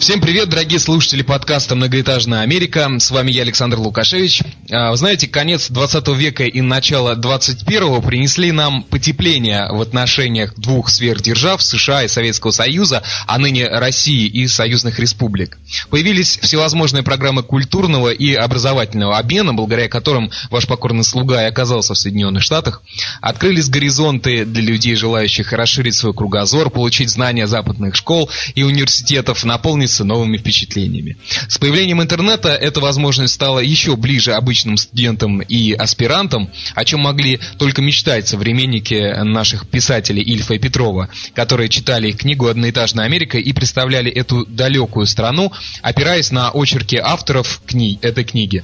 Всем 0.00 0.18
привет, 0.22 0.48
дорогие 0.48 0.78
слушатели 0.78 1.20
подкаста 1.20 1.76
«Многоэтажная 1.76 2.40
Америка». 2.40 2.88
С 2.98 3.10
вами 3.10 3.32
я, 3.32 3.42
Александр 3.42 3.78
Лукашевич. 3.78 4.42
А, 4.70 4.92
вы 4.92 4.96
знаете, 4.96 5.28
конец 5.28 5.68
20 5.68 6.08
века 6.16 6.44
и 6.44 6.62
начало 6.62 7.14
21-го 7.16 8.00
принесли 8.00 8.50
нам 8.50 8.82
потепление 8.84 9.68
в 9.70 9.78
отношениях 9.78 10.54
двух 10.56 10.88
сверхдержав 10.88 11.62
США 11.62 12.04
и 12.04 12.08
Советского 12.08 12.50
Союза, 12.50 13.02
а 13.26 13.38
ныне 13.38 13.68
России 13.68 14.26
и 14.26 14.48
союзных 14.48 14.98
республик. 14.98 15.58
Появились 15.90 16.38
всевозможные 16.38 17.02
программы 17.02 17.42
культурного 17.42 18.08
и 18.10 18.32
образовательного 18.32 19.18
обмена, 19.18 19.52
благодаря 19.52 19.90
которым 19.90 20.30
ваш 20.48 20.66
покорный 20.66 21.04
слуга 21.04 21.42
и 21.42 21.46
оказался 21.46 21.92
в 21.92 21.98
Соединенных 21.98 22.42
Штатах. 22.42 22.82
Открылись 23.20 23.68
горизонты 23.68 24.46
для 24.46 24.62
людей, 24.62 24.94
желающих 24.94 25.52
расширить 25.52 25.94
свой 25.94 26.14
кругозор, 26.14 26.70
получить 26.70 27.10
знания 27.10 27.46
западных 27.46 27.96
школ 27.96 28.30
и 28.54 28.62
университетов, 28.62 29.44
наполнить 29.44 29.89
делиться 29.90 30.04
новыми 30.04 30.36
впечатлениями. 30.36 31.16
С 31.48 31.58
появлением 31.58 32.00
интернета 32.00 32.50
эта 32.50 32.80
возможность 32.80 33.34
стала 33.34 33.58
еще 33.58 33.96
ближе 33.96 34.32
обычным 34.32 34.76
студентам 34.76 35.40
и 35.40 35.72
аспирантам, 35.72 36.48
о 36.74 36.84
чем 36.84 37.00
могли 37.00 37.40
только 37.58 37.82
мечтать 37.82 38.28
современники 38.28 39.22
наших 39.24 39.68
писателей 39.68 40.22
Ильфа 40.22 40.54
и 40.54 40.58
Петрова, 40.58 41.08
которые 41.34 41.68
читали 41.68 42.12
книгу 42.12 42.46
«Одноэтажная 42.46 43.04
Америка» 43.04 43.38
и 43.38 43.52
представляли 43.52 44.10
эту 44.10 44.46
далекую 44.46 45.06
страну, 45.06 45.52
опираясь 45.82 46.30
на 46.30 46.50
очерки 46.50 46.96
авторов 46.96 47.60
кни 47.66 47.98
этой 48.02 48.24
книги. 48.24 48.62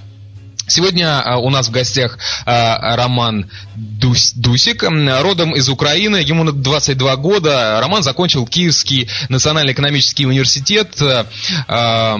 Сегодня 0.68 1.20
а, 1.20 1.38
у 1.38 1.48
нас 1.50 1.68
в 1.68 1.70
гостях 1.70 2.18
а, 2.44 2.96
Роман 2.96 3.48
Дусик, 3.76 4.82
родом 4.82 5.54
из 5.54 5.68
Украины, 5.68 6.16
ему 6.16 6.50
22 6.50 7.16
года. 7.16 7.80
Роман 7.80 8.02
закончил 8.02 8.46
Киевский 8.46 9.08
национальный 9.28 9.72
экономический 9.74 10.26
университет, 10.26 11.00
а, 11.68 12.18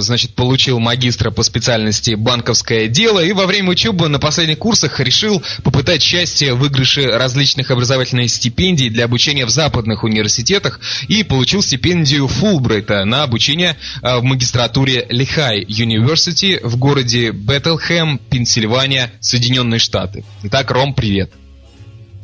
значит, 0.00 0.34
получил 0.34 0.78
магистра 0.78 1.30
по 1.30 1.42
специальности 1.42 2.14
банковское 2.14 2.88
дело 2.88 3.20
и 3.20 3.32
во 3.32 3.46
время 3.46 3.70
учебы 3.70 4.08
на 4.08 4.18
последних 4.18 4.58
курсах 4.58 4.98
решил 5.00 5.42
попытать 5.62 6.02
счастье 6.02 6.54
в 6.54 6.62
выигрыше 6.62 7.02
различных 7.02 7.70
образовательных 7.70 8.30
стипендий 8.30 8.88
для 8.88 9.04
обучения 9.04 9.44
в 9.44 9.50
западных 9.50 10.04
университетах 10.04 10.80
и 11.08 11.22
получил 11.22 11.62
стипендию 11.62 12.28
Фулбрайта 12.28 13.04
на 13.04 13.24
обучение 13.24 13.76
в 14.00 14.22
магистратуре 14.22 15.06
Лихай 15.10 15.64
University 15.64 16.60
в 16.66 16.76
городе 16.76 17.32
Бэтлхэм, 17.44 18.18
Пенсильвания, 18.30 19.10
Соединенные 19.20 19.78
Штаты. 19.78 20.24
Итак, 20.44 20.70
Ром, 20.70 20.94
привет. 20.94 21.32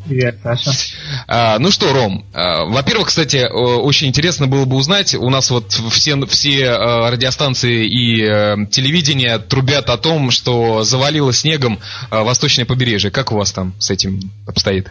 Привет, 0.06 0.38
Саша. 0.42 0.70
А, 1.26 1.58
ну 1.58 1.70
что, 1.70 1.92
Ром, 1.92 2.24
а, 2.32 2.64
во-первых, 2.64 3.08
кстати, 3.08 3.46
очень 3.50 4.06
интересно 4.06 4.46
было 4.46 4.64
бы 4.64 4.76
узнать, 4.76 5.14
у 5.14 5.28
нас 5.28 5.50
вот 5.50 5.72
все, 5.72 6.24
все 6.26 6.70
а, 6.70 7.10
радиостанции 7.10 7.86
и 7.86 8.24
а, 8.24 8.56
телевидение 8.70 9.38
трубят 9.38 9.90
о 9.90 9.98
том, 9.98 10.30
что 10.30 10.82
завалило 10.84 11.32
снегом 11.32 11.78
а, 12.10 12.22
восточное 12.22 12.64
побережье. 12.64 13.10
Как 13.10 13.32
у 13.32 13.36
вас 13.36 13.52
там 13.52 13.74
с 13.78 13.90
этим 13.90 14.20
обстоит? 14.46 14.90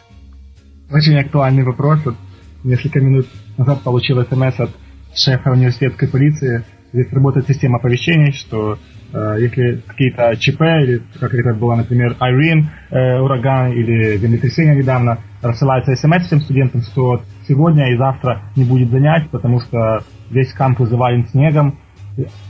Очень 0.91 1.17
актуальный 1.17 1.63
вопрос. 1.63 1.99
Вот 2.05 2.15
несколько 2.63 2.99
минут 2.99 3.27
назад 3.57 3.81
получил 3.81 4.23
смс 4.23 4.59
от 4.59 4.71
шефа 5.15 5.49
университетской 5.51 6.07
полиции. 6.07 6.63
Здесь 6.93 7.11
работает 7.11 7.47
система 7.47 7.77
оповещений, 7.77 8.33
что 8.33 8.77
если 9.13 9.81
какие-то 9.87 10.35
ЧП, 10.35 10.61
или 10.61 11.01
как 11.19 11.33
это 11.33 11.53
было, 11.53 11.75
например, 11.75 12.15
Irene, 12.19 12.65
э, 12.89 13.19
ураган 13.19 13.71
или 13.71 14.17
землетрясение 14.17 14.75
недавно, 14.75 15.19
рассылается 15.41 15.95
смс 15.95 16.25
всем 16.25 16.41
студентам, 16.41 16.81
что 16.81 17.21
сегодня 17.47 17.93
и 17.93 17.97
завтра 17.97 18.41
не 18.55 18.65
будет 18.65 18.89
занятий, 18.89 19.29
потому 19.31 19.61
что 19.61 20.03
весь 20.29 20.51
кампус 20.53 20.89
завален 20.89 21.27
снегом. 21.27 21.77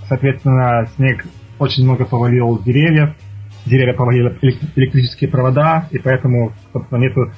Соответственно, 0.07 0.87
снег 0.95 1.25
очень 1.59 1.83
много 1.83 2.05
повалил 2.05 2.61
деревьев, 2.63 3.13
деревья 3.65 3.93
повалили 3.93 4.37
электрические 4.75 5.29
провода, 5.29 5.87
и 5.91 5.99
поэтому, 5.99 6.53
собственно, 6.73 6.99
нету 6.99 7.31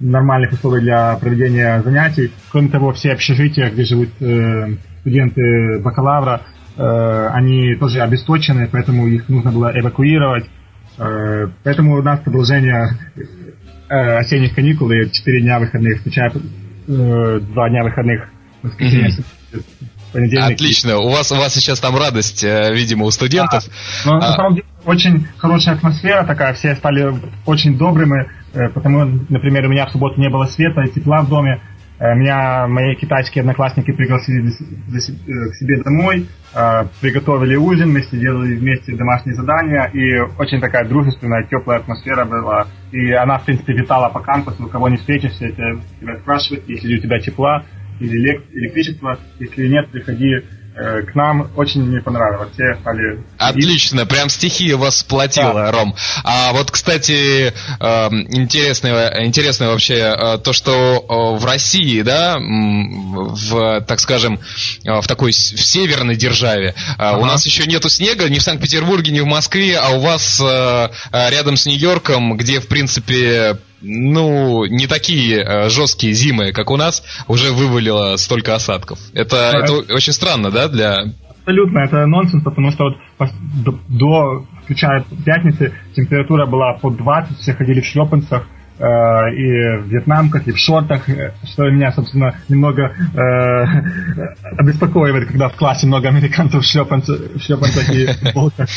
нормальных 0.00 0.52
условий 0.52 0.82
для 0.82 1.16
проведения 1.16 1.80
занятий. 1.82 2.30
Кроме 2.50 2.68
того, 2.68 2.92
все 2.92 3.12
общежития, 3.12 3.70
где 3.70 3.84
живут 3.84 4.10
э, 4.20 4.74
студенты 5.00 5.80
бакалавра, 5.82 6.42
Э, 6.42 6.55
они 6.78 7.74
тоже 7.76 8.00
обесточены, 8.00 8.68
поэтому 8.70 9.06
их 9.06 9.28
нужно 9.28 9.50
было 9.50 9.72
эвакуировать. 9.74 10.46
Э, 10.98 11.48
поэтому 11.62 11.98
у 11.98 12.02
нас 12.02 12.20
продолжение 12.20 12.98
э, 13.88 14.18
осенних 14.18 14.54
каникул 14.54 14.90
и 14.90 15.10
4 15.10 15.42
дня 15.42 15.58
выходных, 15.58 16.00
включая 16.00 16.32
2 16.86 17.68
дня 17.68 17.84
выходных 17.84 18.28
понедельник. 20.12 20.54
Отлично. 20.54 20.98
У 20.98 21.10
вас, 21.10 21.30
у 21.32 21.36
вас 21.36 21.54
сейчас 21.54 21.80
там 21.80 21.96
радость, 21.96 22.42
видимо, 22.42 23.04
у 23.04 23.10
студентов. 23.10 23.64
Да. 24.04 24.10
Но, 24.10 24.16
а... 24.16 24.20
На 24.20 24.32
самом 24.36 24.54
деле 24.54 24.66
очень 24.84 25.26
хорошая 25.36 25.74
атмосфера 25.74 26.24
такая, 26.24 26.54
все 26.54 26.74
стали 26.76 27.12
очень 27.44 27.76
добрыми, 27.76 28.30
потому, 28.72 29.04
например, 29.28 29.66
у 29.66 29.68
меня 29.68 29.86
в 29.86 29.90
субботу 29.90 30.20
не 30.20 30.30
было 30.30 30.46
света 30.46 30.82
и 30.82 30.92
тепла 30.92 31.22
в 31.22 31.28
доме, 31.28 31.60
Э, 31.60 31.75
меня 31.98 32.66
мои 32.66 32.94
китайские 32.94 33.40
одноклассники 33.40 33.90
пригласили 33.90 34.48
э, 34.48 35.50
к 35.50 35.54
себе 35.54 35.82
домой, 35.82 36.26
э, 36.54 36.84
приготовили 37.00 37.56
ужин, 37.56 37.90
вместе 37.90 38.18
делали 38.18 38.54
вместе 38.56 38.94
домашние 38.94 39.34
задания, 39.34 39.84
и 39.94 40.18
очень 40.38 40.60
такая 40.60 40.86
дружественная, 40.86 41.44
теплая 41.44 41.78
атмосфера 41.78 42.24
была. 42.24 42.66
И 42.92 43.12
она, 43.12 43.38
в 43.38 43.44
принципе, 43.44 43.72
витала 43.72 44.10
по 44.10 44.20
кампусу, 44.20 44.66
кого 44.68 44.88
не 44.88 44.96
встретишься, 44.96 45.50
тебя 45.50 46.18
спрашивают, 46.20 46.68
если 46.68 46.96
у 46.96 47.00
тебя 47.00 47.18
тепла 47.18 47.64
или 47.98 48.42
электричество, 48.52 49.18
если 49.38 49.68
нет, 49.68 49.88
приходи 49.90 50.42
Э, 50.65 50.65
к 50.76 51.14
нам 51.14 51.50
очень 51.56 51.82
мне 51.82 52.00
понравилось. 52.02 52.50
Все 52.52 52.76
стали... 52.80 53.24
Отлично, 53.38 54.04
прям 54.04 54.28
стихия 54.28 54.76
вас 54.76 54.98
сплотила, 54.98 55.54
да. 55.54 55.72
Ром. 55.72 55.94
А 56.22 56.52
вот, 56.52 56.70
кстати, 56.70 57.54
эм, 57.80 58.26
интересное, 58.30 59.24
интересное 59.24 59.68
вообще 59.68 59.94
э, 59.94 60.38
то, 60.38 60.52
что 60.52 61.36
в 61.38 61.44
России, 61.46 62.02
да, 62.02 62.36
в, 62.38 63.80
так 63.82 64.00
скажем, 64.00 64.38
э, 64.84 65.00
в 65.00 65.06
такой 65.06 65.32
в 65.32 65.34
северной 65.34 66.16
державе, 66.16 66.74
ага. 66.98 67.18
у 67.18 67.24
нас 67.24 67.46
еще 67.46 67.66
нету 67.66 67.88
снега 67.88 68.28
ни 68.28 68.38
в 68.38 68.42
Санкт-Петербурге, 68.42 69.12
ни 69.12 69.20
в 69.20 69.26
Москве, 69.26 69.78
а 69.78 69.90
у 69.96 70.00
вас 70.00 70.42
рядом 71.12 71.56
с 71.56 71.64
Нью-Йорком, 71.64 72.36
где, 72.36 72.60
в 72.60 72.68
принципе, 72.68 73.58
ну, 73.80 74.64
не 74.66 74.86
такие 74.86 75.42
э, 75.42 75.68
жесткие 75.68 76.12
зимы, 76.12 76.52
как 76.52 76.70
у 76.70 76.76
нас, 76.76 77.02
уже 77.28 77.52
вывалило 77.52 78.16
столько 78.16 78.54
осадков. 78.54 78.98
Это, 79.12 79.50
да, 79.52 79.58
это 79.60 79.94
очень 79.94 80.12
странно, 80.12 80.50
да, 80.50 80.68
для... 80.68 81.04
Абсолютно, 81.40 81.78
это 81.80 82.06
нонсенс, 82.06 82.42
потому 82.42 82.72
что 82.72 82.84
вот 83.18 83.30
до, 83.64 83.78
до 83.88 84.46
включая 84.64 85.04
пятницы, 85.24 85.72
температура 85.94 86.46
была 86.46 86.72
под 86.74 86.96
20, 86.96 87.38
все 87.38 87.54
ходили 87.54 87.80
в 87.80 87.86
шлепанцах, 87.86 88.48
э, 88.78 88.82
и 88.82 89.78
в 89.78 89.86
вьетнамках, 89.88 90.48
и 90.48 90.52
в 90.52 90.58
шортах, 90.58 91.08
э, 91.08 91.34
что 91.44 91.70
меня, 91.70 91.92
собственно, 91.92 92.34
немного 92.48 92.82
э, 92.82 93.64
обеспокоивает, 94.58 95.28
когда 95.28 95.48
в 95.48 95.54
классе 95.54 95.86
много 95.86 96.08
американцев 96.08 96.64
в 96.64 96.66
шлепанцах, 96.66 97.20
в 97.34 97.40
шлепанцах 97.40 97.90
и 97.90 98.06
футболках. 98.06 98.68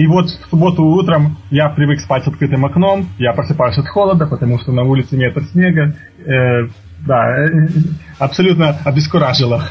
И 0.00 0.06
вот 0.06 0.30
в 0.30 0.48
субботу 0.48 0.82
утром 0.82 1.36
я 1.50 1.68
привык 1.68 2.00
спать 2.00 2.24
с 2.24 2.28
открытым 2.28 2.64
окном, 2.64 3.06
я 3.18 3.34
просыпаюсь 3.34 3.76
от 3.76 3.86
холода, 3.86 4.26
потому 4.26 4.58
что 4.58 4.72
на 4.72 4.82
улице 4.82 5.14
метр 5.14 5.42
снега. 5.52 5.94
Э, 6.24 6.68
да, 7.06 7.36
э, 7.36 7.68
абсолютно 8.18 8.78
обескуражило. 8.82 9.62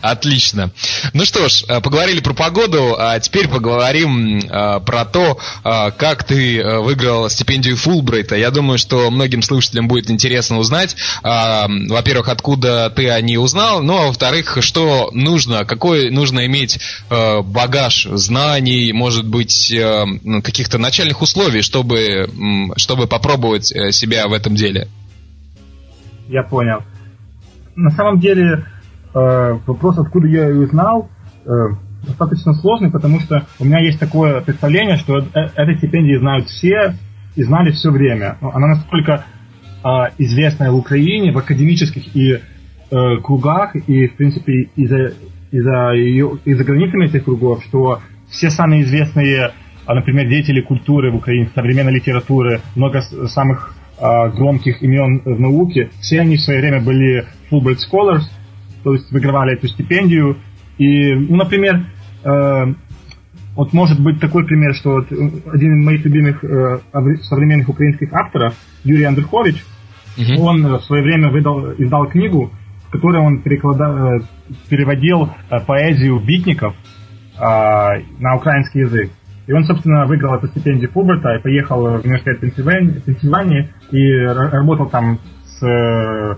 Отлично. 0.00 0.70
Ну 1.14 1.24
что 1.24 1.48
ж, 1.48 1.64
э, 1.68 1.80
поговорили 1.80 2.20
про 2.20 2.34
погоду, 2.34 2.96
а 2.98 3.18
теперь 3.18 3.48
поговорим 3.48 4.40
а, 4.50 4.80
про 4.80 5.04
то, 5.04 5.38
а, 5.64 5.90
как 5.90 6.24
ты 6.24 6.62
выиграл 6.80 7.28
стипендию 7.30 7.76
Фулбрайта. 7.76 8.36
Я 8.36 8.50
думаю, 8.50 8.78
что 8.78 9.10
многим 9.10 9.42
слушателям 9.42 9.88
будет 9.88 10.10
интересно 10.10 10.58
узнать, 10.58 10.96
а, 11.22 11.66
во-первых, 11.68 12.28
откуда 12.28 12.90
ты 12.90 13.10
о 13.10 13.20
ней 13.20 13.38
узнал, 13.38 13.82
ну 13.82 13.96
а 13.96 14.06
во-вторых, 14.06 14.58
что 14.60 15.10
нужно, 15.12 15.64
какой 15.64 16.10
нужно 16.10 16.46
иметь 16.46 16.78
багаж 17.08 18.06
знаний, 18.12 18.92
может 18.92 19.26
быть, 19.26 19.72
а, 19.74 20.04
каких-то 20.42 20.78
начальных 20.78 21.22
условий, 21.22 21.62
чтобы, 21.62 22.28
чтобы 22.76 23.06
попробовать 23.06 23.66
себя 23.66 24.28
в 24.28 24.32
этом 24.32 24.54
деле. 24.54 24.88
Я 26.28 26.42
понял. 26.42 26.82
На 27.76 27.90
самом 27.90 28.20
деле, 28.20 28.64
вопрос, 29.66 29.98
откуда 29.98 30.26
я 30.28 30.48
ее 30.48 30.66
узнал, 30.66 31.08
э, 31.44 31.50
достаточно 32.06 32.54
сложный, 32.54 32.90
потому 32.90 33.20
что 33.20 33.46
у 33.58 33.64
меня 33.64 33.80
есть 33.80 33.98
такое 33.98 34.40
представление, 34.40 34.96
что 34.96 35.18
э, 35.18 35.24
этой 35.54 35.76
стипендии 35.78 36.18
знают 36.18 36.48
все 36.48 36.94
и 37.34 37.42
знали 37.42 37.70
все 37.70 37.90
время. 37.90 38.36
Она 38.40 38.68
настолько 38.68 39.24
известная 40.18 40.72
в 40.72 40.76
Украине, 40.76 41.30
в 41.30 41.38
академических 41.38 42.16
и 42.16 42.40
э, 42.90 43.16
кругах 43.22 43.76
и, 43.76 44.08
в 44.08 44.16
принципе, 44.16 44.68
и 44.74 44.86
за, 44.86 45.12
и, 45.52 45.60
за 45.60 45.92
ее, 45.92 46.38
и 46.44 46.54
за 46.54 46.64
границами 46.64 47.06
этих 47.06 47.24
кругов, 47.24 47.62
что 47.64 48.00
все 48.28 48.50
самые 48.50 48.82
известные, 48.82 49.52
а, 49.86 49.94
например, 49.94 50.28
деятели 50.28 50.60
культуры 50.60 51.12
в 51.12 51.16
Украине, 51.16 51.50
современной 51.54 51.94
литературы, 51.94 52.60
много 52.74 53.00
самых 53.00 53.74
э, 53.98 54.30
громких 54.30 54.82
имен 54.82 55.22
в 55.24 55.40
науке, 55.40 55.90
все 56.00 56.20
они 56.20 56.36
в 56.36 56.40
свое 56.40 56.60
время 56.60 56.80
были 56.80 57.24
Fulbright 57.50 57.78
Scholars, 57.78 58.24
то 58.86 58.94
есть 58.94 59.10
выигрывали 59.10 59.54
эту 59.54 59.66
стипендию. 59.66 60.36
И, 60.78 61.12
ну, 61.12 61.34
например, 61.34 61.86
э, 62.22 62.74
вот 63.56 63.72
может 63.72 64.00
быть 64.00 64.20
такой 64.20 64.46
пример, 64.46 64.76
что 64.76 64.98
вот 64.98 65.06
один 65.10 65.80
из 65.80 65.84
моих 65.84 66.04
любимых 66.04 66.44
э, 66.44 66.78
современных 67.22 67.68
украинских 67.68 68.12
авторов, 68.12 68.54
Юрий 68.84 69.02
Андрухович, 69.02 69.56
угу. 70.16 70.40
он 70.44 70.62
в 70.62 70.84
свое 70.84 71.02
время 71.02 71.30
выдал, 71.30 71.72
издал 71.72 72.06
книгу, 72.06 72.52
в 72.86 72.92
которой 72.92 73.20
он 73.22 73.42
переклада, 73.42 73.86
э, 73.86 74.54
переводил 74.68 75.30
э, 75.50 75.58
поэзию 75.66 76.20
битников 76.20 76.76
э, 76.76 77.40
на 77.40 78.36
украинский 78.36 78.82
язык. 78.82 79.10
И 79.48 79.52
он, 79.52 79.64
собственно, 79.64 80.06
выиграл 80.06 80.36
эту 80.36 80.46
стипендию 80.46 80.92
Фуберта 80.92 81.34
и 81.34 81.42
поехал 81.42 81.80
в 81.80 82.04
университет 82.04 82.38
Пенсильвании, 82.38 83.00
Пенсильвании 83.00 83.68
и 83.90 84.12
работал 84.26 84.88
там 84.88 85.18
с 85.44 85.66
э, 85.66 86.36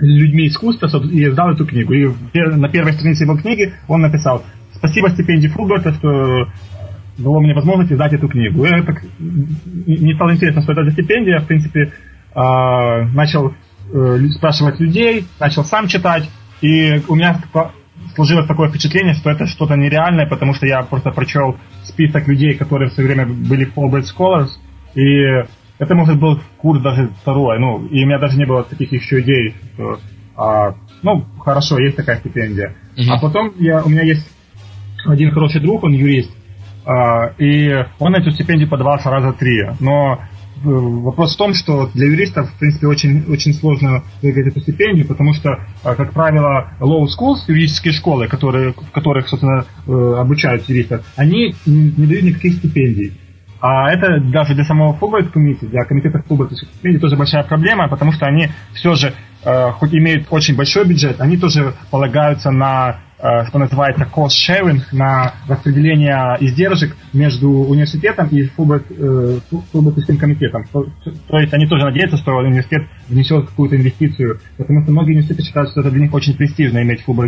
людьми 0.00 0.48
искусства 0.48 0.88
и 1.04 1.24
издал 1.24 1.50
эту 1.50 1.66
книгу. 1.66 1.92
И 1.92 2.06
на 2.34 2.68
первой 2.68 2.92
странице 2.92 3.24
его 3.24 3.36
книги 3.36 3.72
он 3.86 4.02
написал 4.02 4.44
«Спасибо 4.74 5.10
стипендии 5.10 5.48
Фуберта, 5.48 5.92
что 5.94 6.48
дало 7.18 7.40
мне 7.40 7.54
возможность 7.54 7.92
издать 7.92 8.12
эту 8.12 8.28
книгу». 8.28 8.64
И 8.64 8.82
так, 8.82 9.02
мне 9.18 10.14
стало 10.14 10.34
интересно, 10.34 10.62
что 10.62 10.72
это 10.72 10.84
за 10.84 10.92
стипендия. 10.92 11.40
В 11.40 11.46
принципе, 11.46 11.92
э, 12.34 13.04
начал 13.14 13.54
э, 13.92 14.18
спрашивать 14.36 14.80
людей, 14.80 15.24
начал 15.40 15.64
сам 15.64 15.88
читать. 15.88 16.28
И 16.60 17.02
у 17.08 17.14
меня 17.14 17.40
сложилось 18.14 18.46
такое 18.46 18.68
впечатление, 18.68 19.14
что 19.14 19.30
это 19.30 19.46
что-то 19.46 19.76
нереальное, 19.76 20.26
потому 20.26 20.54
что 20.54 20.66
я 20.66 20.82
просто 20.82 21.10
прочел 21.10 21.56
список 21.84 22.26
людей, 22.28 22.54
которые 22.54 22.90
в 22.90 22.94
свое 22.94 23.08
время 23.08 23.26
были 23.26 23.72
Fulbright 23.72 24.04
Scholars, 24.04 24.50
и 24.94 25.44
это, 25.78 25.94
может, 25.94 26.18
был 26.18 26.40
курс 26.58 26.82
даже 26.82 27.10
второй, 27.22 27.58
ну, 27.58 27.86
и 27.86 28.02
у 28.02 28.06
меня 28.06 28.18
даже 28.18 28.36
не 28.36 28.44
было 28.44 28.64
таких 28.64 28.92
еще 28.92 29.20
идей, 29.20 29.54
что, 29.74 29.98
а, 30.36 30.74
ну, 31.02 31.24
хорошо, 31.40 31.78
есть 31.78 31.96
такая 31.96 32.18
стипендия. 32.18 32.74
Uh-huh. 32.96 33.10
А 33.10 33.20
потом 33.20 33.52
я, 33.58 33.82
у 33.82 33.88
меня 33.88 34.02
есть 34.02 34.28
один 35.06 35.30
хороший 35.30 35.60
друг, 35.60 35.84
он 35.84 35.92
юрист, 35.92 36.30
а, 36.84 37.32
и 37.38 37.84
он 37.98 38.14
эту 38.14 38.30
стипендию 38.32 38.68
подавался 38.68 39.10
раза 39.10 39.32
три, 39.32 39.68
но 39.80 40.20
вопрос 40.64 41.34
в 41.34 41.38
том, 41.38 41.54
что 41.54 41.88
для 41.94 42.06
юристов, 42.06 42.50
в 42.50 42.58
принципе, 42.58 42.86
очень, 42.86 43.24
очень 43.30 43.54
сложно 43.54 44.02
выиграть 44.22 44.48
эту 44.48 44.60
стипендию, 44.60 45.06
потому 45.06 45.32
что, 45.34 45.60
а, 45.84 45.94
как 45.94 46.12
правило, 46.12 46.72
law 46.80 47.04
schools, 47.04 47.44
юридические 47.46 47.92
школы, 47.92 48.26
которые, 48.26 48.72
в 48.72 48.90
которых, 48.90 49.28
собственно, 49.28 49.64
э, 49.86 50.14
обучают 50.18 50.68
юристов, 50.68 51.06
они 51.16 51.54
не 51.66 52.06
дают 52.06 52.24
никаких 52.24 52.54
стипендий. 52.54 53.12
А 53.60 53.90
это 53.90 54.20
даже 54.20 54.54
для 54.54 54.64
самого 54.64 54.96
Fulbright 54.96 55.30
комиссии, 55.30 55.66
для 55.66 55.84
комитета 55.84 56.22
Fulbright 56.28 56.54
стипендий 56.54 57.00
тоже 57.00 57.16
большая 57.16 57.42
проблема, 57.42 57.88
потому 57.88 58.12
что 58.12 58.26
они 58.26 58.48
все 58.72 58.94
же, 58.94 59.12
хоть 59.72 59.94
имеют 59.94 60.26
очень 60.30 60.56
большой 60.56 60.84
бюджет, 60.86 61.20
они 61.20 61.36
тоже 61.36 61.74
полагаются 61.90 62.50
на 62.50 62.98
Э, 63.20 63.44
что 63.46 63.58
называется 63.58 64.04
cost 64.04 64.30
sharing, 64.48 64.80
на 64.92 65.34
распределение 65.48 66.36
издержек 66.38 66.96
между 67.12 67.50
университетом 67.50 68.28
и 68.28 68.44
футбольным 68.44 70.18
комитетом. 70.20 70.64
То, 70.72 70.86
то 71.26 71.38
есть 71.38 71.52
они 71.52 71.66
тоже 71.66 71.84
надеются, 71.84 72.16
что 72.16 72.36
университет 72.36 72.82
внесет 73.08 73.46
какую-то 73.48 73.76
инвестицию, 73.76 74.38
потому 74.56 74.82
что 74.82 74.92
многие 74.92 75.10
университеты 75.10 75.42
считают, 75.42 75.70
что 75.70 75.80
это 75.80 75.90
для 75.90 76.02
них 76.02 76.14
очень 76.14 76.36
престижно 76.36 76.80
иметь 76.82 77.02
футбол 77.02 77.26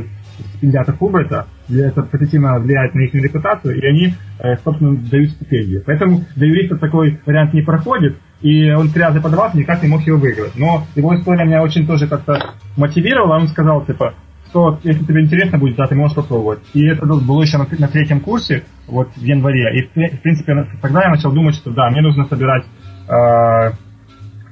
стипендиата 0.50 0.92
Фулбрайта, 0.92 1.48
это 1.68 2.02
позитивно 2.02 2.60
влияет 2.60 2.94
на 2.94 3.00
их 3.00 3.12
репутацию, 3.12 3.76
и 3.76 3.84
они, 3.84 4.14
э, 4.38 4.56
собственно, 4.62 4.96
дают 4.96 5.30
стипендию. 5.30 5.82
Поэтому 5.84 6.24
для 6.36 6.46
юриста 6.46 6.76
такой 6.76 7.18
вариант 7.26 7.52
не 7.52 7.62
проходит, 7.62 8.16
и 8.42 8.70
он 8.70 8.90
три 8.90 9.02
подавался, 9.22 9.58
никак 9.58 9.82
не 9.82 9.88
мог 9.88 10.02
его 10.02 10.18
выиграть. 10.18 10.56
Но 10.56 10.84
его 10.94 11.14
история 11.14 11.44
меня 11.44 11.62
очень 11.62 11.86
тоже 11.86 12.06
как-то 12.06 12.54
мотивировала, 12.76 13.36
он 13.36 13.48
сказал, 13.48 13.84
типа, 13.84 14.14
что 14.50 14.78
если 14.82 15.04
тебе 15.04 15.22
интересно 15.22 15.58
будет, 15.58 15.76
да, 15.76 15.86
ты 15.86 15.94
можешь 15.94 16.16
попробовать. 16.16 16.60
И 16.74 16.86
это 16.86 17.06
было 17.06 17.42
еще 17.42 17.58
на, 17.58 17.66
на 17.78 17.88
третьем 17.88 18.20
курсе, 18.20 18.64
вот 18.88 19.08
в 19.16 19.22
январе. 19.22 19.78
И, 19.78 19.82
в 20.16 20.20
принципе, 20.20 20.66
тогда 20.82 21.02
я 21.04 21.10
начал 21.10 21.32
думать, 21.32 21.54
что 21.54 21.70
да, 21.70 21.88
мне 21.90 22.00
нужно 22.00 22.24
собирать 22.26 22.64
э, 23.08 23.72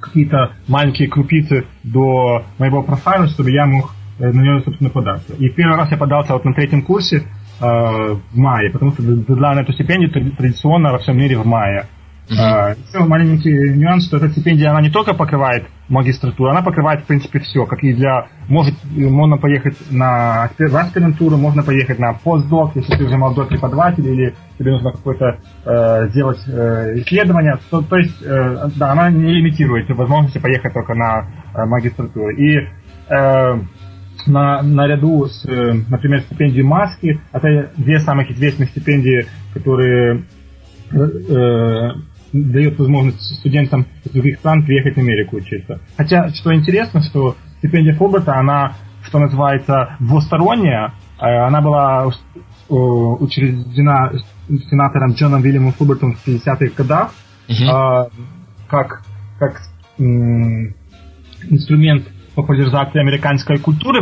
какие-то 0.00 0.52
маленькие 0.68 1.08
крупицы 1.08 1.64
до 1.82 2.44
моего 2.58 2.82
профайла, 2.82 3.26
чтобы 3.26 3.50
я 3.50 3.66
мог 3.66 3.92
э, 4.18 4.30
на 4.30 4.40
него, 4.40 4.60
собственно, 4.60 4.90
податься. 4.90 5.34
И 5.34 5.48
первый 5.48 5.76
раз 5.76 5.90
я 5.90 5.96
подался 5.96 6.32
вот 6.34 6.44
на 6.44 6.54
третьем 6.54 6.82
курсе 6.82 7.16
э, 7.16 7.22
в 7.60 8.36
мае, 8.36 8.70
потому 8.70 8.92
что 8.92 9.02
дедлайн 9.02 9.56
на 9.56 9.60
эту 9.62 9.72
стипендию 9.72 10.10
традиционно 10.36 10.92
во 10.92 10.98
всем 10.98 11.18
мире 11.18 11.36
в 11.38 11.46
мае. 11.46 11.86
Uh-huh. 12.30 12.76
Еще 12.88 13.04
маленький 13.04 13.50
нюанс, 13.50 14.06
что 14.06 14.18
эта 14.18 14.28
стипендия, 14.28 14.70
она 14.70 14.82
не 14.82 14.90
только 14.90 15.14
покрывает 15.14 15.64
магистратуру, 15.88 16.50
она 16.50 16.60
покрывает, 16.60 17.00
в 17.00 17.06
принципе, 17.06 17.38
все. 17.38 17.64
Как 17.64 17.82
и 17.82 17.94
для... 17.94 18.26
Может, 18.48 18.74
можно 18.84 19.38
поехать 19.38 19.76
на 19.90 20.50
в 20.58 20.76
аспирантуру, 20.76 21.38
можно 21.38 21.62
поехать 21.62 21.98
на 21.98 22.12
постдок, 22.12 22.72
если 22.76 22.96
ты 22.96 23.04
уже 23.04 23.16
молодой 23.16 23.46
преподаватель, 23.46 24.06
или 24.06 24.34
тебе 24.58 24.72
нужно 24.72 24.92
какое-то 24.92 25.38
э, 25.64 26.08
сделать 26.10 26.40
э, 26.46 26.98
исследование. 26.98 27.58
То, 27.70 27.80
то 27.80 27.96
есть, 27.96 28.20
э, 28.22 28.68
да, 28.76 28.92
она 28.92 29.10
не 29.10 29.32
лимитирует 29.32 29.88
возможности 29.88 30.38
поехать 30.38 30.74
только 30.74 30.94
на 30.94 31.28
э, 31.54 31.64
магистратуру. 31.64 32.30
И 32.30 32.58
э, 32.58 33.60
на, 34.26 34.62
наряду 34.62 35.26
с, 35.26 35.46
э, 35.46 35.72
например, 35.88 36.20
стипендией 36.20 36.64
Маски, 36.64 37.20
это 37.32 37.70
две 37.78 38.00
самых 38.00 38.30
известных 38.30 38.68
стипендии, 38.70 39.26
которые 39.54 40.24
э, 40.92 41.90
дает 42.32 42.78
возможность 42.78 43.20
студентам 43.38 43.86
из 44.04 44.12
других 44.12 44.38
стран 44.38 44.64
приехать 44.64 44.94
в 44.96 44.98
Америку 44.98 45.36
учиться. 45.36 45.80
Хотя, 45.96 46.28
что 46.30 46.54
интересно, 46.54 47.02
что 47.02 47.36
стипендия 47.58 47.94
Фоберта, 47.94 48.36
она, 48.36 48.74
что 49.02 49.18
называется, 49.18 49.96
двусторонняя. 50.00 50.94
Э, 51.18 51.46
она 51.46 51.60
была 51.60 52.06
э, 52.06 52.74
учреждена 52.74 54.12
сенатором 54.70 55.12
Джоном 55.12 55.42
Вильямом 55.42 55.72
Фубертом 55.72 56.14
в 56.14 56.26
50-х 56.26 56.74
годах 56.76 57.12
uh-huh. 57.48 58.10
как, 58.66 59.02
как 59.38 59.62
инструмент 61.50 62.06
популяризации 62.34 63.00
американской 63.00 63.58
культуры 63.58 64.00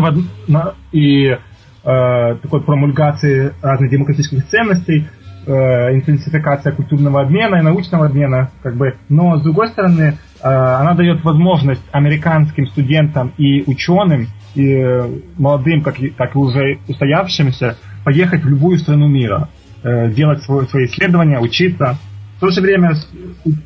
и 0.93 1.37
такой 1.83 2.63
промульгации 2.63 3.53
разных 3.63 3.91
демократических 3.91 4.47
ценностей 4.49 5.07
э, 5.47 5.95
интенсификация 5.95 6.73
культурного 6.73 7.23
обмена 7.23 7.57
и 7.57 7.63
научного 7.63 8.07
обмена, 8.07 8.51
как 8.63 8.77
бы, 8.77 8.97
но 9.09 9.39
с 9.39 9.43
другой 9.43 9.69
стороны, 9.69 10.19
э, 10.43 10.49
она 10.49 10.95
дает 10.95 11.25
возможность 11.25 11.83
американским 11.93 12.67
студентам 12.67 13.33
и 13.39 13.63
ученым, 13.67 14.29
и 14.55 14.73
э, 14.73 15.09
молодым, 15.37 15.83
как, 15.83 15.97
как 16.17 16.35
и 16.35 16.39
уже 16.39 16.79
устоявшимся, 16.89 17.77
поехать 18.05 18.43
в 18.43 18.49
любую 18.49 18.79
страну 18.79 19.07
мира, 19.09 19.49
э, 19.83 20.11
делать 20.11 20.43
свой, 20.43 20.67
свои 20.67 20.87
исследования, 20.87 21.39
учиться. 21.39 21.97
В 22.37 22.41
то 22.41 22.51
же 22.51 22.61
время 22.61 22.93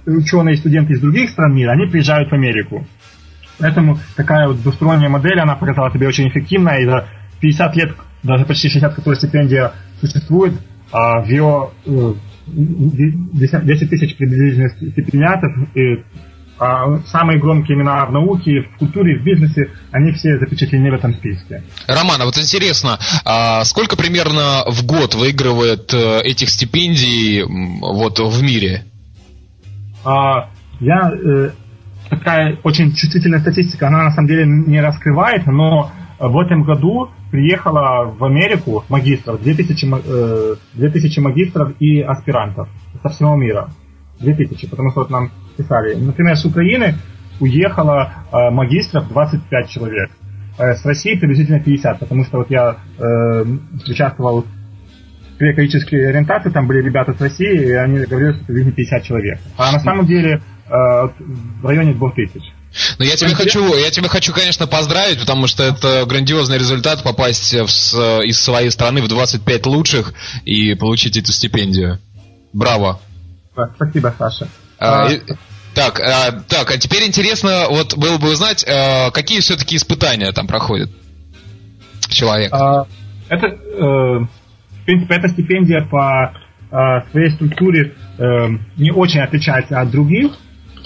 ученые 0.06 0.54
и 0.54 0.58
студенты 0.58 0.92
из 0.92 1.00
других 1.00 1.30
стран 1.30 1.54
мира, 1.54 1.72
они 1.72 1.86
приезжают 1.86 2.30
в 2.30 2.34
Америку. 2.34 2.86
Поэтому 3.58 3.98
такая 4.16 4.48
вот 4.48 4.62
двусторонняя 4.62 5.10
модель, 5.10 5.38
она 5.38 5.54
показала 5.54 5.90
себе 5.92 6.08
очень 6.08 6.28
эффективная, 6.28 6.78
и 6.78 6.86
за 6.86 7.06
50 7.40 7.76
лет, 7.76 7.92
даже 8.22 8.44
почти 8.44 8.68
60, 8.68 8.94
которая 8.94 9.18
стипендия 9.18 9.72
существует, 10.00 10.54
а 10.92 11.20
в 11.20 11.28
ее 11.28 11.70
10 12.46 13.90
тысяч 13.90 14.16
приблизительно 14.16 14.68
стипендиатов, 14.68 15.52
и 15.74 16.04
а 16.60 16.98
самые 17.06 17.40
громкие 17.40 17.74
имена 17.74 18.04
в 18.04 18.12
науке, 18.12 18.60
в 18.60 18.78
культуре, 18.78 19.18
в 19.18 19.24
бизнесе, 19.24 19.70
они 19.92 20.12
все 20.12 20.38
запечатлены 20.38 20.90
в 20.90 20.94
этом 20.94 21.14
списке. 21.14 21.62
Роман, 21.86 22.20
а 22.20 22.26
вот 22.26 22.36
интересно, 22.36 22.98
а 23.24 23.64
сколько 23.64 23.96
примерно 23.96 24.64
в 24.66 24.84
год 24.84 25.14
выигрывает 25.14 25.94
э, 25.94 26.20
этих 26.20 26.50
стипендий 26.50 27.42
вот 27.42 28.18
в 28.18 28.42
мире? 28.42 28.84
А, 30.04 30.50
я 30.80 31.10
э, 31.10 31.50
такая 32.10 32.58
очень 32.62 32.94
чувствительная 32.94 33.40
статистика, 33.40 33.88
она 33.88 34.04
на 34.04 34.10
самом 34.10 34.28
деле 34.28 34.44
не 34.44 34.82
раскрывает, 34.82 35.46
но 35.46 35.90
в 36.18 36.38
этом 36.38 36.64
году 36.64 37.08
приехало 37.30 38.10
в 38.10 38.24
Америку 38.24 38.84
магистров, 38.88 39.42
2000, 39.42 40.56
2000 40.74 41.18
э, 41.18 41.22
магистров 41.22 41.80
и 41.80 42.00
аспирантов 42.00 42.68
со 43.02 43.08
всего 43.08 43.36
мира. 43.36 43.70
2000, 44.20 44.68
потому 44.68 44.90
что 44.90 45.00
вот 45.00 45.10
нам 45.10 45.30
писали. 45.56 45.94
Например, 45.94 46.36
с 46.36 46.44
Украины 46.44 46.94
уехало 47.40 48.12
э, 48.32 48.50
магистров 48.50 49.08
25 49.08 49.68
человек. 49.68 50.10
Э, 50.58 50.74
с 50.74 50.84
России 50.84 51.14
приблизительно 51.14 51.60
50, 51.60 52.00
потому 52.00 52.24
что 52.24 52.38
вот 52.38 52.50
я 52.50 52.76
участвовал 53.86 54.44
в 55.40 55.42
экологической 55.42 56.10
ориентации, 56.10 56.50
там 56.50 56.66
были 56.66 56.82
ребята 56.82 57.14
с 57.14 57.20
России, 57.20 57.68
и 57.68 57.72
они 57.72 58.04
говорили, 58.04 58.32
что 58.32 58.44
приблизительно 58.44 58.76
50 58.76 59.02
человек. 59.04 59.38
А 59.56 59.72
на 59.72 59.80
самом 59.80 60.06
деле 60.06 60.42
э, 60.66 60.70
в 60.70 61.66
районе 61.66 61.94
2000. 61.94 62.59
Ну, 62.98 63.04
я 63.04 63.16
тебя 63.16 63.34
хочу, 63.34 63.74
я 63.76 63.90
тебя 63.90 64.08
хочу, 64.08 64.32
конечно, 64.32 64.66
поздравить, 64.66 65.18
потому 65.18 65.46
что 65.46 65.62
это 65.64 66.04
грандиозный 66.06 66.58
результат 66.58 67.02
попасть 67.02 67.52
в, 67.52 68.22
из 68.22 68.40
своей 68.40 68.70
страны 68.70 69.02
в 69.02 69.08
25 69.08 69.66
лучших 69.66 70.14
и 70.44 70.74
получить 70.74 71.16
эту 71.16 71.32
стипендию. 71.32 71.98
Браво. 72.52 73.00
Спасибо, 73.76 74.14
Саша. 74.16 74.48
А, 74.78 75.08
и, 75.10 75.20
так, 75.74 76.00
а, 76.00 76.32
так, 76.48 76.70
а 76.70 76.78
теперь 76.78 77.06
интересно, 77.06 77.66
вот 77.68 77.96
было 77.96 78.18
бы 78.18 78.30
узнать, 78.32 78.64
а, 78.66 79.10
какие 79.10 79.40
все-таки 79.40 79.76
испытания 79.76 80.32
там 80.32 80.46
проходят 80.46 80.90
человек. 82.08 82.52
А, 82.52 82.86
это, 83.28 83.46
э, 83.46 83.56
в 83.78 84.84
принципе, 84.84 85.14
эта 85.14 85.28
стипендия 85.28 85.86
по 85.86 86.32
э, 86.70 87.10
своей 87.10 87.30
структуре 87.30 87.94
э, 88.18 88.48
не 88.76 88.90
очень 88.90 89.20
отличается 89.20 89.80
от 89.80 89.90
других, 89.90 90.32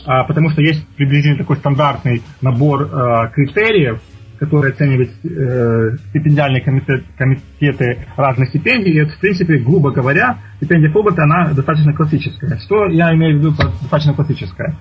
потому 0.05 0.51
что 0.51 0.63
есть 0.63 0.87
приблизительно 0.97 1.39
такой 1.39 1.57
стандартный 1.57 2.23
набор 2.41 2.83
э, 2.83 3.31
критериев, 3.33 4.01
которые 4.39 4.73
оценивают 4.73 5.11
э, 5.25 5.97
стипендиальные 6.11 6.63
комитет, 6.63 7.05
комитеты 7.17 8.07
разных 8.17 8.49
стипендий. 8.51 8.93
И 8.93 8.99
это, 8.99 9.13
в 9.13 9.19
принципе, 9.19 9.59
грубо 9.59 9.91
говоря, 9.93 10.39
стипендия 10.57 10.91
Фоберта, 10.91 11.23
она 11.23 11.53
достаточно 11.53 11.93
классическая. 11.95 12.59
Что 12.59 12.87
я 12.87 13.15
имею 13.15 13.37
в 13.37 13.39
виду 13.39 13.51
достаточно 13.53 14.15
классическая? 14.15 14.77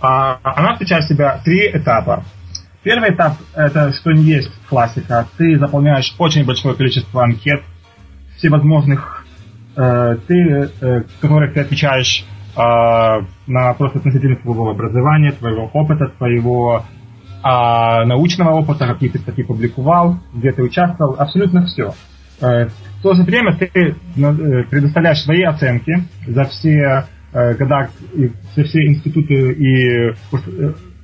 А, 0.00 0.38
она 0.42 0.74
включает 0.74 1.04
в 1.04 1.08
себя 1.08 1.40
три 1.44 1.70
этапа. 1.72 2.24
Первый 2.82 3.10
этап– 3.10 3.34
это 3.54 3.92
что 3.92 4.12
не 4.12 4.22
есть 4.22 4.50
классика. 4.68 5.26
Ты 5.36 5.58
заполняешь 5.58 6.14
очень 6.18 6.46
большое 6.46 6.74
количество 6.74 7.24
анкет 7.24 7.62
всевозможных, 8.36 9.26
э, 9.76 10.16
ты, 10.26 10.70
э, 10.80 11.02
которых 11.20 11.52
ты 11.52 11.60
отвечаешь 11.60 12.24
э, 12.56 12.60
на 13.46 13.68
вопросы 13.68 13.96
относительно 13.96 14.36
своего 14.36 14.70
образования, 14.70 15.32
твоего 15.32 15.70
опыта, 15.72 16.08
твоего 16.18 16.84
а 17.42 18.04
научного 18.04 18.50
опыта, 18.50 18.86
какие 18.86 19.08
ты 19.08 19.18
статьи 19.18 19.42
публиковал, 19.42 20.18
где 20.34 20.52
ты 20.52 20.62
участвовал, 20.62 21.16
абсолютно 21.18 21.64
все. 21.64 21.94
Э, 22.40 22.66
в 22.66 23.02
то 23.02 23.14
же 23.14 23.22
время 23.22 23.56
ты 23.56 23.66
э, 23.66 23.92
предоставляешь 24.70 25.22
свои 25.22 25.42
оценки 25.42 26.04
за 26.26 26.44
все 26.44 27.06
э, 27.32 27.54
года, 27.54 27.88
за 28.56 28.64
все 28.64 28.86
институты, 28.86 29.52
и, 29.52 30.14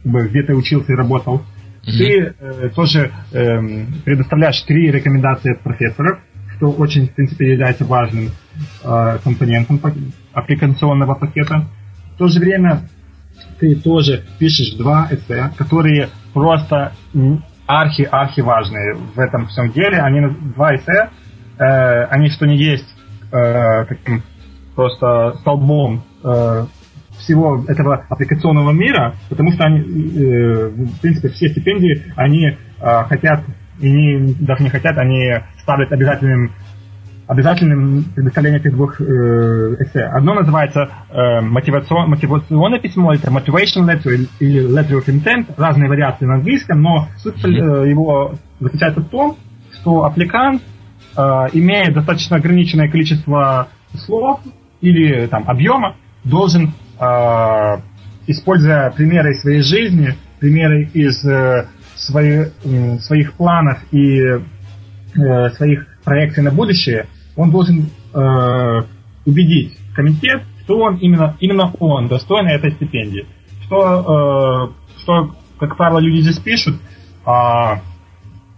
где 0.05 0.43
ты 0.43 0.55
учился 0.55 0.93
и 0.93 0.97
работал. 0.97 1.43
Mm-hmm. 1.87 2.35
Ты 2.61 2.71
тоже 2.71 3.12
эм, 3.33 3.87
предоставляешь 4.05 4.61
три 4.62 4.91
рекомендации 4.91 5.53
от 5.53 5.61
профессоров, 5.61 6.19
что 6.57 6.71
очень, 6.73 7.07
в 7.07 7.15
принципе, 7.15 7.53
является 7.53 7.85
важным 7.85 8.31
компонентом 9.23 9.79
аппликационного 10.37 11.14
пакета. 11.14 11.64
В 12.14 12.19
то 12.19 12.28
же 12.28 12.38
время 12.38 12.83
ты 13.59 13.75
тоже 13.75 14.25
пишешь 14.38 14.76
два 14.76 15.09
эссе, 15.11 15.50
которые 15.57 16.11
просто 16.33 16.93
архи-архи 17.66 18.40
важные 18.40 18.95
в 18.95 19.19
этом 19.19 19.47
всем 19.49 19.73
деле. 19.73 19.99
Они 19.99 20.21
два 20.55 20.76
эссе, 20.76 21.09
э, 21.59 22.05
они 22.05 22.28
что 22.28 22.47
не 22.47 22.57
есть 22.57 22.87
э, 23.33 23.87
таким 23.87 24.23
просто 24.75 25.33
столбом 25.40 26.05
э, 26.23 26.66
всего 27.19 27.64
этого 27.66 28.05
аппликационного 28.11 28.73
мира, 28.73 29.14
потому 29.31 29.52
что 29.52 29.64
они, 29.64 29.81
э, 29.81 30.69
в 30.69 31.00
принципе, 31.00 31.31
все 31.31 31.49
стипендии, 31.49 32.12
они 32.14 32.47
э, 32.47 33.05
хотят, 33.09 33.43
и 33.81 33.90
не, 33.90 34.35
даже 34.35 34.62
не 34.62 34.69
хотят, 34.69 34.99
они 34.99 35.33
ставят 35.62 35.90
обязательным 35.93 36.52
обязательным 37.26 38.04
предоставление 38.14 38.61
этих 38.61 38.73
двух 38.73 39.00
э, 39.00 39.04
эссе. 39.04 40.04
Одно 40.04 40.35
называется 40.35 40.88
э, 41.11 41.40
мотивацион, 41.40 42.11
мотивационное 42.11 42.78
письмо, 42.78 43.14
это 43.14 43.30
motivation 43.30 43.85
letter 43.85 44.28
или, 44.38 44.68
letter 44.68 45.00
of 45.00 45.06
intent, 45.06 45.52
разные 45.56 45.88
вариации 45.88 46.25
на 46.25 46.35
английском, 46.35 46.80
но 46.80 47.09
суть 47.18 47.45
э, 47.45 47.49
его 47.49 48.35
заключается 48.61 49.00
в 49.00 49.09
том, 49.09 49.37
что 49.73 50.04
аппликант, 50.04 50.62
э, 51.16 51.21
имея 51.52 51.92
достаточно 51.92 52.37
ограниченное 52.37 52.88
количество 52.88 53.68
слов 53.95 54.40
или 54.80 55.26
там 55.26 55.45
объема, 55.49 55.97
должен, 56.23 56.75
э, 57.00 57.76
используя 58.28 58.90
примеры 58.90 59.33
из 59.33 59.40
своей 59.40 59.62
жизни, 59.62 60.14
примеры 60.38 60.88
из 60.95 61.25
э, 61.25 61.66
свои, 61.97 62.45
э, 62.64 62.99
своих 63.00 63.33
планов 63.33 63.78
и 63.90 64.21
э, 64.21 65.50
своих 65.56 65.87
проекций 66.04 66.45
на 66.45 66.52
будущее, 66.52 67.06
он 67.37 67.50
должен 67.50 67.90
э, 68.14 68.83
убедить 69.25 69.78
комитет, 69.95 70.43
что 70.64 70.78
он 70.78 70.97
именно, 70.97 71.37
именно 71.40 71.73
он 71.78 72.09
достоин 72.09 72.47
этой 72.49 72.73
стипендии. 72.73 73.26
Что, 73.64 74.73
э, 74.97 75.00
что 75.02 75.35
как 75.59 75.76
правило, 75.76 75.99
люди 75.99 76.23
здесь 76.23 76.38
пишут, 76.38 76.76
э, 77.26 77.31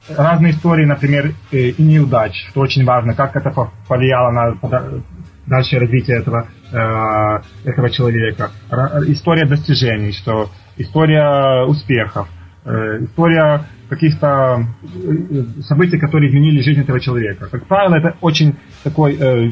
разные 0.08 0.52
истории, 0.52 0.85
например, 0.85 1.35
э, 1.52 1.56
и 1.70 1.82
неудач, 1.82 2.32
что 2.50 2.61
очень 2.61 2.85
важно, 2.85 3.14
как 3.14 3.37
это 3.37 3.52
повлияло 3.87 4.30
на 4.30 5.02
дальше 5.47 5.78
развитие 5.78 6.18
этого, 6.18 6.49
э, 6.73 7.68
этого 7.68 7.90
человека. 7.90 8.50
Р- 8.70 9.11
история 9.11 9.47
достижений, 9.47 10.12
что 10.12 10.50
история 10.76 11.64
успехов, 11.64 12.28
э, 12.64 13.04
история 13.04 13.64
каких-то 13.88 14.66
э, 14.83 15.62
событий, 15.62 15.99
которые 15.99 16.30
изменили 16.30 16.61
жизнь 16.61 16.80
этого 16.80 17.00
человека. 17.00 17.49
Как 17.50 17.66
правило, 17.66 17.97
это 17.97 18.16
очень 18.21 18.57
такой, 18.85 19.16
э, 19.18 19.50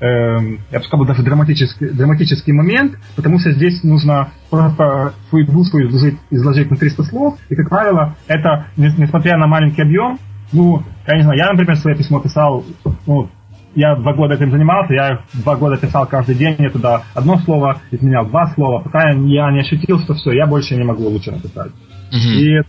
э, 0.00 0.56
я 0.70 0.78
бы 0.78 0.84
сказал, 0.84 1.06
даже 1.06 1.22
драматический, 1.22 1.88
драматический 1.90 2.52
момент, 2.52 2.96
потому 3.16 3.38
что 3.38 3.52
здесь 3.52 3.82
нужно 3.82 4.28
просто 4.50 5.14
свою 5.28 5.46
душу 5.46 5.78
изложить, 5.86 6.18
изложить 6.30 6.70
на 6.70 6.76
300 6.76 7.02
слов, 7.04 7.38
и, 7.48 7.54
как 7.54 7.68
правило, 7.68 8.16
это, 8.28 8.66
несмотря 8.76 9.36
на 9.36 9.46
маленький 9.46 9.82
объем, 9.82 10.18
ну, 10.52 10.82
я 11.06 11.16
не 11.16 11.22
знаю, 11.22 11.38
я, 11.38 11.50
например, 11.50 11.76
свое 11.76 11.96
письмо 11.96 12.20
писал, 12.20 12.64
ну, 13.06 13.28
я 13.74 13.94
два 13.96 14.14
года 14.14 14.34
этим 14.34 14.50
занимался, 14.50 14.94
я 14.94 15.20
два 15.34 15.56
года 15.56 15.76
писал 15.76 16.06
каждый 16.06 16.34
день, 16.34 16.56
я 16.58 16.70
туда 16.70 17.02
одно 17.14 17.38
слово 17.38 17.80
изменял, 17.90 18.26
два 18.26 18.46
слова, 18.54 18.82
пока 18.82 19.10
я 19.10 19.14
не 19.14 19.60
ощутил, 19.60 20.00
что 20.00 20.14
все, 20.14 20.32
я 20.32 20.46
больше 20.46 20.76
не 20.76 20.84
могу 20.84 21.06
лучше 21.08 21.32
написать. 21.32 21.72
Uh-huh. 22.12 22.34
И 22.38 22.62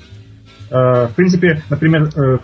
в 0.70 1.14
принципе, 1.16 1.62
например, 1.70 2.04
э, 2.04 2.38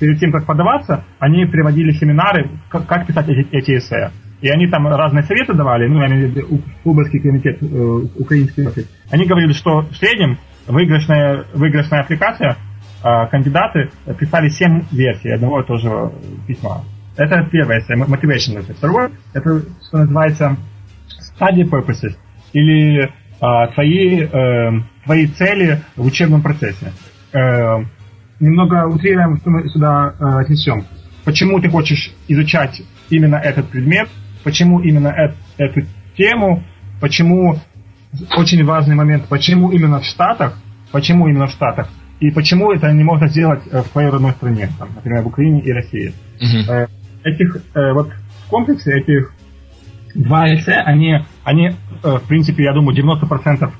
перед 0.00 0.18
тем, 0.18 0.32
как 0.32 0.46
подаваться, 0.46 1.04
они 1.18 1.44
приводили 1.46 1.92
семинары, 1.92 2.50
как 2.70 3.06
писать 3.06 3.28
эти, 3.28 3.48
эти 3.54 3.76
эссе. 3.78 4.10
И 4.40 4.48
они 4.48 4.68
там 4.68 4.86
разные 4.86 5.24
советы 5.24 5.52
давали, 5.52 5.88
ну, 5.88 6.00
я 6.00 6.06
имею 6.06 6.28
в 6.28 6.36
виду 6.36 6.62
Кубанский 6.82 7.20
комитет, 7.20 7.58
э, 7.60 7.66
украинский 8.16 8.66
офис. 8.66 8.88
Они 9.10 9.26
говорили, 9.26 9.52
что 9.52 9.80
в 9.80 9.94
среднем 9.96 10.38
выигрышная, 10.66 11.44
выигрышная 11.54 12.00
аппликация, 12.00 12.56
кандидаты 13.30 13.90
писали 14.18 14.48
7 14.48 14.82
версий 14.90 15.30
одного 15.30 15.60
и 15.60 15.66
того 15.66 15.78
же 15.78 16.12
письма. 16.48 16.84
Это 17.16 17.48
первое 17.50 17.78
эссе, 17.78 17.94
motivation 17.94 18.58
letter. 18.58 18.74
Второе, 18.74 19.12
это, 19.34 19.62
что 19.86 19.98
называется, 19.98 20.56
study 21.22 21.62
purposes, 21.62 22.16
или 22.52 23.08
твои, 23.38 24.26
твои 25.04 25.26
цели 25.28 25.80
в 25.94 26.06
учебном 26.06 26.42
процессе 26.42 26.92
э, 27.32 27.84
немного 28.40 28.86
утрируем, 28.86 29.38
что 29.38 29.50
мы 29.50 29.68
сюда 29.68 30.14
э, 30.18 30.24
отнесем. 30.40 30.84
Почему 31.24 31.60
ты 31.60 31.68
хочешь 31.68 32.12
изучать 32.28 32.82
именно 33.10 33.36
этот 33.36 33.68
предмет, 33.68 34.08
почему 34.44 34.80
именно 34.80 35.08
эт, 35.08 35.34
эту 35.58 35.82
тему, 36.16 36.62
почему 37.00 37.58
очень 38.36 38.64
важный 38.64 38.94
момент, 38.94 39.26
почему 39.28 39.70
именно 39.70 40.00
в 40.00 40.04
Штатах, 40.04 40.58
почему 40.92 41.28
именно 41.28 41.46
в 41.46 41.50
Штатах, 41.50 41.88
и 42.20 42.30
почему 42.30 42.72
это 42.72 42.90
не 42.92 43.04
можно 43.04 43.28
сделать 43.28 43.62
э, 43.70 43.82
в 43.82 43.88
твоей 43.88 44.08
родной 44.08 44.32
стране, 44.32 44.70
там, 44.78 44.88
например, 44.94 45.22
в 45.22 45.26
Украине 45.26 45.60
и 45.62 45.72
России. 45.72 46.12
Uh-huh. 46.40 46.88
Этих, 47.24 47.56
э, 47.74 47.92
вот 47.92 48.10
в 48.46 48.48
комплексе 48.48 48.92
этих 48.92 49.34
два 50.14 50.52
эссе, 50.54 50.74
они, 50.74 51.18
они 51.44 51.72
в 52.02 52.22
принципе, 52.28 52.64
я 52.64 52.72
думаю, 52.72 52.96
90%, 52.96 53.70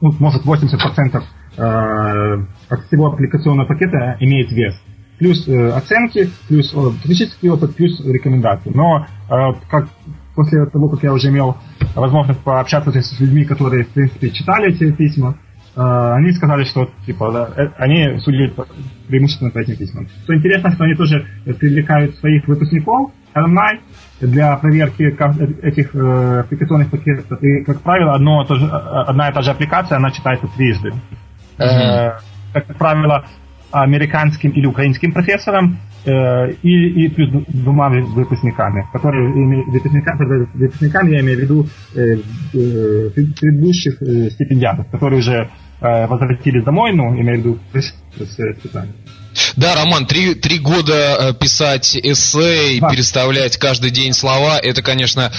ну, 0.00 0.14
может, 0.18 0.44
80% 0.44 1.22
Э, 1.22 1.22
от 1.56 2.80
всего 2.86 3.06
аппликационного 3.06 3.66
пакета 3.66 4.16
имеет 4.20 4.52
вес. 4.52 4.74
Плюс 5.18 5.48
э, 5.48 5.70
оценки, 5.70 6.28
плюс 6.48 6.72
э, 6.74 6.90
технический 7.02 7.48
опыт, 7.48 7.74
плюс 7.74 8.04
рекомендации. 8.04 8.70
Но 8.74 9.06
э, 9.30 9.34
как 9.70 9.88
после 10.34 10.66
того, 10.66 10.90
как 10.90 11.02
я 11.02 11.12
уже 11.14 11.30
имел 11.30 11.56
возможность 11.94 12.40
пообщаться 12.40 12.90
с 12.92 13.18
людьми, 13.18 13.44
которые, 13.44 13.84
в 13.84 13.88
принципе, 13.88 14.28
читали 14.30 14.74
эти 14.74 14.92
письма, 14.92 15.38
э, 15.74 15.80
они 15.80 16.32
сказали, 16.32 16.64
что 16.64 16.90
типа, 17.06 17.32
да, 17.32 17.48
э, 17.56 17.68
они 17.78 18.18
судили 18.20 18.52
преимущественно 19.08 19.50
по 19.50 19.58
этим 19.58 19.76
письмам. 19.76 20.06
Что 20.24 20.36
интересно, 20.36 20.72
что 20.72 20.84
они 20.84 20.94
тоже 20.94 21.24
привлекают 21.44 22.14
своих 22.16 22.46
выпускников, 22.46 23.10
alumni, 23.34 23.80
для 24.20 24.54
проверки 24.56 25.02
этих 25.62 25.94
э, 25.94 26.40
аппликационных 26.40 26.90
пакетов. 26.90 27.42
И, 27.42 27.64
как 27.64 27.80
правило, 27.80 28.14
одно, 28.14 28.44
то 28.44 28.56
же, 28.56 28.66
одна 28.66 29.30
и 29.30 29.32
та 29.32 29.40
же 29.40 29.50
аппликация, 29.50 29.96
она 29.96 30.10
читается 30.10 30.46
трижды. 30.56 30.92
Э, 31.58 32.18
как 32.52 32.78
правило, 32.78 33.24
американским 33.70 34.50
или 34.50 34.66
украинским 34.66 35.12
профессором 35.12 35.78
э, 36.04 36.52
и, 36.62 37.04
и 37.04 37.08
плюс 37.08 37.44
двумя 37.48 37.88
выпускниками, 37.88 38.86
которые 38.92 39.28
выпускниками, 39.66 40.46
выпускниками 40.54 41.10
я 41.12 41.20
имею 41.20 41.38
в 41.38 41.42
виду 41.42 41.68
э, 41.94 42.18
э, 42.54 43.10
предыдущих 43.10 44.00
э, 44.00 44.30
стипендиатов, 44.30 44.86
которые 44.90 45.20
уже 45.20 45.50
э, 45.80 46.06
возвратились 46.06 46.64
домой, 46.64 46.92
ну, 46.92 47.14
имею 47.14 47.42
в 47.42 47.44
виду 47.44 47.58
специально. 48.14 48.92
Да, 49.56 49.74
Роман, 49.74 50.06
три, 50.06 50.34
три 50.34 50.58
года 50.58 50.94
э, 50.94 51.34
писать 51.34 51.96
эссе 51.96 52.76
и 52.76 52.80
да. 52.80 52.88
переставлять 52.88 53.58
каждый 53.58 53.90
день 53.90 54.14
слова, 54.14 54.58
это, 54.58 54.82
конечно, 54.82 55.30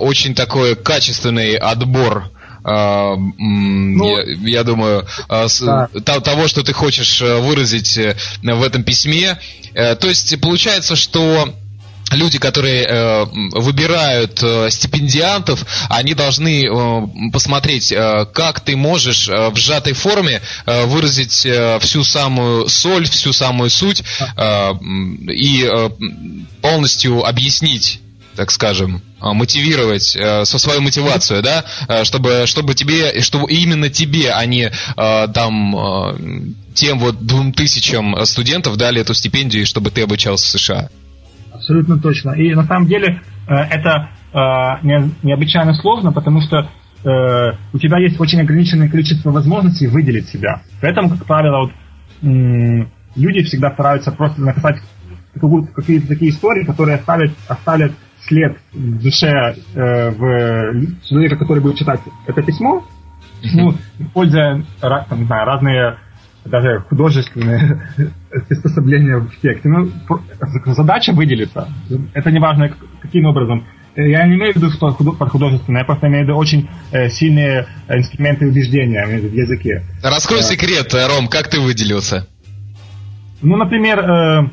очень 0.00 0.34
такой 0.34 0.76
качественный 0.76 1.56
отбор 1.56 2.30
а, 2.64 3.16
ну, 3.16 4.18
я, 4.18 4.58
я 4.58 4.64
думаю, 4.64 5.06
а, 5.28 5.46
да. 5.60 6.20
того, 6.20 6.48
что 6.48 6.62
ты 6.62 6.72
хочешь 6.72 7.20
э, 7.22 7.40
выразить 7.40 7.96
э, 7.96 8.16
в 8.42 8.62
этом 8.62 8.82
письме. 8.84 9.38
Э, 9.74 9.94
то 9.94 10.08
есть 10.08 10.40
получается, 10.40 10.96
что 10.96 11.54
люди, 12.12 12.38
которые 12.38 12.84
э, 12.84 13.24
выбирают 13.52 14.42
э, 14.42 14.70
стипендиантов, 14.70 15.64
они 15.88 16.14
должны 16.14 16.66
э, 16.66 17.30
посмотреть, 17.32 17.92
э, 17.92 18.26
как 18.32 18.60
ты 18.60 18.76
можешь 18.76 19.28
э, 19.28 19.50
в 19.50 19.56
сжатой 19.56 19.92
форме 19.92 20.42
э, 20.66 20.84
выразить 20.86 21.46
э, 21.46 21.78
всю 21.80 22.04
самую 22.04 22.68
соль, 22.68 23.08
всю 23.08 23.32
самую 23.32 23.70
суть 23.70 24.02
э, 24.36 24.72
и 25.32 25.64
э, 25.64 25.90
полностью 26.60 27.24
объяснить 27.24 28.00
так 28.36 28.50
скажем, 28.50 29.02
а, 29.20 29.34
мотивировать 29.34 30.16
э, 30.16 30.44
со 30.44 30.58
свою 30.58 30.80
мотивацию, 30.80 31.42
да, 31.42 31.64
э, 31.88 32.04
чтобы, 32.04 32.44
чтобы 32.46 32.74
тебе, 32.74 33.20
чтобы 33.20 33.50
именно 33.50 33.88
тебе, 33.88 34.30
а 34.30 34.44
не 34.46 34.70
э, 34.70 35.28
там 35.34 36.54
тем 36.74 36.98
вот 36.98 37.26
двум 37.26 37.52
тысячам 37.52 38.16
студентов 38.24 38.76
дали 38.76 39.00
эту 39.00 39.12
стипендию, 39.14 39.66
чтобы 39.66 39.90
ты 39.90 40.02
обучался 40.02 40.46
в 40.46 40.60
США. 40.60 40.88
Абсолютно 41.52 41.98
точно. 42.00 42.30
И 42.30 42.54
на 42.54 42.64
самом 42.64 42.86
деле 42.86 43.20
это 43.46 44.08
необычайно 44.32 45.74
сложно, 45.74 46.12
потому 46.12 46.40
что 46.40 46.70
у 47.02 47.78
тебя 47.78 47.98
есть 47.98 48.18
очень 48.20 48.40
ограниченное 48.40 48.88
количество 48.88 49.30
возможностей 49.30 49.88
выделить 49.88 50.28
себя. 50.28 50.62
Поэтому, 50.80 51.10
как 51.10 51.26
правило, 51.26 51.64
вот, 51.64 51.72
люди 53.16 53.42
всегда 53.42 53.72
стараются 53.72 54.12
просто 54.12 54.40
написать 54.40 54.76
какие-то 55.74 56.08
такие 56.08 56.30
истории, 56.30 56.64
которые 56.64 56.98
оставят, 56.98 57.32
оставят 57.48 57.92
след 58.26 58.56
в 58.72 59.02
душе 59.02 59.56
э, 59.74 60.10
в 60.10 61.08
человека, 61.08 61.36
который 61.36 61.62
будет 61.62 61.76
читать 61.76 62.00
это 62.26 62.42
письмо, 62.42 62.84
ну, 63.54 63.74
используя 63.98 64.64
там, 64.80 65.26
знаю, 65.26 65.46
разные 65.46 65.96
даже 66.44 66.80
художественные 66.88 67.82
приспособления 68.48 69.18
в 69.18 69.30
тексте. 69.40 69.68
Ну, 69.68 69.90
задача 70.66 71.12
выделиться. 71.12 71.68
Это 72.14 72.30
не 72.30 72.38
важно, 72.38 72.74
каким 73.02 73.26
образом. 73.26 73.66
Я 73.96 74.26
не 74.26 74.36
имею 74.36 74.52
в 74.52 74.56
виду, 74.56 74.70
что 74.70 74.92
под 74.92 75.30
художественное, 75.30 75.80
я 75.80 75.84
просто 75.84 76.06
имею 76.06 76.24
в 76.24 76.28
виду 76.28 76.38
очень 76.38 76.68
э, 76.92 77.08
сильные 77.10 77.66
инструменты 77.88 78.46
убеждения 78.46 79.04
в 79.04 79.34
языке. 79.34 79.82
Раскрой 80.02 80.40
э, 80.40 80.42
секрет, 80.42 80.94
Ром, 80.94 81.28
как 81.28 81.48
ты 81.48 81.60
выделился? 81.60 82.26
Ну, 83.42 83.56
например, 83.56 83.98
э, 83.98 84.50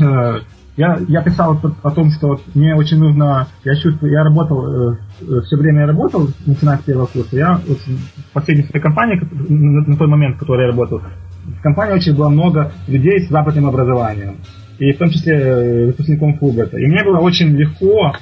э, 0.00 0.40
я, 0.76 0.98
я 1.08 1.22
писал 1.22 1.60
о 1.82 1.90
том, 1.90 2.10
что 2.10 2.40
мне 2.54 2.74
очень 2.74 2.98
нужно, 2.98 3.48
я 3.64 3.74
чувствую, 3.76 4.12
я 4.12 4.22
работал, 4.22 4.92
э, 4.92 4.96
э 5.22 5.40
все 5.42 5.56
время 5.56 5.80
я 5.80 5.86
работал, 5.88 6.28
начиная 6.46 6.78
с 6.78 6.82
первого 6.82 7.06
курса, 7.06 7.36
я 7.36 7.60
вот, 7.66 7.78
в 7.78 8.32
последней 8.32 8.64
своей 8.64 8.82
компании, 8.82 9.20
на, 9.48 9.88
на 9.88 9.96
тот 9.96 10.08
момент, 10.08 10.36
в 10.36 10.38
которой 10.38 10.66
я 10.66 10.68
работал, 10.68 11.02
в 11.44 11.62
компании 11.62 11.94
очень 11.94 12.16
было 12.16 12.28
много 12.28 12.72
людей 12.86 13.20
с 13.20 13.28
западным 13.28 13.66
образованием, 13.66 14.36
и 14.78 14.92
в 14.92 14.98
том 14.98 15.10
числе 15.10 15.34
э, 15.34 15.86
выпускником 15.86 16.38
ФУГАТа. 16.38 16.78
И 16.78 16.86
мне 16.86 17.04
было 17.04 17.18
очень 17.18 17.48
легко 17.48 18.14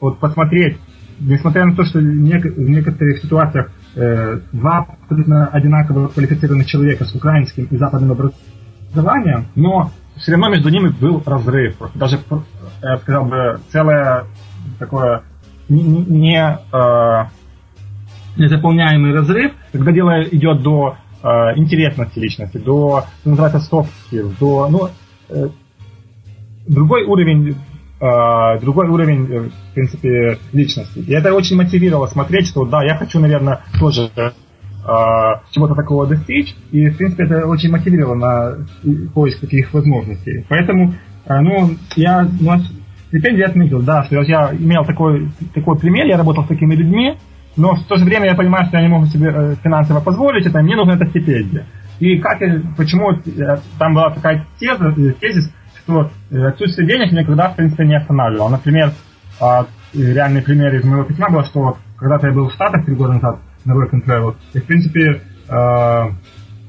вот, 0.00 0.18
посмотреть, 0.18 0.78
несмотря 1.20 1.64
на 1.64 1.74
то, 1.74 1.84
что 1.84 1.98
в 1.98 2.04
некоторых 2.04 3.18
ситуациях 3.18 3.70
э, 3.94 4.40
два 4.52 4.86
абсолютно 5.02 5.46
одинаково 5.46 6.08
квалифицированных 6.08 6.66
человека 6.66 7.04
с 7.04 7.14
украинским 7.14 7.64
и 7.70 7.76
западным 7.76 8.12
образованием, 8.12 9.46
но 9.54 9.90
все 10.16 10.32
равно 10.32 10.48
между 10.50 10.68
ними 10.68 10.88
был 10.88 11.22
разрыв. 11.24 11.76
Даже, 11.94 12.20
я 12.82 12.98
сказал 12.98 13.24
бы, 13.24 13.60
целое 13.70 14.26
такое 14.78 15.22
не, 15.68 15.82
не, 15.82 16.58
э, 16.72 17.24
разрыв, 19.12 19.52
когда 19.72 19.92
дело 19.92 20.22
идет 20.24 20.62
до 20.62 20.96
э, 21.22 21.28
интересности 21.56 22.18
личности, 22.18 22.58
до, 22.58 23.04
что 23.20 23.30
называется, 23.30 23.58
soft 23.58 24.36
до, 24.38 24.68
ну, 24.68 24.88
э, 25.28 25.48
другой 26.66 27.04
уровень 27.04 27.56
Uh, 28.02 28.58
другой 28.58 28.88
уровень, 28.88 29.32
э, 29.32 29.40
в 29.48 29.74
принципе, 29.74 30.36
личности. 30.52 30.98
И 30.98 31.12
это 31.12 31.32
очень 31.32 31.54
мотивировало 31.54 32.08
смотреть, 32.08 32.48
что 32.48 32.64
да, 32.64 32.82
я 32.82 32.96
хочу, 32.96 33.20
наверное, 33.20 33.60
тоже 33.78 34.10
э, 34.16 34.32
чего-то 34.84 35.74
такого 35.74 36.06
достичь, 36.06 36.54
и, 36.72 36.88
в 36.88 36.96
принципе, 36.96 37.24
это 37.24 37.46
очень 37.46 37.70
мотивировало 37.70 38.14
на 38.14 38.56
поиск 39.14 39.40
таких 39.40 39.72
возможностей. 39.72 40.44
Поэтому, 40.48 40.94
э, 41.24 41.40
ну, 41.40 41.70
я, 41.94 42.26
ну, 42.40 42.56
стипендию 43.08 43.40
я 43.40 43.46
отметил, 43.46 43.80
да, 43.82 44.02
что 44.04 44.22
я 44.22 44.52
имел 44.52 44.84
такой, 44.84 45.30
такой 45.54 45.78
пример, 45.78 46.06
я 46.06 46.16
работал 46.16 46.44
с 46.44 46.48
такими 46.48 46.74
людьми, 46.74 47.16
но 47.56 47.74
в 47.74 47.84
то 47.84 47.96
же 47.96 48.04
время 48.04 48.26
я 48.26 48.34
понимаю, 48.34 48.66
что 48.66 48.78
я 48.78 48.82
не 48.82 48.88
могу 48.88 49.06
себе 49.06 49.30
э, 49.32 49.54
финансово 49.62 50.00
позволить 50.00 50.46
это, 50.46 50.60
мне 50.62 50.74
нужна 50.74 50.94
эта 50.94 51.06
стипендия. 51.06 51.66
И 52.00 52.18
как, 52.18 52.40
почему 52.76 53.12
э, 53.12 53.58
там 53.78 53.94
была 53.94 54.10
такая 54.10 54.46
теза, 54.58 54.92
тезис, 55.20 55.52
что 55.84 56.10
отсутствие 56.30 56.88
денег 56.88 57.12
никогда, 57.12 57.50
в 57.50 57.56
принципе, 57.56 57.84
не 57.84 57.96
останавливало. 57.96 58.48
Например, 58.50 58.92
а, 59.40 59.66
реальный 59.94 60.42
пример 60.42 60.74
из 60.74 60.84
моего 60.84 61.04
письма 61.04 61.28
был, 61.30 61.44
что 61.44 61.76
когда-то 61.96 62.28
я 62.28 62.32
был 62.32 62.48
в 62.48 62.52
Штатах 62.52 62.84
три 62.84 62.94
года 62.94 63.14
назад, 63.14 63.38
на 63.64 63.72
work 63.72 63.90
and 63.92 64.04
travel. 64.04 64.34
И, 64.54 64.58
в 64.58 64.64
принципе, 64.64 65.22
э, 65.48 66.10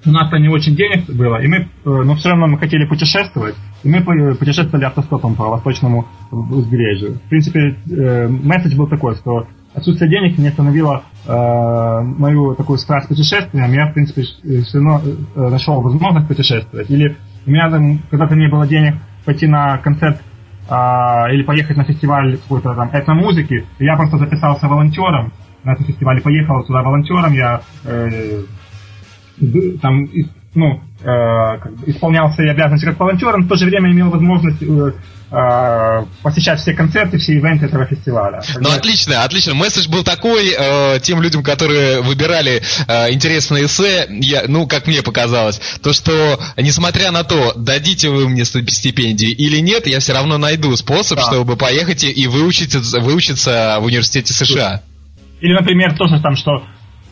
у 0.05 0.11
нас-то 0.11 0.37
не 0.37 0.49
очень 0.49 0.75
денег 0.75 1.09
было, 1.09 1.41
и 1.41 1.47
мы, 1.47 1.57
э, 1.57 1.65
но 1.83 2.15
все 2.15 2.29
равно 2.29 2.47
мы 2.47 2.57
хотели 2.57 2.85
путешествовать, 2.85 3.55
и 3.83 3.89
мы 3.89 4.01
путешествовали 4.35 4.85
автостопом 4.85 5.35
по 5.35 5.49
восточному 5.49 6.05
узбережью. 6.31 7.19
В 7.25 7.29
принципе, 7.29 7.77
э, 7.89 8.27
месседж 8.27 8.75
был 8.75 8.87
такой, 8.87 9.15
что 9.15 9.47
отсутствие 9.73 10.09
денег 10.09 10.37
не 10.37 10.49
остановило 10.49 11.03
э, 11.25 12.01
мою 12.01 12.55
такую 12.55 12.77
страсть 12.79 13.07
путешествия, 13.07 13.65
я, 13.67 13.87
в 13.87 13.93
принципе, 13.93 14.23
все 14.23 14.77
равно 14.79 15.01
нашел 15.35 15.81
возможность 15.81 16.27
путешествовать. 16.27 16.89
Или 16.89 17.15
у 17.45 17.51
меня 17.51 17.69
там 17.69 17.99
когда-то 18.09 18.35
не 18.35 18.47
было 18.47 18.67
денег 18.67 18.95
пойти 19.25 19.47
на 19.47 19.77
концерт 19.77 20.21
э, 20.69 21.33
или 21.33 21.43
поехать 21.43 21.77
на 21.77 21.83
фестиваль 21.83 22.37
какой-то 22.37 22.73
там 22.73 22.89
этномузыки, 22.93 23.65
и 23.79 23.85
я 23.85 23.95
просто 23.95 24.17
записался 24.17 24.67
волонтером, 24.67 25.31
на 25.63 25.73
этом 25.73 25.85
фестивале 25.85 26.21
поехал 26.21 26.63
туда 26.63 26.81
волонтером, 26.81 27.33
я 27.33 27.61
э, 27.85 28.43
там, 29.81 30.07
ну, 30.55 30.81
э, 31.01 31.07
исполнял 31.87 32.31
свои 32.33 32.49
обязанности 32.49 32.85
как 32.85 32.99
волонтером, 32.99 33.43
в 33.43 33.47
то 33.47 33.55
же 33.55 33.65
время 33.65 33.91
имел 33.91 34.09
возможность 34.09 34.61
э, 34.61 34.93
э, 35.31 36.05
посещать 36.21 36.59
все 36.59 36.73
концерты, 36.73 37.17
все 37.17 37.33
ивенты 37.33 37.65
этого 37.65 37.85
фестиваля. 37.85 38.41
Ну, 38.59 38.69
отлично, 38.69 39.23
отлично. 39.23 39.55
Месседж 39.55 39.89
был 39.89 40.03
такой 40.03 40.53
э, 40.57 40.99
тем 41.01 41.21
людям, 41.21 41.43
которые 41.43 42.01
выбирали 42.01 42.61
э, 42.87 43.11
интересные 43.11 43.65
эссе, 43.65 44.07
я, 44.09 44.43
ну, 44.47 44.67
как 44.67 44.85
мне 44.85 45.01
показалось, 45.01 45.59
то, 45.81 45.91
что, 45.91 46.39
несмотря 46.57 47.11
на 47.11 47.23
то, 47.23 47.53
дадите 47.55 48.09
вы 48.09 48.29
мне 48.29 48.45
стипендии 48.45 49.31
или 49.31 49.57
нет, 49.57 49.87
я 49.87 49.99
все 49.99 50.13
равно 50.13 50.37
найду 50.37 50.75
способ, 50.75 51.17
да. 51.17 51.25
чтобы 51.25 51.57
поехать 51.57 52.03
и 52.03 52.27
выучиться, 52.27 52.99
выучиться 52.99 53.77
в 53.79 53.85
университете 53.85 54.33
США. 54.33 54.83
Или, 55.43 55.53
например, 55.55 55.93
тоже 55.97 56.21
там, 56.21 56.37
что 56.37 56.63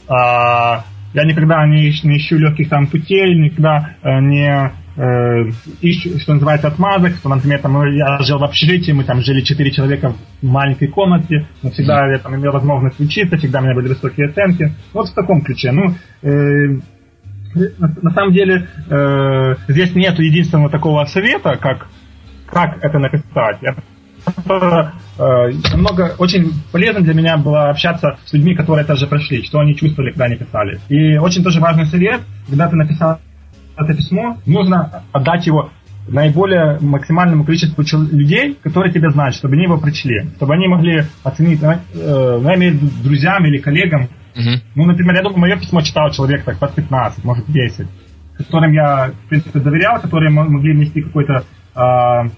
э, 0.08 0.14
я 1.14 1.26
никогда 1.26 1.68
не, 1.68 1.92
не 2.08 2.18
ищу 2.18 2.38
легких 2.38 2.70
там 2.70 2.88
путей, 2.88 3.36
никогда 3.36 3.98
э, 4.02 4.20
не 4.22 4.72
э, 4.96 5.52
ищу, 5.82 6.18
что 6.18 6.36
называется, 6.36 6.70
отмазок, 6.70 7.16
что, 7.16 7.28
например, 7.28 7.60
там, 7.60 7.86
я 7.94 8.20
жил 8.20 8.40
в 8.40 8.44
общежитии, 8.46 8.94
мы 8.94 9.04
там 9.04 9.20
жили 9.20 9.42
четыре 9.42 9.70
человека 9.70 10.14
в 10.42 10.46
маленькой 10.48 10.88
комнате, 10.88 11.46
но 11.62 11.72
всегда 11.72 12.10
я 12.10 12.20
там 12.20 12.34
имел 12.38 12.54
возможность 12.54 13.02
учиться, 13.02 13.36
всегда 13.36 13.60
у 13.60 13.64
меня 13.64 13.76
были 13.76 13.90
высокие 13.90 14.30
оценки. 14.30 14.72
Вот 14.94 15.10
в 15.10 15.14
таком 15.14 15.42
ключе. 15.42 15.74
Ну, 15.74 15.94
э, 16.22 16.80
на, 17.80 17.88
на 18.02 18.12
самом 18.12 18.32
деле, 18.32 18.66
э, 18.90 19.56
здесь 19.68 19.94
нет 19.94 20.18
единственного 20.20 20.70
такого 20.70 21.04
совета, 21.04 21.58
как, 21.58 21.90
как 22.46 22.82
это 22.82 22.98
написать. 22.98 23.58
Я 23.62 23.76
э, 24.26 26.16
очень 26.18 26.54
полезно 26.72 27.02
для 27.02 27.14
меня 27.14 27.38
было 27.38 27.70
общаться 27.70 28.18
с 28.26 28.34
людьми, 28.34 28.56
которые 28.56 28.84
это 28.84 28.96
же 28.96 29.08
прошли, 29.08 29.44
что 29.44 29.60
они 29.60 29.76
чувствовали, 29.76 30.12
когда 30.12 30.26
они 30.26 30.36
писали. 30.36 30.80
И 30.90 31.18
очень 31.18 31.44
тоже 31.44 31.60
важный 31.60 31.86
совет, 31.86 32.22
когда 32.48 32.68
ты 32.68 32.76
написал 32.76 33.20
это 33.78 33.94
письмо, 33.94 34.38
нужно 34.46 35.04
отдать 35.12 35.48
его 35.48 35.72
наиболее 36.08 36.80
максимальному 36.82 37.44
количеству 37.44 37.84
людей, 38.12 38.58
которые 38.62 38.92
тебя 38.92 39.10
знают, 39.12 39.36
чтобы 39.36 39.54
они 39.56 39.64
его 39.64 39.78
прочли, 39.78 40.30
чтобы 40.36 40.54
они 40.56 40.68
могли 40.68 41.04
оценить, 41.24 41.62
э, 41.62 41.78
ну, 41.94 42.50
я 42.50 42.56
имею 42.56 42.74
в 42.74 42.76
виду 42.78 42.92
друзьям 43.04 43.46
или 43.46 43.58
коллегам. 43.58 44.10
Uh-huh. 44.36 44.62
Ну, 44.76 44.86
например, 44.86 45.16
я 45.16 45.24
думаю, 45.24 45.40
мое 45.40 45.58
письмо 45.58 45.82
читал 45.82 46.10
человек 46.12 46.44
так 46.44 46.58
под 46.58 46.74
15, 46.74 47.24
может 47.24 47.46
10, 47.48 47.88
которым 48.38 48.72
я, 48.74 49.12
в 49.26 49.30
принципе, 49.30 49.60
доверял, 49.60 50.00
которые 50.00 50.32
могли 50.32 50.74
внести 50.74 51.02
какой-то 51.02 51.44
э, 51.76 52.30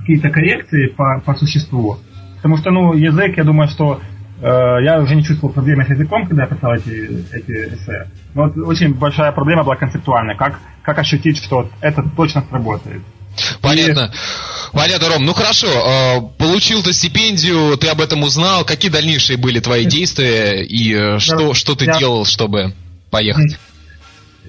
какие-то 0.00 0.30
коррекции 0.30 0.88
по, 0.88 1.20
по 1.24 1.34
существу. 1.34 1.98
Потому 2.36 2.56
что, 2.56 2.70
ну, 2.70 2.94
язык, 2.94 3.36
я 3.36 3.44
думаю, 3.44 3.68
что 3.68 4.00
э, 4.40 4.46
я 4.82 5.00
уже 5.00 5.14
не 5.14 5.22
чувствовал 5.22 5.52
проблемы 5.52 5.84
с 5.84 5.90
языком, 5.90 6.26
когда 6.26 6.44
я 6.44 6.48
писал 6.48 6.74
эти, 6.74 7.24
эти 7.34 7.74
эссе. 7.74 8.10
Но 8.34 8.44
вот 8.44 8.56
очень 8.66 8.94
большая 8.94 9.32
проблема 9.32 9.62
была 9.62 9.76
концептуальная. 9.76 10.36
Как, 10.36 10.58
как 10.82 10.98
ощутить, 10.98 11.42
что 11.42 11.68
это 11.80 12.02
точно 12.16 12.44
сработает. 12.48 13.02
Понятно. 13.60 14.12
И... 14.12 14.76
Понятно, 14.76 15.08
Ром. 15.08 15.24
Ну 15.24 15.34
хорошо, 15.34 15.66
э, 15.66 16.20
получил 16.38 16.82
ты 16.82 16.92
стипендию, 16.92 17.76
ты 17.76 17.88
об 17.88 18.00
этом 18.00 18.22
узнал. 18.22 18.64
Какие 18.64 18.90
дальнейшие 18.90 19.36
были 19.36 19.60
твои 19.60 19.84
действия 19.84 20.62
и 20.64 20.94
э, 20.94 21.18
что, 21.18 21.54
что 21.54 21.74
ты 21.74 21.86
я... 21.86 21.98
делал, 21.98 22.24
чтобы 22.24 22.72
поехать? 23.10 23.58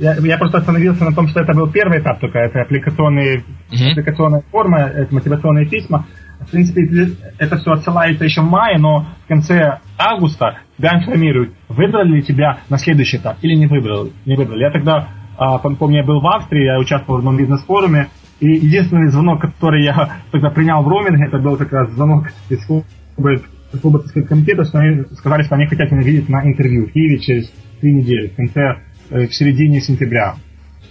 Я, 0.02 0.16
я 0.16 0.38
просто 0.40 0.58
остановился 0.58 1.06
на 1.06 1.14
том, 1.14 1.28
что 1.28 1.42
это 1.42 1.54
был 1.54 1.72
первый 1.72 2.00
этап 2.00 2.20
только, 2.20 2.40
это 2.40 2.62
аппликационные, 2.62 3.44
uh-huh. 3.70 3.92
аппликационная 3.92 4.42
форма, 4.50 4.80
это 4.80 5.14
мотивационные 5.14 5.68
письма. 5.68 6.08
В 6.40 6.50
принципе, 6.50 7.12
это 7.38 7.58
все 7.58 7.72
отсылается 7.74 8.26
еще 8.26 8.42
в 8.42 8.50
мае, 8.50 8.80
но 8.80 9.06
в 9.24 9.28
конце 9.28 9.78
августа 10.00 10.58
тебя 10.76 10.98
информируют, 10.98 11.54
выбрали 11.70 12.16
ли 12.16 12.24
тебя 12.24 12.62
на 12.68 12.80
следующий 12.80 13.18
этап 13.18 13.38
или 13.44 13.54
не 13.54 13.68
выбрали. 13.68 14.12
Не 14.26 14.36
выбрали. 14.36 14.64
Я 14.64 14.72
тогда, 14.72 15.10
а, 15.38 15.60
помню, 15.60 15.98
я 15.98 16.04
был 16.04 16.20
в 16.20 16.28
Австрии, 16.28 16.66
я 16.66 16.80
участвовал 16.80 17.18
в 17.18 17.20
одном 17.20 17.38
бизнес-форуме, 17.38 18.08
и 18.40 18.48
единственный 18.54 19.12
звонок, 19.12 19.40
который 19.40 19.84
я 19.84 20.14
тогда 20.32 20.50
принял 20.50 20.82
в 20.82 20.88
роуминге, 20.88 21.28
это 21.28 21.38
был 21.38 21.58
как 21.58 21.72
раз 21.72 21.92
звонок 21.92 22.26
из 22.50 22.66
клуба, 22.66 23.40
клуба 23.80 24.00
комитета, 24.28 24.64
что 24.66 24.80
они 24.80 25.04
сказали, 25.16 25.44
что 25.44 25.54
они 25.54 25.68
хотят 25.68 25.92
меня 25.92 26.02
видеть 26.02 26.28
на 26.28 26.44
интервью 26.44 26.88
в 26.88 26.92
Киеве 26.92 27.20
через 27.20 27.54
три 27.80 27.94
недели, 27.94 28.30
в 28.30 28.36
конце, 28.36 28.80
в 29.12 29.34
середине 29.34 29.82
сентября. 29.82 30.36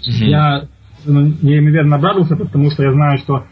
Mm-hmm. 0.07 0.25
Я 0.25 0.63
ну, 1.05 1.33
неимоверно 1.43 1.97
обрадовался, 1.97 2.37
потому 2.37 2.71
что 2.71 2.83
я 2.83 2.93
знаю, 2.93 3.19
что, 3.19 3.47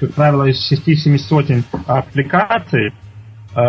как 0.00 0.14
правило, 0.14 0.44
из 0.44 0.72
6-7 0.72 1.18
сотен 1.18 1.64
аппликаций 1.86 2.92
э, 3.54 3.60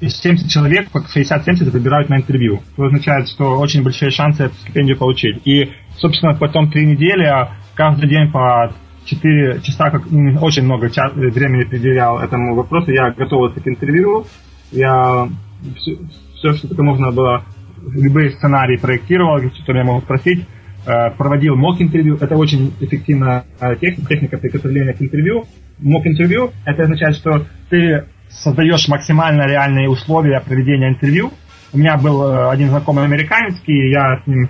из 0.00 0.20
70 0.20 0.48
человек, 0.48 0.88
60-70 0.92 1.70
выбирают 1.70 2.08
на 2.08 2.16
интервью. 2.16 2.60
Это 2.74 2.86
означает, 2.86 3.28
что 3.28 3.58
очень 3.58 3.82
большие 3.82 4.10
шансы 4.10 4.44
эту 4.44 4.54
стипендию 4.56 4.98
получить. 4.98 5.40
И, 5.46 5.70
собственно, 5.96 6.34
потом 6.34 6.70
три 6.70 6.86
недели, 6.86 7.24
а 7.24 7.52
каждый 7.74 8.08
день 8.08 8.30
по 8.30 8.72
4 9.04 9.60
часа, 9.62 9.90
как 9.90 10.02
очень 10.40 10.64
много 10.64 10.90
час, 10.90 11.12
времени 11.14 11.64
уделял 11.64 12.18
этому 12.18 12.54
вопросу. 12.56 12.90
Я 12.90 13.12
готовился 13.12 13.60
к 13.60 13.68
интервью. 13.68 14.26
Я 14.72 15.28
все, 15.76 15.98
все, 16.36 16.52
что 16.54 16.68
только 16.68 16.82
можно 16.82 17.12
было, 17.12 17.44
любые 17.90 18.30
сценарии 18.30 18.76
проектировал, 18.76 19.40
что 19.40 19.72
я 19.72 19.84
могу 19.84 20.00
спросить. 20.00 20.46
Э, 20.84 21.10
проводил 21.10 21.54
мок-интервью. 21.56 22.16
Это 22.20 22.36
очень 22.36 22.74
эффективная 22.80 23.44
э, 23.60 23.76
техника, 23.76 24.08
техника 24.08 24.38
приготовления 24.38 24.92
к 24.92 25.00
интервью. 25.00 25.44
Мок-интервью– 25.78 26.50
это 26.66 26.82
означает, 26.82 27.14
что 27.14 27.46
ты 27.70 28.06
создаешь 28.28 28.88
максимально 28.88 29.46
реальные 29.46 29.88
условия 29.88 30.40
проведения 30.40 30.88
интервью. 30.88 31.32
У 31.72 31.78
меня 31.78 31.96
был 31.96 32.22
э, 32.24 32.50
один 32.50 32.68
знакомый 32.70 33.04
американский, 33.04 33.90
я 33.90 34.20
с 34.22 34.26
ним 34.26 34.48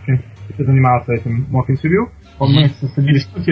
занимался 0.56 1.12
этим 1.12 1.46
мок-интервью. 1.50 2.08
Мы 2.38 2.70
садились 2.94 3.26
в 3.26 3.44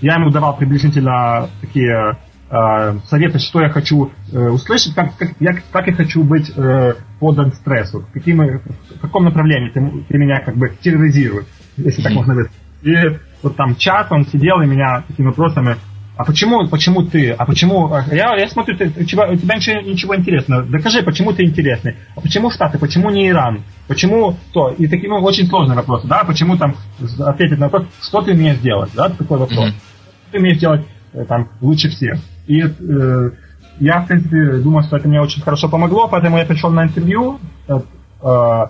я 0.00 0.14
ему 0.14 0.30
давал 0.30 0.56
приблизительно 0.56 1.48
такие 1.60 2.16
э, 2.52 2.98
советы, 3.08 3.38
что 3.38 3.60
я 3.60 3.70
хочу 3.70 4.12
э, 4.30 4.48
услышать, 4.48 4.94
как, 4.94 5.16
как, 5.16 5.30
я, 5.40 5.54
как 5.72 5.86
я 5.86 5.94
хочу 5.94 6.22
быть 6.22 6.52
э, 6.54 6.94
подан 7.18 7.52
стрессу, 7.52 8.04
каким, 8.12 8.38
в 8.38 9.00
каком 9.00 9.24
направлении 9.24 9.70
ты, 9.70 9.80
ты 10.08 10.18
меня 10.18 10.40
как 10.40 10.56
бы 10.56 10.70
терроризируешь, 10.80 11.46
если 11.76 12.02
так 12.02 12.12
можно 12.12 12.34
сказать. 12.34 12.52
И 12.82 13.18
вот 13.42 13.56
там 13.56 13.76
час 13.76 14.06
он 14.10 14.26
сидел 14.26 14.60
и 14.60 14.66
меня 14.66 15.02
такими 15.08 15.26
вопросами 15.26 15.76
а 16.14 16.24
почему, 16.24 16.68
почему 16.68 17.02
ты? 17.04 17.30
А 17.30 17.46
почему? 17.46 17.90
А 17.90 18.04
я, 18.12 18.36
я 18.36 18.46
смотрю, 18.46 18.76
ты, 18.76 18.92
у, 18.94 19.04
тебя, 19.04 19.30
у 19.30 19.34
тебя 19.34 19.56
ничего, 19.56 19.80
ничего 19.80 20.14
интересного. 20.14 20.62
Докажи, 20.62 21.02
почему 21.02 21.32
ты 21.32 21.42
интересный. 21.42 21.96
А 22.14 22.20
почему 22.20 22.50
Штаты? 22.50 22.78
Почему 22.78 23.08
не 23.08 23.30
Иран? 23.30 23.62
Почему 23.88 24.36
то? 24.52 24.68
И 24.72 24.86
такие 24.88 25.08
ну, 25.08 25.16
очень 25.24 25.46
сложные 25.46 25.74
вопросы, 25.74 26.06
да? 26.06 26.22
Почему 26.24 26.58
там 26.58 26.76
ответить 27.18 27.58
на 27.58 27.70
вопрос, 27.70 27.86
что 28.02 28.20
ты 28.20 28.32
умеешь 28.32 28.58
делать, 28.58 28.90
да? 28.94 29.08
Такой 29.08 29.38
вопрос. 29.38 29.70
Mm-hmm 29.70 29.92
ты 30.32 30.38
умеешь 30.38 30.58
делать 30.58 30.86
э, 31.12 31.24
там 31.26 31.48
лучше 31.60 31.90
всех. 31.90 32.18
И 32.46 32.60
э, 32.60 33.30
я, 33.78 34.00
в 34.00 34.06
принципе, 34.06 34.58
думаю, 34.58 34.84
что 34.84 34.96
это 34.96 35.08
мне 35.08 35.20
очень 35.20 35.42
хорошо 35.42 35.68
помогло, 35.68 36.08
поэтому 36.08 36.38
я 36.38 36.44
пришел 36.44 36.70
на 36.70 36.84
интервью. 36.84 37.38
Э, 37.68 37.80
э, 38.22 38.64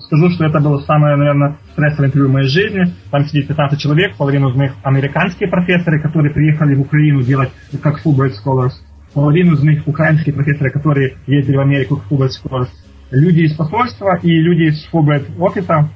скажу, 0.00 0.30
что 0.30 0.44
это 0.44 0.60
было 0.60 0.78
самое, 0.80 1.16
наверное, 1.16 1.56
стрессовое 1.72 2.08
интервью 2.08 2.28
в 2.28 2.32
моей 2.32 2.48
жизни. 2.48 2.94
Там 3.10 3.24
сидит 3.26 3.48
15 3.48 3.78
человек, 3.78 4.16
половину 4.16 4.50
из 4.50 4.56
них 4.56 4.72
американские 4.82 5.48
профессоры, 5.48 6.00
которые 6.00 6.32
приехали 6.32 6.74
в 6.74 6.82
Украину 6.82 7.22
делать 7.22 7.50
как 7.82 8.04
Fulbright 8.04 8.34
Scholars, 8.44 8.72
половину 9.12 9.54
из 9.54 9.62
них 9.62 9.86
украинские 9.86 10.34
профессоры, 10.34 10.70
которые 10.70 11.16
ездили 11.26 11.56
в 11.56 11.60
Америку 11.60 11.96
как 11.96 12.10
Fulbright 12.10 12.30
Scholars, 12.42 12.68
люди 13.10 13.42
из 13.42 13.54
посольства 13.54 14.18
и 14.22 14.30
люди 14.30 14.70
из 14.70 14.88
Fulbright 14.92 15.38
офиса. 15.38 15.88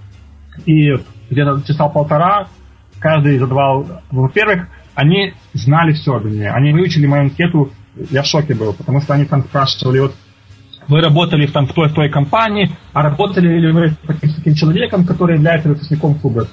И 0.67 0.93
где-то 1.31 1.63
часа 1.67 1.89
полтора 1.89 2.49
каждый 2.99 3.39
задавал, 3.39 3.87
во-первых, 4.11 4.69
они 4.99 5.33
знали 5.53 5.93
все 5.93 6.17
обо 6.17 6.29
мне. 6.29 6.51
Они 6.51 6.73
выучили 6.73 7.07
мою 7.07 7.23
анкету, 7.23 7.71
я 8.11 8.23
в 8.23 8.27
шоке 8.27 8.53
был, 8.55 8.73
потому 8.73 9.01
что 9.01 9.15
они 9.15 9.27
там 9.27 9.43
спрашивали, 9.45 10.01
вот 10.01 10.15
вы 10.89 11.01
работали 11.01 11.47
там 11.47 11.69
в 11.69 11.73
той, 11.73 11.89
в 11.89 11.95
той 11.95 12.09
компании, 12.11 12.69
а 12.93 13.03
работали 13.03 13.61
ли 13.61 13.71
вы 13.71 13.91
с 13.91 14.35
таким 14.35 14.55
человеком, 14.55 15.05
который 15.05 15.37
является 15.37 15.69
выпускником 15.69 16.17
клуба 16.17 16.47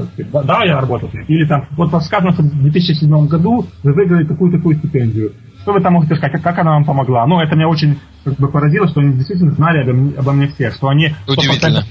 да, 0.44 0.64
я 0.64 0.80
работал. 0.80 1.10
Или 1.28 1.48
там, 1.48 1.68
вот 1.72 1.90
сказано, 2.04 2.34
что 2.34 2.44
в 2.44 2.62
2007 2.62 3.28
году 3.28 3.66
вы 3.82 3.94
выиграли 3.94 4.28
такую-такую 4.28 4.78
стипендию. 4.78 5.34
Что 5.62 5.74
вы 5.74 5.82
там 5.82 5.94
можете 5.94 6.16
сказать, 6.16 6.34
как, 6.34 6.44
как 6.44 6.60
она 6.60 6.74
вам 6.74 6.86
помогла? 6.86 7.26
Ну, 7.26 7.40
это 7.40 7.56
меня 7.56 7.68
очень 7.68 7.98
как 8.24 8.36
бы 8.36 8.48
поразило, 8.48 8.88
что 8.88 9.00
они 9.00 9.14
действительно 9.14 9.54
знали 9.54 9.90
обо, 9.90 10.20
обо 10.20 10.32
мне 10.34 10.48
всех, 10.50 10.76
что 10.76 10.90
они... 10.90 11.16
Удивительно 11.28 11.84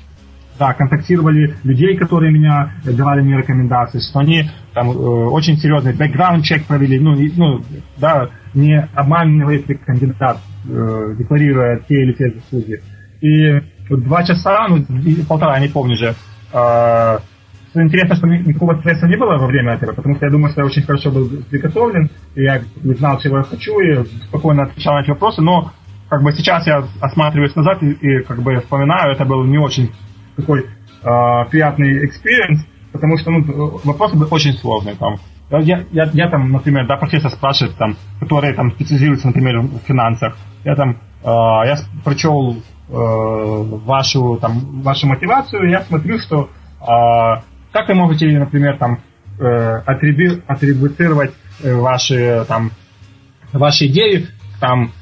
да, 0.58 0.72
контактировали 0.74 1.56
людей, 1.64 1.96
которые 1.96 2.32
меня 2.32 2.72
давали 2.84 3.22
мне 3.22 3.38
рекомендации, 3.38 3.98
что 3.98 4.20
они 4.20 4.48
там 4.72 4.90
э, 4.90 4.92
очень 4.92 5.56
серьезный 5.56 5.92
бэкграунд-чек 5.92 6.66
провели, 6.66 6.98
ну, 6.98 7.14
и, 7.14 7.32
ну, 7.36 7.60
да, 7.96 8.30
не 8.54 8.88
обманывает 8.94 9.68
ли 9.68 9.74
кандидат, 9.74 10.38
э, 10.68 11.14
декларируя 11.18 11.80
те 11.88 12.02
или 12.02 12.12
те 12.12 12.30
заслуги. 12.30 12.82
И 13.20 13.60
два 13.90 14.22
часа, 14.22 14.68
ну, 14.68 14.84
полтора, 15.28 15.56
я 15.56 15.62
не 15.62 15.68
помню 15.68 15.96
же, 15.96 16.14
э, 16.52 17.18
интересно, 17.74 18.14
что 18.14 18.26
никакого 18.28 18.78
стресса 18.78 19.06
не 19.06 19.16
было 19.16 19.36
во 19.36 19.46
время 19.46 19.74
этого, 19.74 19.92
потому 19.92 20.16
что 20.16 20.26
я 20.26 20.30
думаю, 20.30 20.50
что 20.52 20.60
я 20.60 20.66
очень 20.66 20.82
хорошо 20.82 21.10
был 21.10 21.28
приготовлен, 21.50 22.10
и 22.34 22.42
я 22.42 22.62
знал, 22.82 23.18
чего 23.18 23.38
я 23.38 23.42
хочу, 23.42 23.78
и 23.80 24.04
спокойно 24.28 24.64
отвечал 24.64 24.94
на 24.94 25.00
эти 25.00 25.10
вопросы, 25.10 25.42
но 25.42 25.72
как 26.08 26.22
бы 26.22 26.32
сейчас 26.32 26.66
я 26.66 26.84
осматриваюсь 27.00 27.56
назад 27.56 27.82
и, 27.82 27.90
и 27.90 28.22
как 28.22 28.40
бы 28.42 28.56
вспоминаю, 28.60 29.12
это 29.12 29.24
был 29.24 29.44
не 29.44 29.58
очень 29.58 29.90
такой 30.36 30.60
э, 30.60 31.50
приятный 31.50 32.06
experience, 32.06 32.66
потому 32.92 33.18
что 33.18 33.30
ну, 33.30 33.80
вопросы 33.84 34.16
очень 34.30 34.52
сложные. 34.54 34.96
Там. 34.96 35.16
Я, 35.50 35.84
я, 35.92 36.10
я 36.12 36.28
там, 36.30 36.50
например, 36.50 36.86
да, 36.86 36.96
профессор 36.96 37.30
спрашивает, 37.30 37.76
там, 37.76 37.96
которые 38.20 38.54
там 38.54 38.72
специализируются, 38.72 39.28
например, 39.28 39.60
в 39.60 39.78
финансах. 39.86 40.36
Я 40.64 40.74
там, 40.74 40.96
э, 41.22 41.26
я 41.26 41.76
прочел 42.04 42.56
э, 42.56 42.92
вашу, 42.92 44.38
там, 44.40 44.82
вашу 44.82 45.06
мотивацию, 45.06 45.68
я 45.70 45.82
смотрю, 45.82 46.18
что 46.18 46.48
э, 46.80 47.42
как 47.74 47.88
вы 47.88 47.94
можете, 47.94 48.26
например, 48.38 48.78
там, 48.78 49.00
э, 49.38 49.82
атрибу, 49.84 50.40
атрибутировать 50.46 51.32
э, 51.62 51.74
ваши, 51.74 52.44
там, 52.46 52.70
ваши 53.52 53.86
идеи 53.86 54.28
там, 54.60 54.92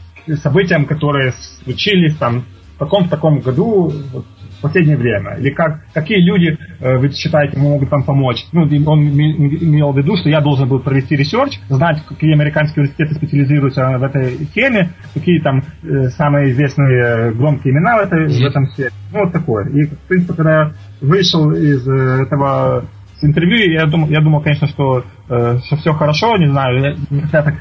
событиям, 0.42 0.86
которые 0.86 1.32
случились 1.32 2.16
там, 2.16 2.44
в 2.76 2.78
таком-то 2.78 3.10
таком 3.10 3.40
году, 3.40 3.92
вот, 4.12 4.24
последнее 4.62 4.96
время? 4.96 5.36
Или 5.38 5.50
как, 5.50 5.80
какие 5.92 6.18
люди, 6.18 6.56
э, 6.80 6.96
вы 6.98 7.10
считаете, 7.12 7.58
могут 7.58 7.90
вам 7.90 8.04
помочь? 8.04 8.44
Ну, 8.52 8.62
он 8.62 9.08
имел 9.08 9.92
в 9.92 9.98
виду, 9.98 10.16
что 10.16 10.28
я 10.28 10.40
должен 10.40 10.68
был 10.68 10.80
провести 10.80 11.16
research, 11.16 11.58
знать, 11.68 12.02
какие 12.08 12.32
американские 12.32 12.84
университеты 12.84 13.14
специализируются 13.14 13.98
в 13.98 14.02
этой 14.02 14.46
теме, 14.54 14.90
какие 15.14 15.40
там 15.40 15.62
э, 15.82 16.08
самые 16.10 16.52
известные 16.52 17.02
э, 17.02 17.32
громкие 17.32 17.72
имена 17.72 17.98
в, 17.98 18.00
этой, 18.00 18.26
в 18.28 18.46
этом 18.46 18.66
сфере. 18.68 18.90
Ну, 19.12 19.24
вот 19.24 19.32
такое. 19.32 19.68
И, 19.68 19.84
в 19.84 19.98
принципе, 20.08 20.34
когда 20.34 20.72
вышел 21.00 21.50
из 21.52 21.86
этого 21.86 22.84
интервью, 23.24 23.70
я 23.70 23.86
думал, 23.86 24.08
я 24.08 24.20
думал, 24.20 24.40
конечно, 24.40 24.66
что, 24.68 25.04
э, 25.28 25.58
что 25.66 25.76
все 25.76 25.92
хорошо, 25.92 26.36
не 26.36 26.46
знаю, 26.46 26.80
я, 26.80 27.18
я 27.32 27.42
так 27.42 27.54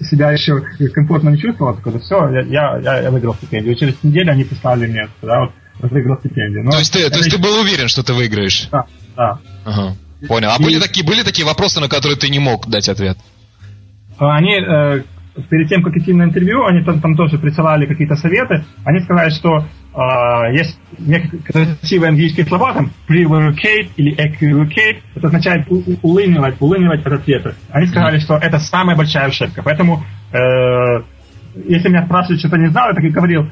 себя 0.00 0.32
еще 0.32 0.60
комфортно 0.92 1.30
не 1.30 1.38
чувствовал, 1.38 1.74
такой, 1.74 1.98
все, 2.00 2.28
я, 2.28 2.78
я, 2.78 3.00
я 3.02 3.10
выиграл 3.10 3.34
стипендию. 3.34 3.74
И 3.74 3.78
через 3.78 4.02
неделю 4.02 4.32
они 4.32 4.44
прислали 4.44 4.86
мне, 4.86 5.08
да, 5.22 5.40
вот, 5.40 5.52
выиграл 5.80 6.18
стипендию. 6.18 6.64
Но 6.64 6.72
то 6.72 6.78
есть, 6.78 6.92
ты, 6.92 7.08
то 7.10 7.18
есть 7.18 7.30
ты 7.30 7.38
был 7.38 7.60
уверен, 7.60 7.88
что 7.88 8.02
ты 8.02 8.12
выиграешь? 8.12 8.68
Да, 8.70 8.84
да. 9.16 9.38
Ага. 9.64 9.96
Понял. 10.26 10.50
А 10.50 10.56
и... 10.58 10.62
были, 10.62 10.78
такие, 10.80 11.06
были 11.06 11.22
такие 11.22 11.46
вопросы, 11.46 11.80
на 11.80 11.88
которые 11.88 12.16
ты 12.16 12.28
не 12.28 12.38
мог 12.38 12.68
дать 12.68 12.88
ответ? 12.88 13.18
Они, 14.18 14.54
э, 14.54 15.02
перед 15.50 15.68
тем, 15.68 15.82
как 15.82 15.94
идти 15.96 16.12
на 16.12 16.24
интервью, 16.24 16.64
они 16.64 16.82
там, 16.82 17.00
там 17.00 17.16
тоже 17.16 17.38
присылали 17.38 17.86
какие-то 17.86 18.16
советы. 18.16 18.64
Они 18.84 19.00
сказали, 19.00 19.30
что 19.30 19.58
э, 19.58 20.56
есть 20.56 20.78
некоторые 20.98 21.76
красивые 21.76 22.08
английские 22.10 22.46
слова, 22.46 22.72
там, 22.72 22.90
prevaricate 23.08 23.90
или 23.96 24.16
equivocate, 24.16 25.02
это 25.14 25.26
означает 25.26 25.66
улынивать, 26.02 26.56
улынивать 26.60 27.04
от 27.04 27.12
ответа. 27.12 27.54
Они 27.70 27.86
сказали, 27.86 28.18
что 28.18 28.36
это 28.36 28.58
самая 28.58 28.96
большая 28.96 29.26
ошибка. 29.26 29.62
Поэтому, 29.62 30.02
э, 30.32 31.02
если 31.68 31.88
меня 31.88 32.06
спрашивают, 32.06 32.40
что-то 32.40 32.56
не 32.56 32.68
знал, 32.68 32.88
я 32.88 32.94
так 32.94 33.04
и 33.04 33.10
говорил, 33.10 33.50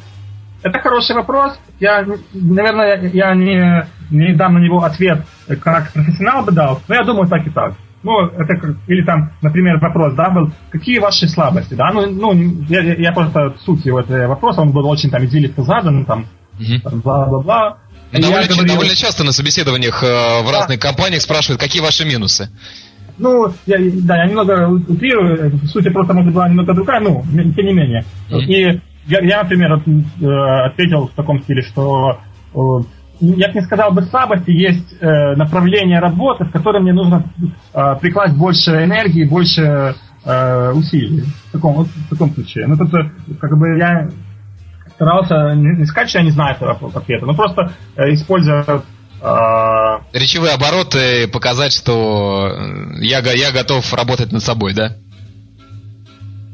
это 0.64 0.78
хороший 0.80 1.14
вопрос. 1.14 1.52
Я, 1.78 2.06
наверное, 2.32 3.10
я 3.12 3.34
не, 3.34 3.86
не 4.10 4.34
дам 4.34 4.54
на 4.54 4.58
него 4.58 4.82
ответ, 4.82 5.24
как 5.60 5.92
профессионал 5.92 6.42
бы 6.42 6.52
дал, 6.52 6.80
но 6.88 6.94
я 6.94 7.04
думаю 7.04 7.28
так 7.28 7.46
и 7.46 7.50
так. 7.50 7.74
Ну, 8.02 8.26
это 8.26 8.56
как, 8.56 8.76
или 8.86 9.04
там, 9.04 9.32
например, 9.42 9.78
вопрос, 9.78 10.14
да, 10.14 10.30
был, 10.30 10.50
какие 10.70 10.98
ваши 10.98 11.28
слабости, 11.28 11.74
да, 11.74 11.90
ну, 11.92 12.06
ну 12.10 12.64
я, 12.68 12.80
я 12.80 13.12
просто 13.12 13.54
суть 13.64 13.84
его 13.86 14.00
этого 14.00 14.26
вопроса, 14.26 14.60
он 14.62 14.72
был 14.72 14.86
очень 14.88 15.10
там 15.10 15.24
идиллико 15.24 15.62
задан, 15.62 16.04
там, 16.04 16.26
угу. 16.58 16.98
бла-бла-бла. 17.02 17.78
Ну, 18.12 18.20
довольно, 18.20 18.46
говорил, 18.46 18.66
довольно 18.66 18.94
часто 18.94 19.24
на 19.24 19.32
собеседованиях 19.32 20.02
э, 20.02 20.42
в 20.42 20.46
да. 20.46 20.60
разных 20.60 20.80
компаниях 20.80 21.22
спрашивают, 21.22 21.60
какие 21.60 21.82
ваши 21.82 22.04
минусы. 22.04 22.50
Ну, 23.18 23.52
я, 23.66 23.78
да, 24.02 24.16
я 24.16 24.26
немного 24.26 24.68
утрирую, 24.68 25.58
суть 25.66 25.90
просто 25.92 26.14
может 26.14 26.32
была 26.32 26.48
немного 26.48 26.74
другая, 26.74 27.00
ну, 27.00 27.22
тем 27.32 27.66
не 27.66 27.72
менее. 27.72 28.04
Mm-hmm. 28.30 28.44
И 28.44 28.80
я, 29.06 29.20
я, 29.20 29.42
например, 29.42 29.72
э, 29.72 30.66
ответил 30.66 31.08
в 31.08 31.14
таком 31.14 31.42
стиле, 31.42 31.62
что 31.62 32.20
э, 32.54 32.58
я 33.20 33.48
бы 33.48 33.54
не 33.54 33.62
сказал 33.62 33.92
бы 33.92 34.02
слабости, 34.02 34.50
есть 34.50 34.96
э, 35.00 35.34
направление 35.36 36.00
работы, 36.00 36.44
в 36.44 36.50
котором 36.50 36.82
мне 36.82 36.92
нужно 36.92 37.24
прикласть 38.00 38.36
больше 38.36 38.70
энергии, 38.70 39.24
больше 39.24 39.94
усилий. 40.74 41.22
В 41.48 41.52
таком, 41.52 41.74
вот, 41.74 41.86
в 41.86 42.08
таком 42.08 42.30
случае. 42.30 42.66
Ну, 42.66 42.78
тут 42.78 42.90
как 43.38 43.58
бы 43.58 43.76
я 43.78 44.08
старался 44.94 45.54
не 45.54 45.84
сказать, 45.84 46.08
что 46.08 46.18
я 46.20 46.24
не 46.24 46.30
знаю 46.30 46.56
этого 46.56 46.90
ответа, 46.94 47.26
но 47.26 47.34
просто 47.34 47.72
используя 47.98 48.64
Речевые 50.12 50.52
обороты 50.52 51.28
показать, 51.28 51.72
что 51.72 52.50
я, 53.00 53.20
я 53.20 53.52
готов 53.52 53.92
работать 53.92 54.32
над 54.32 54.42
собой, 54.42 54.74
да? 54.74 54.96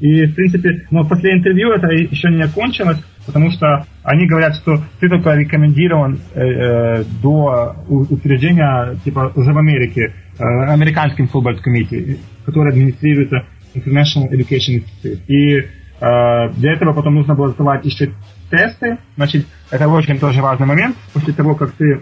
И, 0.00 0.24
в 0.24 0.34
принципе, 0.34 0.86
но 0.90 1.04
после 1.04 1.34
интервью 1.34 1.72
это 1.72 1.88
еще 1.88 2.30
не 2.30 2.42
окончилось, 2.42 2.98
потому 3.26 3.50
что 3.50 3.84
они 4.02 4.26
говорят, 4.26 4.54
что 4.56 4.78
ты 4.98 5.08
только 5.08 5.34
рекомендирован 5.34 6.18
э, 6.34 6.40
э 6.40 7.04
до 7.22 7.76
утверждения, 7.88 8.96
типа, 9.04 9.30
уже 9.34 9.52
в 9.52 9.58
Америке, 9.58 10.14
э, 10.38 10.42
американским 10.42 11.26
Fulbright 11.26 11.58
Committee, 11.62 12.18
который 12.46 12.72
администрируется 12.72 13.44
International 13.74 14.30
Education 14.32 14.82
Institute. 14.82 15.20
И 15.28 15.56
э, 15.58 15.64
для 16.56 16.72
этого 16.72 16.94
потом 16.94 17.16
нужно 17.16 17.34
было 17.34 17.48
сдавать 17.48 17.84
еще 17.84 18.10
тесты. 18.50 18.96
Значит, 19.16 19.46
это 19.70 19.86
очень 19.86 20.18
тоже 20.18 20.40
важный 20.40 20.66
момент. 20.66 20.96
После 21.12 21.34
того, 21.34 21.54
как 21.54 21.72
ты 21.72 22.00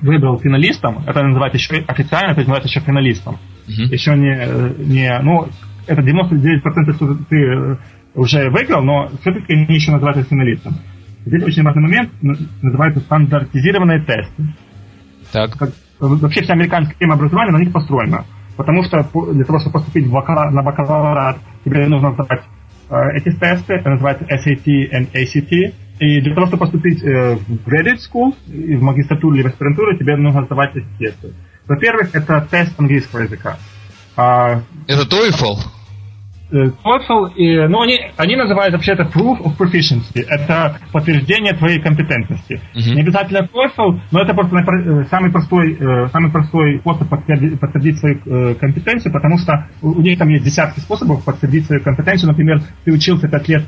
выбрал 0.00 0.38
финалистом, 0.38 1.02
это 1.06 1.22
называется 1.22 1.58
еще 1.58 1.84
официально, 1.86 2.30
это 2.30 2.40
называется 2.40 2.68
еще 2.68 2.80
финалистом. 2.80 3.38
Uh-huh. 3.66 3.92
Еще 3.92 4.14
не, 4.14 4.84
не, 4.84 5.18
ну, 5.20 5.48
это 5.86 6.02
99% 6.02 6.94
что 6.94 7.14
ты 7.28 7.36
э, 7.36 7.76
уже 8.14 8.50
выиграл, 8.50 8.82
но 8.82 9.10
все-таки 9.20 9.52
они 9.52 9.66
еще 9.74 9.92
называются 9.92 10.24
финалистом. 10.24 10.74
Здесь 11.26 11.42
очень 11.42 11.62
важный 11.62 11.82
момент, 11.82 12.10
называется 12.62 13.00
стандартизированные 13.00 14.00
тесты. 14.00 14.54
Так. 15.32 15.56
Как, 15.56 15.70
вообще 15.98 16.42
вся 16.42 16.52
американская 16.52 16.92
система 16.92 17.14
образования 17.14 17.52
на 17.52 17.58
них 17.58 17.72
построена. 17.72 18.24
Потому 18.56 18.84
что 18.84 19.02
для 19.32 19.44
того, 19.44 19.58
чтобы 19.58 19.72
поступить 19.72 20.06
в 20.06 20.12
бакалавр, 20.12 20.52
на 20.52 20.62
бакалаврат, 20.62 21.38
тебе 21.64 21.86
нужно 21.88 22.12
сдавать 22.12 22.42
э, 22.90 22.94
эти 23.16 23.30
тесты, 23.36 23.74
это 23.74 23.90
называется 23.90 24.24
SAT 24.24 24.62
и 24.64 24.90
ACT. 24.92 25.74
И 26.00 26.20
для 26.20 26.34
того, 26.34 26.46
чтобы 26.46 26.60
поступить 26.60 27.02
э, 27.02 27.36
в 27.36 27.68
graduate 27.68 27.98
school, 27.98 28.34
в 28.46 28.82
магистратуру 28.82 29.34
или 29.34 29.42
в 29.42 29.46
аспирантуру, 29.46 29.96
тебе 29.96 30.16
нужно 30.16 30.44
сдавать 30.44 30.76
эти 30.76 30.86
тесты. 30.98 31.32
Во-первых, 31.66 32.14
это 32.14 32.46
тест 32.50 32.78
английского 32.78 33.20
языка. 33.20 33.56
А, 34.16 34.60
это 34.86 35.02
TOEFL? 35.02 35.73
Э, 36.50 36.66
TOEFL, 36.84 37.34
и, 37.36 37.66
ну, 37.68 37.80
они, 37.80 37.98
они 38.16 38.36
называют 38.36 38.74
вообще 38.74 38.92
это 38.92 39.04
proof 39.04 39.40
of 39.40 39.56
proficiency. 39.56 40.24
Это 40.28 40.78
подтверждение 40.92 41.54
твоей 41.54 41.80
компетентности. 41.80 42.60
Uh-huh. 42.74 42.94
Не 42.94 43.00
обязательно 43.00 43.48
TOEFL, 43.52 44.00
но 44.12 44.20
это 44.20 44.34
просто 44.34 44.56
э, 44.56 45.04
самый 45.10 45.32
простой, 45.32 45.74
э, 45.74 46.08
самый 46.08 46.30
простой 46.30 46.80
способ 46.80 47.08
подтвердить, 47.08 47.58
подтвердить 47.58 47.98
свою 47.98 48.54
компетенцию, 48.56 49.12
потому 49.12 49.38
что 49.38 49.68
у 49.80 50.00
них 50.00 50.18
там 50.18 50.28
есть 50.28 50.44
десятки 50.44 50.80
способов 50.80 51.24
подтвердить 51.24 51.66
свою 51.66 51.82
компетенцию. 51.82 52.30
Например, 52.30 52.60
ты 52.84 52.92
учился 52.92 53.26
5 53.28 53.48
лет 53.48 53.64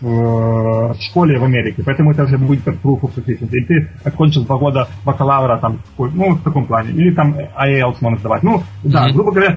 в, 0.00 0.96
школе 1.00 1.38
в 1.38 1.44
Америке, 1.44 1.82
поэтому 1.84 2.12
это 2.12 2.24
уже 2.24 2.38
будет 2.38 2.62
как 2.64 2.76
proof 2.76 3.00
of 3.02 3.14
proficiency. 3.14 3.50
Или 3.52 3.64
ты 3.64 3.90
окончил 4.04 4.44
два 4.44 4.56
года 4.56 4.88
бакалавра, 5.04 5.58
там, 5.58 5.80
ну, 5.98 6.34
в 6.34 6.42
таком 6.42 6.66
плане. 6.66 6.90
Или 6.92 7.14
там 7.14 7.34
IELTS 7.34 7.96
можно 8.00 8.18
сдавать. 8.18 8.42
Ну, 8.42 8.62
да, 8.82 9.08
uh-huh. 9.08 9.12
грубо 9.12 9.32
говоря, 9.32 9.56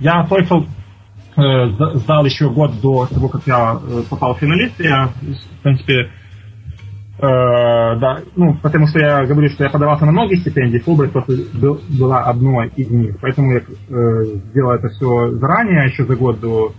я 0.00 0.26
TOEFL 0.28 0.64
э, 0.64 0.77
сдал 1.38 2.24
еще 2.24 2.50
год 2.50 2.80
до 2.80 3.06
того, 3.06 3.28
как 3.28 3.46
я 3.46 3.80
э, 3.80 4.02
попал 4.08 4.34
в 4.34 4.38
финалист. 4.38 4.74
Я, 4.80 5.08
в 5.08 5.62
принципе, 5.62 5.94
э, 6.00 6.08
да, 7.20 8.18
ну, 8.34 8.54
потому 8.60 8.88
что 8.88 8.98
я 8.98 9.24
говорю, 9.24 9.48
что 9.50 9.64
я 9.64 9.70
подавался 9.70 10.04
на 10.04 10.12
многие 10.12 10.36
стипендии, 10.36 10.78
Фулбрайт 10.78 11.12
просто 11.12 11.34
был, 11.54 11.80
была 11.88 12.24
одной 12.24 12.68
из 12.76 12.90
них. 12.90 13.16
Поэтому 13.20 13.52
я 13.52 13.60
э, 13.60 14.24
сделал 14.50 14.72
это 14.72 14.88
все 14.88 15.30
заранее, 15.36 15.86
еще 15.86 16.04
за 16.04 16.16
год 16.16 16.40
до 16.40 16.72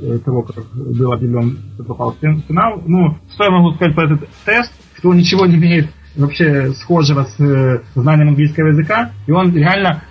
э, 0.00 0.18
того, 0.24 0.42
как 0.42 0.64
был 0.74 1.12
объявлен, 1.12 1.58
что 1.74 1.84
попал 1.84 2.12
в 2.12 2.18
финал. 2.18 2.82
Ну, 2.86 3.16
что 3.34 3.44
я 3.44 3.50
могу 3.50 3.74
сказать 3.74 3.94
про 3.94 4.04
этот 4.04 4.28
тест, 4.44 4.72
что 4.98 5.10
он 5.10 5.16
ничего 5.16 5.46
не 5.46 5.56
имеет 5.56 5.90
вообще 6.16 6.70
схожего 6.74 7.24
с 7.24 7.40
э, 7.40 7.80
знанием 7.94 8.28
английского 8.28 8.68
языка, 8.68 9.10
и 9.26 9.32
он 9.32 9.54
реально 9.54 10.02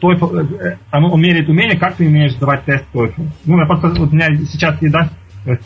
TOEFL, 0.00 0.60
э, 0.60 0.78
оно 0.90 1.16
меряет 1.16 1.48
умение, 1.48 1.78
как 1.78 1.96
ты 1.96 2.06
умеешь 2.06 2.32
сдавать 2.32 2.64
тест 2.64 2.84
TOEFL. 2.92 3.28
Ну, 3.44 3.58
я 3.58 3.66
просто, 3.66 3.88
вот 3.88 4.12
у 4.12 4.14
меня 4.14 4.34
сейчас 4.46 4.80
еда 4.82 5.10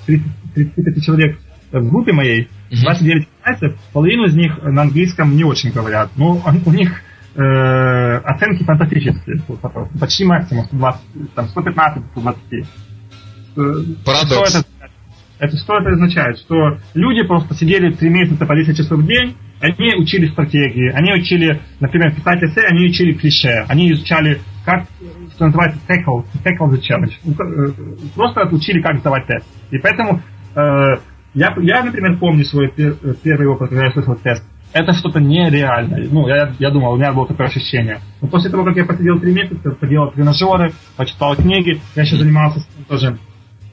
35 0.07 1.05
человек 1.05 1.39
в 1.73 1.89
группе 1.89 2.13
моей, 2.13 2.49
29 2.71 3.29
китайцев, 3.29 3.77
половину 3.93 4.25
из 4.25 4.35
них 4.35 4.63
на 4.63 4.83
английском 4.83 5.35
не 5.35 5.45
очень 5.45 5.73
говорят. 5.73 6.11
Ну, 6.17 6.43
у 6.67 6.73
них 6.73 7.03
э, 7.35 8.17
оценки 8.25 8.65
фантастические. 8.65 9.41
Почти 9.99 10.25
максимум 10.25 10.67
120, 10.67 11.01
там, 11.35 11.49
115, 11.49 12.03
120. 12.13 12.67
Парадокс. 14.05 14.51
Что 14.51 14.59
это, 14.59 14.67
это 15.39 15.57
что 15.57 15.79
это 15.79 15.91
означает? 15.91 16.39
Что 16.39 16.79
люди 16.95 17.27
просто 17.27 17.55
сидели 17.55 17.93
3 17.93 18.09
месяца 18.11 18.47
по 18.47 18.55
10 18.55 18.77
часов 18.77 19.01
в 19.01 19.07
день, 19.07 19.37
они 19.63 19.95
учили 19.95 20.27
стратегии, 20.27 20.91
они 20.91 21.13
учили, 21.13 21.61
например, 21.79 22.13
писать 22.15 22.43
эссе, 22.43 22.63
они 22.67 22.87
учили 22.87 23.13
клише, 23.13 23.65
они 23.69 23.93
изучали, 23.93 24.41
как, 24.65 24.87
что 25.35 25.47
называется, 25.47 25.79
tackle, 25.89 26.25
tackle 26.45 26.69
the 26.69 26.81
challenge. 26.81 27.13
Ну, 27.25 27.33
э, 27.33 27.73
просто 28.17 28.49
учили, 28.55 28.83
как 28.83 28.99
сдавать 28.99 29.27
тест. 29.29 29.47
И 29.71 29.79
поэтому 29.79 30.21
э, 30.57 30.61
я, 31.35 31.55
я, 31.61 31.85
например, 31.85 32.19
помню 32.19 32.45
свой 32.45 32.71
пер, 32.73 32.97
первый 33.23 33.47
опыт, 33.47 33.69
когда 33.69 33.85
я 33.87 33.93
слышал 33.93 34.17
тест. 34.17 34.45
Это 34.73 34.93
что-то 34.95 35.21
нереальное. 35.21 36.09
Ну, 36.11 36.27
я, 36.27 36.53
я 36.59 36.71
думал, 36.71 36.95
у 36.95 36.97
меня 36.97 37.13
было 37.13 37.29
такое 37.29 37.47
ощущение. 37.47 38.01
Но 38.21 38.27
после 38.27 38.51
того, 38.51 38.65
как 38.65 38.75
я 38.77 38.85
посидел 38.85 39.21
три 39.21 39.33
месяца, 39.33 39.71
поделал 39.71 40.11
тренажеры, 40.11 40.73
почитал 40.97 41.37
книги, 41.37 41.81
я 41.95 42.03
еще 42.03 42.17
занимался 42.17 42.67
тоже 42.89 43.17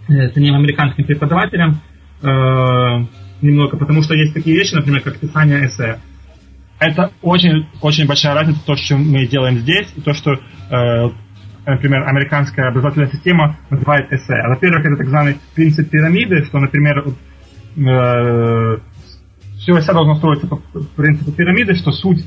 с 0.07 0.37
одним 0.37 0.55
американским 0.55 1.05
преподавателем, 1.05 1.79
э, 2.21 3.05
немного, 3.41 3.77
потому 3.77 4.01
что 4.01 4.13
есть 4.13 4.33
такие 4.33 4.55
вещи, 4.55 4.75
например, 4.75 5.01
как 5.01 5.19
писание 5.19 5.65
эссе. 5.65 5.99
Это 6.79 7.11
очень, 7.21 7.67
очень 7.81 8.07
большая 8.07 8.33
разница, 8.35 8.65
то, 8.65 8.75
что 8.75 8.97
мы 8.97 9.27
делаем 9.27 9.59
здесь, 9.59 9.87
и 9.95 10.01
то, 10.01 10.13
что, 10.13 10.33
э, 10.33 11.09
например, 11.65 12.07
американская 12.07 12.69
образовательная 12.69 13.09
система 13.09 13.57
называет 13.69 14.11
эссе. 14.13 14.35
Во-первых, 14.47 14.85
это 14.85 14.95
так 14.95 15.05
называемый 15.05 15.37
принцип 15.55 15.89
пирамиды, 15.89 16.45
что, 16.45 16.59
например, 16.59 17.03
э, 17.75 18.77
все 19.77 19.93
должно 19.93 20.15
строиться 20.15 20.47
по 20.47 20.61
принципу 20.95 21.31
пирамиды, 21.31 21.75
что 21.75 21.91
суть, 21.91 22.25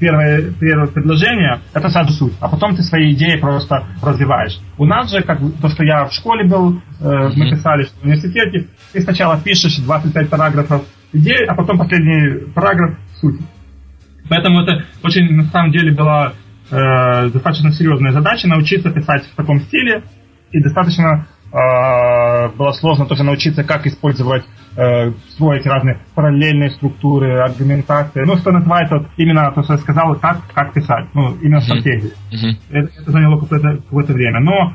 первое, 0.00 0.52
первое 0.58 0.86
предложение, 0.86 1.60
это 1.74 1.88
сразу 1.88 2.12
суть, 2.12 2.32
а 2.40 2.48
потом 2.48 2.76
ты 2.76 2.82
свои 2.82 3.12
идеи 3.12 3.36
просто 3.36 3.86
развиваешь. 4.02 4.58
У 4.78 4.86
нас 4.86 5.10
же, 5.10 5.22
как 5.22 5.40
то, 5.60 5.68
что 5.68 5.84
я 5.84 6.06
в 6.06 6.12
школе 6.12 6.48
был, 6.48 6.80
э, 7.00 7.30
мы 7.36 7.50
писали 7.50 7.84
в 7.84 8.04
университете, 8.04 8.68
ты 8.92 9.00
сначала 9.00 9.38
пишешь 9.40 9.76
25 9.78 10.30
параграфов 10.30 10.84
идеи, 11.12 11.44
а 11.46 11.54
потом 11.54 11.78
последний 11.78 12.50
параграф 12.52 12.98
суть. 13.20 13.40
Поэтому 14.28 14.60
это 14.62 14.84
очень, 15.02 15.30
на 15.34 15.44
самом 15.44 15.72
деле, 15.72 15.92
была 15.92 16.32
э, 16.70 17.30
достаточно 17.30 17.72
серьезная 17.72 18.12
задача 18.12 18.46
научиться 18.46 18.90
писать 18.90 19.24
в 19.24 19.34
таком 19.36 19.60
стиле, 19.60 20.02
и 20.50 20.62
достаточно 20.62 21.26
было 21.50 22.72
сложно 22.72 23.06
тоже 23.06 23.22
научиться, 23.22 23.64
как 23.64 23.86
использовать 23.86 24.44
э, 24.76 25.12
строить 25.30 25.66
разные 25.66 25.98
параллельные 26.14 26.70
структуры, 26.70 27.40
аргументации. 27.40 28.24
Ну, 28.24 28.36
что 28.36 28.52
называется, 28.52 28.98
вот, 28.98 29.08
именно 29.16 29.50
то, 29.52 29.62
что 29.62 29.74
я 29.74 29.78
сказал, 29.78 30.14
как, 30.16 30.40
как 30.54 30.72
писать. 30.72 31.06
Ну, 31.14 31.36
именно 31.42 31.58
uh-huh. 31.58 31.62
стратегии. 31.62 32.12
Uh-huh. 32.32 32.56
Это, 32.70 33.00
это 33.00 33.10
заняло 33.10 33.40
какое-то, 33.40 33.82
какое 33.82 34.04
время. 34.06 34.40
Но 34.40 34.74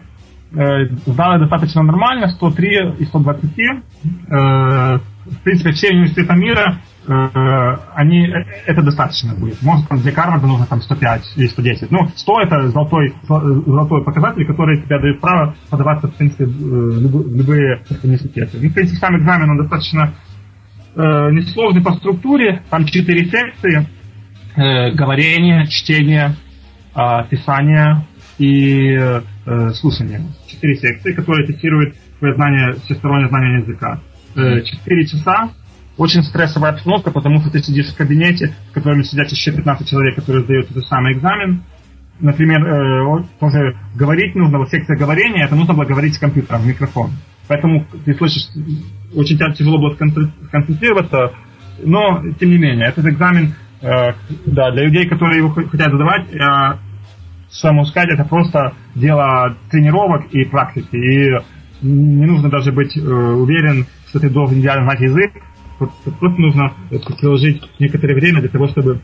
э, 0.59 0.87
достаточно 1.05 1.83
нормально, 1.83 2.27
103 2.29 2.95
из 2.99 3.07
120. 3.07 3.59
Э, 3.59 4.99
в 5.25 5.43
принципе, 5.43 5.71
все 5.71 5.89
университеты 5.91 6.33
мира, 6.35 6.79
они, 7.05 8.27
э, 8.27 8.45
это 8.65 8.81
достаточно 8.81 9.33
будет. 9.33 9.61
Может, 9.61 9.85
для 9.89 10.11
Гарварда 10.11 10.47
нужно 10.47 10.65
там 10.65 10.81
105 10.81 11.33
или 11.35 11.47
110. 11.47 11.91
Ну, 11.91 12.07
100 12.15 12.41
это 12.41 12.69
золотой, 12.69 13.13
золотой 13.27 14.03
показатель, 14.03 14.45
который 14.45 14.81
тебе 14.81 14.99
дает 14.99 15.19
право 15.19 15.55
подаваться, 15.69 16.07
в 16.07 16.15
принципе, 16.15 16.45
в 16.45 17.35
любые 17.35 17.83
университеты. 18.03 18.57
Ну, 18.61 18.69
в 18.69 18.73
принципе, 18.73 18.99
сам 18.99 19.17
экзамен, 19.17 19.49
он 19.49 19.57
достаточно 19.57 20.13
э, 20.95 21.01
несложный 21.31 21.83
по 21.83 21.93
структуре. 21.93 22.63
Там 22.69 22.85
4 22.85 23.25
секции. 23.25 23.87
Э, 24.55 24.91
говорение, 24.91 25.67
чтение, 25.67 26.35
э, 26.95 26.99
писание 27.29 28.05
и 28.37 28.97
э, 29.45 29.71
слушание. 29.73 30.21
Четыре 30.47 30.75
секции, 30.75 31.11
которые 31.11 31.47
тестируют 31.47 31.95
твое 32.19 32.35
знание, 32.35 32.73
всестороннее 32.85 33.29
знание 33.29 33.59
языка. 33.59 33.99
Э, 34.35 34.61
четыре 34.61 35.05
часа 35.05 35.51
очень 35.97 36.23
стрессовая 36.23 36.71
обстановка, 36.71 37.11
потому 37.11 37.39
что 37.39 37.51
ты 37.51 37.59
сидишь 37.59 37.91
в 37.91 37.97
кабинете, 37.97 38.55
в 38.71 38.73
котором 38.73 39.03
сидят 39.03 39.29
еще 39.29 39.51
15 39.51 39.87
человек, 39.87 40.15
которые 40.15 40.43
сдают 40.43 40.71
этот 40.71 40.85
самый 40.85 41.13
экзамен. 41.13 41.63
Например, 42.19 42.63
э, 42.63 43.23
тоже 43.39 43.77
говорить 43.95 44.35
нужно, 44.35 44.59
вот 44.59 44.69
секция 44.69 44.97
говорения, 44.97 45.45
это 45.45 45.55
нужно 45.55 45.73
было 45.73 45.85
говорить 45.85 46.15
с 46.15 46.19
компьютером, 46.19 46.61
в 46.61 46.67
микрофон. 46.67 47.11
Поэтому 47.47 47.85
ты 48.05 48.13
слышишь, 48.15 48.49
очень 49.13 49.37
тяжело 49.37 49.77
было 49.77 49.95
сконцентрироваться, 49.95 51.33
но 51.83 52.23
тем 52.39 52.49
не 52.49 52.57
менее, 52.57 52.87
этот 52.87 53.05
экзамен, 53.05 53.53
э, 53.81 54.13
да, 54.45 54.71
для 54.71 54.85
людей, 54.85 55.07
которые 55.07 55.39
его 55.39 55.49
хотят 55.49 55.91
задавать, 55.91 56.27
я 56.31 56.79
что 57.53 57.83
сказать, 57.85 58.09
это 58.09 58.25
просто 58.25 58.73
дело 58.95 59.55
тренировок 59.69 60.25
и 60.31 60.43
практики. 60.45 60.95
И 60.95 61.29
не 61.85 62.25
нужно 62.25 62.49
даже 62.49 62.71
быть 62.71 62.97
э, 62.97 63.01
уверен, 63.01 63.85
что 64.07 64.19
ты 64.19 64.29
должен 64.29 64.59
идеально 64.59 64.85
знать 64.85 65.01
язык, 65.01 65.31
просто 66.19 66.41
нужно 66.41 66.73
приложить 67.19 67.61
некоторое 67.79 68.15
время 68.15 68.41
для 68.41 68.49
того, 68.49 68.67
чтобы 68.67 69.01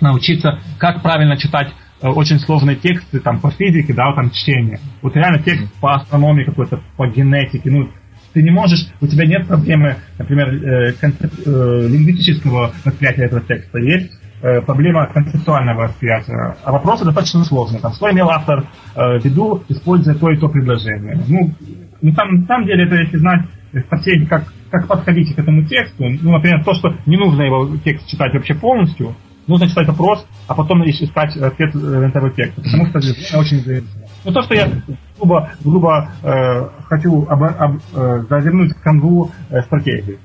научиться, 0.00 0.58
как 0.78 1.02
правильно 1.02 1.36
читать 1.36 1.72
э, 2.00 2.08
очень 2.08 2.38
сложные 2.38 2.76
тексты 2.76 3.20
там 3.20 3.40
по 3.40 3.50
физике, 3.50 3.94
да, 3.94 4.12
там 4.14 4.30
чтение. 4.30 4.80
Вот 5.00 5.16
реально 5.16 5.42
текст 5.42 5.72
по 5.80 5.94
астрономии 5.94 6.44
какой-то, 6.44 6.80
по 6.96 7.06
генетике, 7.06 7.70
ну, 7.70 7.88
ты 8.32 8.42
не 8.42 8.50
можешь, 8.50 8.88
у 9.00 9.06
тебя 9.06 9.26
нет 9.26 9.46
проблемы, 9.46 9.96
например, 10.18 10.48
э, 10.48 10.92
концеп, 10.92 11.32
э, 11.46 11.86
лингвистического 11.88 12.72
восприятия 12.84 13.24
этого 13.24 13.42
текста. 13.42 13.78
Есть 13.78 14.12
э, 14.42 14.60
проблема 14.62 15.06
концептуального 15.06 15.82
восприятия. 15.82 16.56
А 16.64 16.72
вопросы 16.72 17.04
достаточно 17.04 17.44
сложные. 17.44 17.80
Там, 17.80 17.92
что 17.92 18.10
имел 18.10 18.30
автор 18.30 18.64
э, 18.94 19.18
в 19.18 19.24
виду, 19.24 19.62
используя 19.68 20.14
то 20.14 20.30
и 20.30 20.36
то 20.36 20.48
предложение. 20.48 21.22
Ну, 21.28 21.54
ну 22.00 22.12
там, 22.14 22.40
на 22.40 22.46
самом 22.46 22.66
деле, 22.66 22.86
это 22.86 22.96
если 22.96 23.18
знать 23.18 23.42
совсем 23.90 24.26
как, 24.26 24.52
как 24.72 24.88
подходить 24.88 25.34
к 25.34 25.38
этому 25.38 25.64
тексту, 25.64 26.04
ну, 26.08 26.32
например, 26.32 26.64
то, 26.64 26.72
что 26.72 26.96
не 27.04 27.18
нужно 27.18 27.42
его 27.42 27.76
текст 27.84 28.08
читать 28.08 28.32
вообще 28.32 28.54
полностью, 28.54 29.14
нужно 29.46 29.68
читать 29.68 29.86
вопрос, 29.86 30.26
а 30.48 30.54
потом 30.54 30.82
искать 30.84 31.36
ответ 31.36 31.74
э, 31.74 32.06
этого 32.08 32.30
текста, 32.30 32.62
потому 32.62 32.86
что 32.86 32.98
это 32.98 33.38
очень 33.38 33.60
зависимо. 33.60 34.02
Ну, 34.24 34.32
то, 34.32 34.42
что 34.42 34.54
я 34.54 34.70
грубо, 35.18 35.50
грубо 35.62 36.08
э, 36.22 36.68
хочу 36.88 37.26
об, 37.28 37.42
об, 37.42 37.76
э, 37.94 38.24
завернуть 38.30 38.72
канву 38.82 39.30
э, 39.50 39.60
стратегии. 39.62 40.18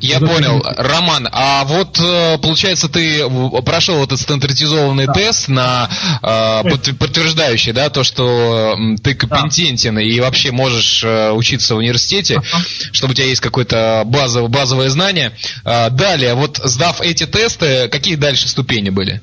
Я 0.00 0.20
понял. 0.20 0.62
Роман, 0.76 1.28
а 1.32 1.64
вот 1.64 1.98
э, 1.98 2.38
получается 2.38 2.88
ты 2.88 3.22
прошел 3.64 4.02
этот 4.04 4.18
стандартизованный 4.20 5.06
да. 5.06 5.12
тест 5.12 5.48
на 5.48 5.88
э, 6.22 6.94
подтверждающий, 6.98 7.72
да, 7.72 7.88
то, 7.90 8.04
что 8.04 8.76
ты 9.02 9.14
компетентен 9.14 9.94
да. 9.94 10.02
и 10.02 10.20
вообще 10.20 10.52
можешь 10.52 11.02
э, 11.04 11.30
учиться 11.30 11.74
в 11.74 11.78
университете, 11.78 12.36
ага. 12.36 12.64
чтобы 12.92 13.12
у 13.12 13.14
тебя 13.14 13.26
есть 13.26 13.40
какое-то 13.40 14.02
базовое, 14.06 14.48
базовое 14.48 14.88
знание. 14.90 15.32
Далее, 15.64 16.34
вот 16.34 16.60
сдав 16.62 17.00
эти 17.00 17.26
тесты, 17.26 17.88
какие 17.88 18.16
дальше 18.16 18.48
ступени 18.48 18.90
были? 18.90 19.20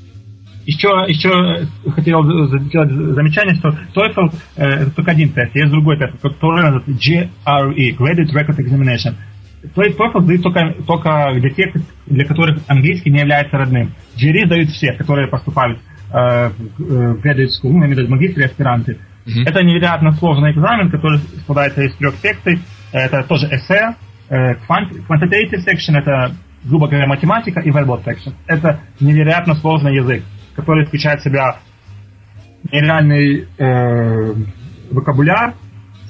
Еще, 0.65 0.89
еще 1.07 1.67
хотел 1.95 2.23
сделать 2.23 2.51
замечание, 2.71 3.55
что 3.55 3.69
TOEFL 3.95 4.34
э, 4.57 4.63
это 4.63 4.91
только 4.91 5.12
один 5.12 5.29
тест, 5.29 5.55
есть 5.55 5.71
другой 5.71 5.97
тест, 5.97 6.13
который 6.21 6.63
называется 6.63 6.91
GRE, 6.91 7.97
Credit 7.97 8.31
Record 8.31 8.57
Examination. 8.57 9.15
TOEFL 9.63 10.21
дают 10.21 10.41
только, 10.41 10.76
только 10.86 11.34
для 11.36 11.50
тех, 11.52 11.74
для 12.08 12.26
которых 12.26 12.60
английский 12.67 13.12
не 13.12 13.19
является 13.19 13.58
родным. 13.58 13.93
GRE 14.15 14.47
дают 14.47 14.69
все, 14.69 14.93
которые 14.93 15.28
поступают 15.28 15.80
э, 16.12 16.50
в 16.78 17.15
graduate 17.19 17.50
school, 17.50 17.71
ну, 17.71 17.86
имею 17.86 18.08
в 18.08 18.10
магистры 18.10 18.43
и 18.43 18.45
аспиранты. 18.45 18.97
Mm-hmm. 19.26 19.43
Это 19.45 19.63
невероятно 19.63 20.12
сложный 20.13 20.52
экзамен, 20.52 20.89
который 20.89 21.19
складывается 21.43 21.84
из 21.84 21.95
трех 21.95 22.15
секций. 22.15 22.60
Это 22.91 23.24
тоже 23.24 23.47
эссе, 23.47 23.95
э, 24.30 24.56
quantitative 24.67 25.63
section, 25.65 25.97
это, 25.97 26.36
грубо 26.63 26.88
говоря, 26.88 27.08
математика, 27.08 27.60
и 27.60 27.69
verbal 27.69 28.04
section. 28.04 28.34
Это 28.47 28.80
невероятно 29.00 29.54
сложный 29.56 29.95
язык 29.95 30.24
который 30.56 30.86
включает 30.86 31.21
в 31.21 31.24
себя 31.24 31.58
нереальный 32.71 33.47
э, 33.58 34.34
вокабуляр, 34.91 35.56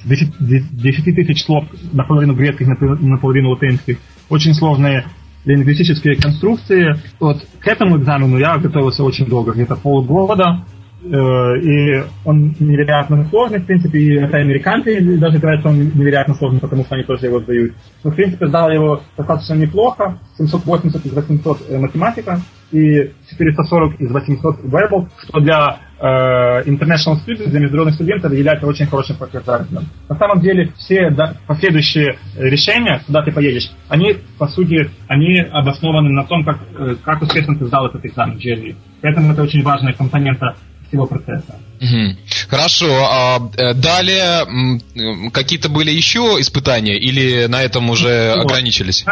10, 0.06 0.34
10 0.40 1.16
тысяч 1.16 1.44
слов, 1.44 1.66
наполовину 1.92 2.34
грецких, 2.34 2.68
наполовину 2.68 3.50
латинских, 3.50 3.98
очень 4.30 4.54
сложные 4.54 5.06
лингвистические 5.46 6.16
конструкции. 6.16 6.96
Вот 7.20 7.46
к 7.60 7.68
этому 7.68 7.98
экзамену 7.98 8.38
я 8.38 8.58
готовился 8.58 9.04
очень 9.04 9.26
долго, 9.26 9.54
где-то 9.54 9.76
полгода. 9.76 10.64
Э, 11.04 11.58
и 11.60 12.04
он 12.26 12.56
невероятно 12.60 13.26
сложный, 13.30 13.58
в 13.60 13.66
принципе, 13.66 13.98
и 13.98 14.14
это 14.18 14.38
американцы 14.38 15.18
даже 15.18 15.40
говорят, 15.40 15.62
что 15.62 15.70
он 15.70 15.80
невероятно 15.80 16.36
сложный, 16.36 16.60
потому 16.60 16.84
что 16.84 16.94
они 16.94 17.04
тоже 17.04 17.26
его 17.26 17.40
сдают. 17.40 17.74
Но, 18.04 18.12
в 18.12 18.16
принципе, 18.16 18.48
сдал 18.48 18.70
его 18.70 19.02
достаточно 19.18 19.56
неплохо, 19.56 20.20
780 20.38 21.04
из 21.04 21.14
800 21.14 21.62
э, 21.70 21.80
математика 21.80 22.40
и 22.72 23.12
440 23.30 24.00
из 24.02 24.12
800 24.12 24.60
verbal, 24.66 25.10
что 25.24 25.40
для 25.40 25.80
э, 26.00 26.64
international 26.70 27.18
students, 27.26 27.50
для 27.50 27.60
международных 27.60 27.96
студентов 27.96 28.34
является 28.34 28.68
очень 28.68 28.86
хорошим 28.86 29.18
показателем. 29.18 29.86
На 30.10 30.16
самом 30.16 30.42
деле, 30.42 30.72
все 30.78 31.10
да, 31.12 31.36
последующие 31.48 32.18
решения, 32.38 33.02
куда 33.06 33.24
ты 33.24 33.32
поедешь, 33.32 33.72
они, 33.90 34.18
по 34.38 34.48
сути, 34.48 34.90
они 35.08 35.40
обоснованы 35.40 36.10
на 36.10 36.24
том, 36.24 36.44
как, 36.44 36.60
как 37.04 37.22
успешно 37.22 37.58
ты 37.58 37.66
сдал 37.66 37.88
этот 37.88 38.06
экзамен 38.06 38.38
GRE. 38.38 38.76
Поэтому 39.02 39.32
это 39.32 39.42
очень 39.42 39.64
важная 39.64 39.94
компонента 39.94 40.56
всего 40.92 41.06
процесса. 41.06 41.56
Угу. 41.80 42.18
Хорошо. 42.50 42.88
А 43.10 43.40
э, 43.58 43.74
далее 43.74 45.32
какие-то 45.32 45.70
были 45.70 45.90
еще 45.90 46.38
испытания 46.40 46.98
или 46.98 47.48
на 47.48 47.64
этом 47.64 47.90
уже 47.90 48.34
вот. 48.36 48.46
ограничились? 48.46 49.06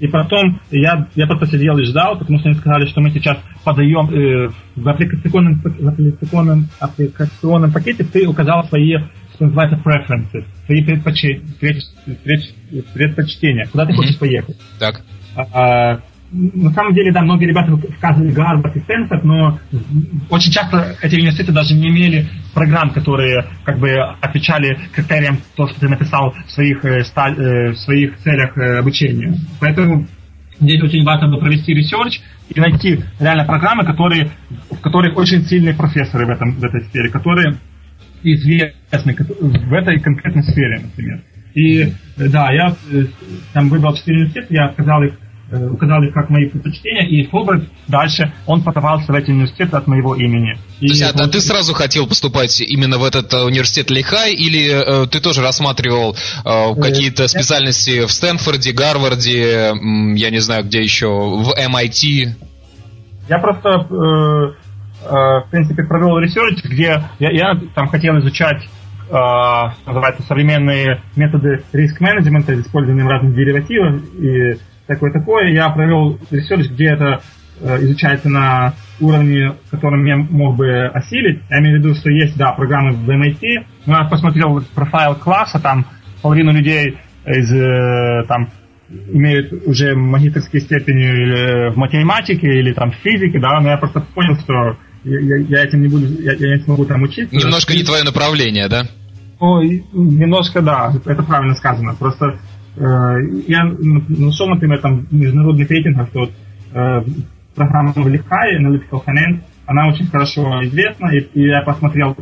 И 0.00 0.08
потом 0.08 0.60
я, 0.70 1.06
я 1.14 1.26
просто 1.26 1.46
сидел 1.46 1.76
и 1.78 1.84
ждал, 1.84 2.18
потому 2.18 2.38
что 2.40 2.48
они 2.48 2.58
сказали, 2.58 2.86
что 2.86 3.00
мы 3.00 3.10
сейчас 3.10 3.36
подаем 3.64 4.08
э, 4.10 4.50
в, 4.76 4.88
аппликационном, 4.88 5.60
в 5.62 5.88
аппликационном, 5.88 6.68
аппликационном 6.80 7.72
пакете 7.72 8.04
ты 8.04 8.26
указал 8.26 8.66
свои 8.68 8.96
что 9.34 9.46
называется 9.46 9.80
preferences, 9.82 10.44
свои 10.66 10.82
предпочтения, 10.84 11.42
предпочтения, 12.92 13.66
куда 13.68 13.86
ты 13.86 13.92
mm 13.92 13.96
хочешь 13.96 14.18
поехать. 14.18 14.56
Так. 14.78 15.00
А, 15.34 15.46
а 15.54 16.00
на 16.32 16.70
самом 16.72 16.94
деле, 16.94 17.12
да, 17.12 17.22
многие 17.22 17.46
ребята 17.46 17.76
указывали 17.76 18.30
Гарвард 18.30 18.76
и 18.76 18.80
Стэнфорд, 18.80 19.24
но 19.24 19.58
очень 20.28 20.52
часто 20.52 20.96
эти 21.02 21.16
университеты 21.16 21.52
даже 21.52 21.74
не 21.74 21.88
имели 21.88 22.26
программ, 22.54 22.90
которые 22.90 23.46
как 23.64 23.78
бы 23.80 23.90
отвечали 24.20 24.78
критериям 24.92 25.38
то, 25.56 25.66
что 25.66 25.80
ты 25.80 25.88
написал 25.88 26.32
в 26.46 26.50
своих, 26.52 26.84
э, 26.84 27.00
э, 27.00 27.70
в 27.72 27.76
своих 27.78 28.16
целях 28.18 28.56
э, 28.56 28.78
обучения. 28.78 29.34
Поэтому 29.60 30.06
здесь 30.60 30.80
очень 30.82 31.04
важно 31.04 31.36
провести 31.36 31.74
research 31.74 32.20
и 32.48 32.60
найти 32.60 33.00
реально 33.18 33.44
программы, 33.44 33.84
которые, 33.84 34.30
в 34.70 34.80
которых 34.80 35.16
очень 35.16 35.42
сильные 35.42 35.74
профессоры 35.74 36.26
в, 36.26 36.30
этом, 36.30 36.52
в 36.52 36.62
этой 36.62 36.82
сфере, 36.82 37.10
которые 37.10 37.56
известны 38.22 39.16
в 39.18 39.72
этой 39.72 39.98
конкретной 39.98 40.44
сфере, 40.44 40.80
например. 40.80 41.22
И 41.54 41.92
да, 42.16 42.52
я 42.52 42.76
там 43.52 43.68
выбрал 43.68 43.96
четыре 43.96 44.18
университета, 44.18 44.46
я 44.50 44.72
сказал 44.72 45.02
их 45.02 45.14
Э, 45.14 45.29
указали 45.50 46.10
как 46.10 46.30
мои 46.30 46.48
предпочтения, 46.48 47.08
и 47.08 47.26
Фулбрайт 47.26 47.64
дальше, 47.88 48.32
он 48.46 48.62
подавался 48.62 49.12
в 49.12 49.14
эти 49.14 49.30
университеты 49.30 49.76
от 49.76 49.86
моего 49.86 50.14
имени. 50.14 50.58
И 50.80 50.86
То 50.86 50.92
есть, 50.92 51.02
а, 51.02 51.24
а 51.24 51.28
ты 51.28 51.40
сразу 51.40 51.74
хотел 51.74 52.06
поступать 52.06 52.60
именно 52.60 52.98
в 52.98 53.04
этот 53.04 53.32
э, 53.34 53.42
университет 53.42 53.90
Лихай, 53.90 54.34
или 54.34 55.04
э, 55.04 55.06
ты 55.08 55.20
тоже 55.20 55.42
рассматривал 55.42 56.16
э, 56.44 56.74
какие-то 56.80 57.26
специальности 57.28 58.06
в 58.06 58.12
Стэнфорде, 58.12 58.72
Гарварде, 58.72 59.72
я 60.14 60.30
не 60.30 60.38
знаю, 60.38 60.64
где 60.64 60.80
еще, 60.80 61.08
в 61.08 61.52
MIT? 61.58 62.28
Я 63.28 63.38
просто, 63.38 63.68
э, 63.68 65.04
э, 65.04 65.08
в 65.08 65.46
принципе, 65.50 65.82
провел 65.82 66.18
research, 66.18 66.62
где 66.62 67.04
я, 67.18 67.30
я 67.30 67.60
там 67.74 67.88
хотел 67.88 68.18
изучать 68.20 68.68
называется, 69.12 70.22
современные 70.22 71.02
методы 71.16 71.64
риск-менеджмента, 71.72 72.54
использованием 72.60 73.08
разных 73.08 73.34
деривативов 73.34 74.04
и 74.14 74.56
такое-такое. 74.90 75.52
Я 75.52 75.70
провел 75.70 76.18
research, 76.30 76.68
где 76.68 76.86
это 76.90 77.22
э, 77.60 77.82
изучается 77.84 78.28
на 78.28 78.74
уровне, 78.98 79.54
которым 79.70 80.04
я 80.04 80.16
мог 80.16 80.56
бы 80.56 80.86
осилить. 80.86 81.40
Я 81.48 81.60
имею 81.60 81.76
в 81.76 81.84
виду, 81.84 81.94
что 81.94 82.10
есть, 82.10 82.36
да, 82.36 82.52
программы 82.52 82.92
в 82.92 83.08
MIT, 83.08 83.64
но 83.86 83.98
я 83.98 84.04
посмотрел 84.04 84.62
profile 84.74 85.14
класса, 85.14 85.60
там 85.60 85.86
половину 86.22 86.52
людей 86.52 86.98
из, 87.24 87.52
э, 87.52 88.24
там, 88.26 88.50
имеют 88.88 89.52
уже 89.66 89.94
магистрские 89.94 90.62
степени 90.62 91.70
в 91.70 91.76
математике 91.76 92.48
или 92.48 92.72
там 92.72 92.90
в 92.90 92.96
физике, 92.96 93.38
да, 93.38 93.60
но 93.60 93.70
я 93.70 93.76
просто 93.76 94.00
понял, 94.00 94.36
что 94.40 94.76
я, 95.04 95.36
я 95.36 95.64
этим 95.64 95.82
не 95.82 95.88
буду, 95.88 96.06
я, 96.20 96.32
я 96.32 96.56
не 96.56 96.62
смогу 96.64 96.84
там 96.84 97.02
учиться. 97.02 97.34
Немножко 97.34 97.74
не 97.74 97.84
твое 97.84 98.02
направление, 98.02 98.68
да? 98.68 98.86
О, 99.38 99.62
немножко, 99.62 100.60
да, 100.60 100.92
это 101.06 101.22
правильно 101.22 101.54
сказано. 101.54 101.94
Просто 101.94 102.40
я 102.76 103.64
нашел, 103.64 104.48
например, 104.48 104.78
там 104.78 105.06
международных 105.10 105.68
рейтингах, 105.70 106.08
что 106.08 106.20
вот, 106.20 106.30
э, 106.72 107.02
программа 107.54 107.92
в 107.92 108.08
Лихае, 108.08 108.60
Analytical 108.60 109.04
Finance, 109.04 109.40
она 109.66 109.88
очень 109.88 110.06
хорошо 110.06 110.64
известна, 110.64 111.08
и, 111.08 111.18
и 111.34 111.48
я 111.48 111.62
посмотрел 111.62 112.16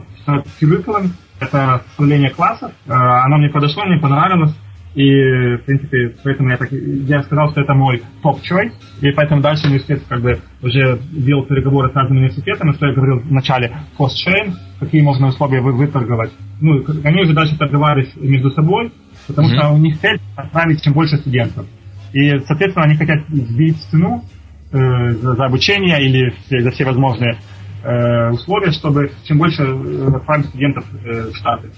curriculum, 0.61 1.11
это 1.41 1.83
составление 1.89 2.31
классов, 2.31 2.73
э, 2.87 2.93
она 2.93 3.37
мне 3.37 3.51
подошла, 3.51 3.85
мне 3.85 4.01
понравилось, 4.01 4.55
и, 4.95 5.57
в 5.57 5.65
принципе, 5.65 6.15
поэтому 6.25 6.51
я, 6.51 6.57
так, 6.57 6.73
я 6.73 7.23
сказал, 7.23 7.51
что 7.51 7.61
это 7.61 7.75
мой 7.75 8.03
топ-choice, 8.23 8.73
и 9.01 9.13
поэтому 9.13 9.41
дальше 9.43 9.67
университет 9.67 10.03
как 10.09 10.21
бы 10.21 10.41
уже 10.63 10.99
вел 11.13 11.45
переговоры 11.45 11.91
с 11.91 11.95
разными 11.95 12.19
университетами, 12.21 12.73
что 12.73 12.87
я 12.87 12.95
говорил 12.95 13.21
в 13.21 13.31
начале, 13.31 13.73
cost-sharing, 13.99 14.55
какие 14.81 15.03
можно 15.03 15.29
условия 15.29 15.61
вы, 15.61 15.73
выторговать. 15.73 16.33
Ну, 16.61 16.85
они 17.05 17.23
уже 17.23 17.33
дальше 17.33 17.57
торговались 17.57 18.11
между 18.17 18.51
собой, 18.51 18.91
потому 19.29 19.49
mm-hmm. 19.49 19.59
что 19.59 19.69
у 19.69 19.79
них 19.79 20.01
цель 20.01 20.21
отправить 20.35 20.83
чем 20.83 20.95
больше 20.95 21.17
студентов. 21.19 21.67
И, 22.13 22.31
соответственно, 22.47 22.87
они 22.87 22.97
хотят 22.97 23.21
сбить 23.29 23.77
цену 23.91 24.25
э, 24.73 25.11
за, 25.11 25.35
за 25.35 25.45
обучение 25.45 26.03
или 26.03 26.35
за 26.49 26.71
все 26.71 26.85
возможные 26.85 27.37
э, 27.85 28.31
условия, 28.31 28.73
чтобы 28.73 29.13
чем 29.25 29.39
больше 29.39 29.63
э, 29.63 30.17
отправить 30.17 30.47
студентов 30.47 30.85
э, 31.05 31.31
в 31.31 31.37
Штаты. 31.37 31.71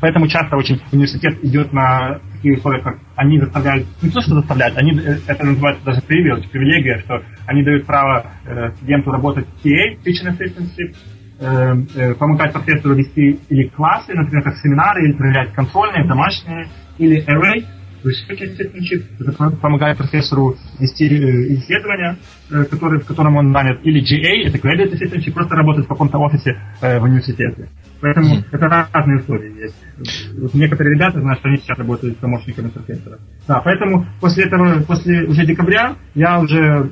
Поэтому 0.00 0.26
часто 0.28 0.56
очень 0.56 0.80
университет 0.92 1.44
идет 1.44 1.72
на 1.72 2.20
такие 2.32 2.56
условия, 2.56 2.82
как 2.82 2.98
они 3.16 3.38
заставляют, 3.38 3.86
не 4.00 4.10
то 4.10 4.20
что 4.20 4.34
заставляют, 4.36 4.78
они, 4.78 4.98
э, 4.98 5.18
это 5.26 5.44
называется 5.44 5.84
даже 5.84 6.00
привилегия, 6.02 6.48
привилегия, 6.48 6.98
что 7.00 7.22
они 7.46 7.62
дают 7.62 7.84
право 7.86 8.26
э, 8.46 8.70
студенту 8.76 9.10
работать 9.10 9.46
TA, 9.62 9.98
Teaching 10.04 10.36
Assistantship, 10.36 10.96
помогать 11.38 12.52
профессору 12.52 12.94
вести 12.94 13.38
или 13.48 13.68
классы, 13.68 14.12
например, 14.12 14.42
как 14.42 14.56
семинары, 14.58 15.04
или 15.04 15.12
проверять 15.12 15.52
контрольные, 15.54 16.06
домашние, 16.06 16.66
или 16.98 17.24
array, 17.26 17.64
Research 18.04 18.40
Assistantship, 18.40 19.56
помогает 19.60 19.98
профессору 19.98 20.56
вести 20.78 21.06
э, 21.06 21.54
исследования, 21.54 22.16
э, 22.50 22.64
которые, 22.64 23.00
в 23.00 23.06
котором 23.06 23.36
он 23.36 23.52
занят, 23.52 23.80
или 23.82 24.00
GA, 24.00 24.48
это 24.48 24.58
Credit 24.58 24.92
Assistantship, 24.92 25.32
просто 25.32 25.56
работать 25.56 25.86
в 25.86 25.88
каком-то 25.88 26.18
офисе 26.18 26.56
э, 26.80 26.98
в 26.98 27.04
университете. 27.04 27.68
Поэтому 28.00 28.36
это 28.52 28.88
разные 28.92 29.18
истории 29.18 29.62
есть. 29.62 30.38
Вот 30.38 30.54
некоторые 30.54 30.94
ребята 30.94 31.20
знают, 31.20 31.40
что 31.40 31.48
они 31.48 31.58
сейчас 31.58 31.78
работают 31.78 32.18
помощниками 32.18 32.68
профессора. 32.68 33.18
Да, 33.48 33.60
поэтому 33.64 34.06
после 34.20 34.44
этого, 34.44 34.80
после 34.82 35.24
уже 35.24 35.44
декабря, 35.44 35.96
я 36.14 36.38
уже 36.38 36.90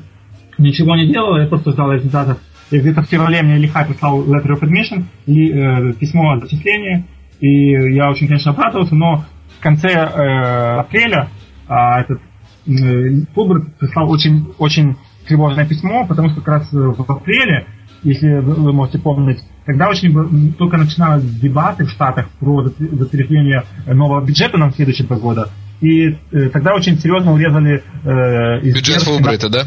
ничего 0.59 0.96
не 0.96 1.07
делал, 1.07 1.38
я 1.38 1.46
просто 1.46 1.72
ждал 1.72 1.92
результатов. 1.92 2.38
И 2.70 2.78
где-то 2.78 3.02
в 3.02 3.07
феврале 3.07 3.42
мне 3.42 3.59
Лихай 3.59 3.86
прислал 3.86 4.24
letter 4.24 4.59
of 4.59 4.62
admission, 4.62 5.04
и, 5.26 5.50
э, 5.50 5.92
письмо 5.92 6.32
о 6.32 6.40
зачислении, 6.40 7.04
и 7.40 7.94
я 7.94 8.11
очень, 8.11 8.26
конечно, 8.26 8.52
обрадовался, 8.52 8.94
но 8.94 9.24
в 9.59 9.62
конце 9.62 9.88
э, 9.88 10.78
апреля 10.80 11.28
э, 11.68 11.74
этот 12.00 12.20
э, 12.66 13.24
Фулберт 13.34 13.76
прислал 13.78 14.11
очень, 14.11 14.48
очень 14.59 14.96
тревожное 15.28 15.66
письмо, 15.66 16.07
потому 16.07 16.30
что 16.30 16.40
как 16.40 16.48
раз 16.48 16.72
в 16.72 17.11
апреле, 17.11 17.66
если 18.02 18.38
вы, 18.38 18.54
вы 18.54 18.72
можете 18.72 18.98
помнить, 18.98 19.42
тогда 19.64 19.88
очень 19.88 20.54
только 20.54 20.76
начинались 20.76 21.24
дебаты 21.38 21.84
в 21.84 21.90
Штатах 21.90 22.28
про 22.40 22.64
затверждение 22.64 23.64
нового 23.86 24.24
бюджета 24.24 24.57
на 24.59 24.70
следующие 24.70 25.07
два 25.07 25.18
года. 25.18 25.50
И 25.80 26.16
э, 26.32 26.48
тогда 26.50 26.74
очень 26.74 26.98
серьезно 26.98 27.32
урезали 27.32 27.82
э, 28.04 28.61
бюджет 28.62 29.02
Фулбрита, 29.02 29.48
да? 29.48 29.64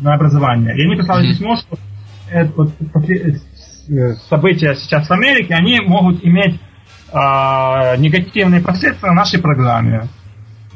На 0.00 0.14
образование. 0.14 0.76
И 0.76 0.82
они 0.82 0.96
писали 0.96 1.26
mm-hmm. 1.26 1.30
письмо, 1.30 1.56
что 1.56 1.78
э, 2.30 2.44
вот, 2.56 2.72
э, 3.08 4.14
события 4.28 4.74
сейчас 4.74 5.08
в 5.08 5.12
Америке, 5.12 5.54
они 5.54 5.80
могут 5.80 6.24
иметь 6.24 6.60
э, 7.12 7.96
негативные 7.98 8.60
последствия 8.60 9.08
на 9.08 9.14
нашей 9.14 9.40
программе. 9.40 10.08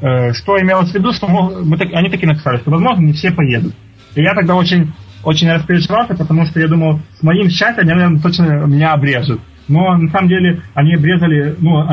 Э, 0.00 0.32
что 0.32 0.58
имелось 0.58 0.90
в 0.90 0.94
виду, 0.94 1.12
что 1.12 1.28
мы, 1.28 1.76
так, 1.76 1.88
они 1.92 2.08
таки 2.08 2.26
написали, 2.26 2.58
что, 2.58 2.70
возможно, 2.70 3.02
не 3.02 3.12
все 3.12 3.30
поедут. 3.30 3.74
И 4.14 4.22
я 4.22 4.34
тогда 4.34 4.54
очень, 4.54 4.92
очень 5.24 5.50
распереживался, 5.50 6.14
потому 6.14 6.46
что 6.46 6.58
я 6.58 6.68
думал, 6.68 7.00
с 7.18 7.22
моим 7.22 7.50
счастьем 7.50 7.82
они, 7.82 7.92
наверное, 7.92 8.22
точно 8.22 8.44
меня 8.66 8.92
обрежут. 8.92 9.40
Но 9.70 9.96
на 9.96 10.10
самом 10.10 10.28
деле 10.28 10.62
они 10.74 10.94
обрезали, 10.94 11.54
ну, 11.58 11.86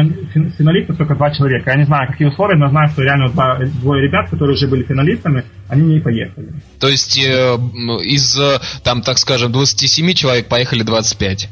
финалистов 0.57 0.97
только 0.97 1.13
два 1.13 1.29
человека. 1.29 1.69
Я 1.69 1.77
не 1.77 1.85
знаю, 1.85 2.07
какие 2.11 2.27
условия, 2.27 2.57
но 2.57 2.69
знаю, 2.69 2.89
что 2.89 3.03
реально 3.03 3.29
два, 3.29 3.59
двое 3.81 4.01
ребят, 4.01 4.29
которые 4.31 4.55
уже 4.55 4.67
были 4.67 4.83
финалистами, 4.83 5.45
они 5.69 5.93
не 5.93 5.99
поехали. 5.99 6.53
То 6.79 6.87
есть 6.87 7.17
э, 7.19 7.55
из, 8.03 8.35
э, 8.39 8.59
там, 8.83 9.03
так 9.03 9.19
скажем, 9.19 9.51
27 9.51 10.11
человек 10.13 10.47
поехали 10.47 10.81
25? 10.81 11.49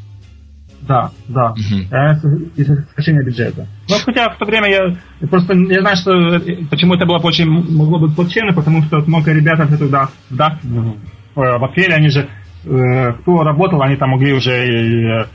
Да, 0.80 1.12
да. 1.28 1.52
Угу. 1.52 2.50
Из-за 2.56 2.76
сокращения 2.88 3.22
бюджета. 3.22 3.68
Но 3.88 3.96
хотя 4.04 4.28
в 4.30 4.38
то 4.38 4.46
время 4.46 4.68
я 4.68 5.28
просто 5.28 5.54
я 5.54 5.80
знаю, 5.80 5.96
что 5.96 6.10
почему 6.70 6.94
это 6.94 7.06
было 7.06 7.18
очень 7.18 7.46
могло 7.46 8.00
быть 8.00 8.16
плачевно, 8.16 8.52
потому 8.52 8.82
что 8.82 8.98
много 9.06 9.32
ребят 9.32 9.60
это 9.60 9.78
туда 9.78 10.08
да, 10.30 10.58
в 11.34 11.64
апреле 11.64 11.94
они 11.94 12.08
же 12.08 12.28
э, 12.64 13.12
кто 13.20 13.42
работал, 13.42 13.82
они 13.82 13.96
там 13.96 14.10
могли 14.10 14.32
уже 14.32 14.52
э, 14.52 15.26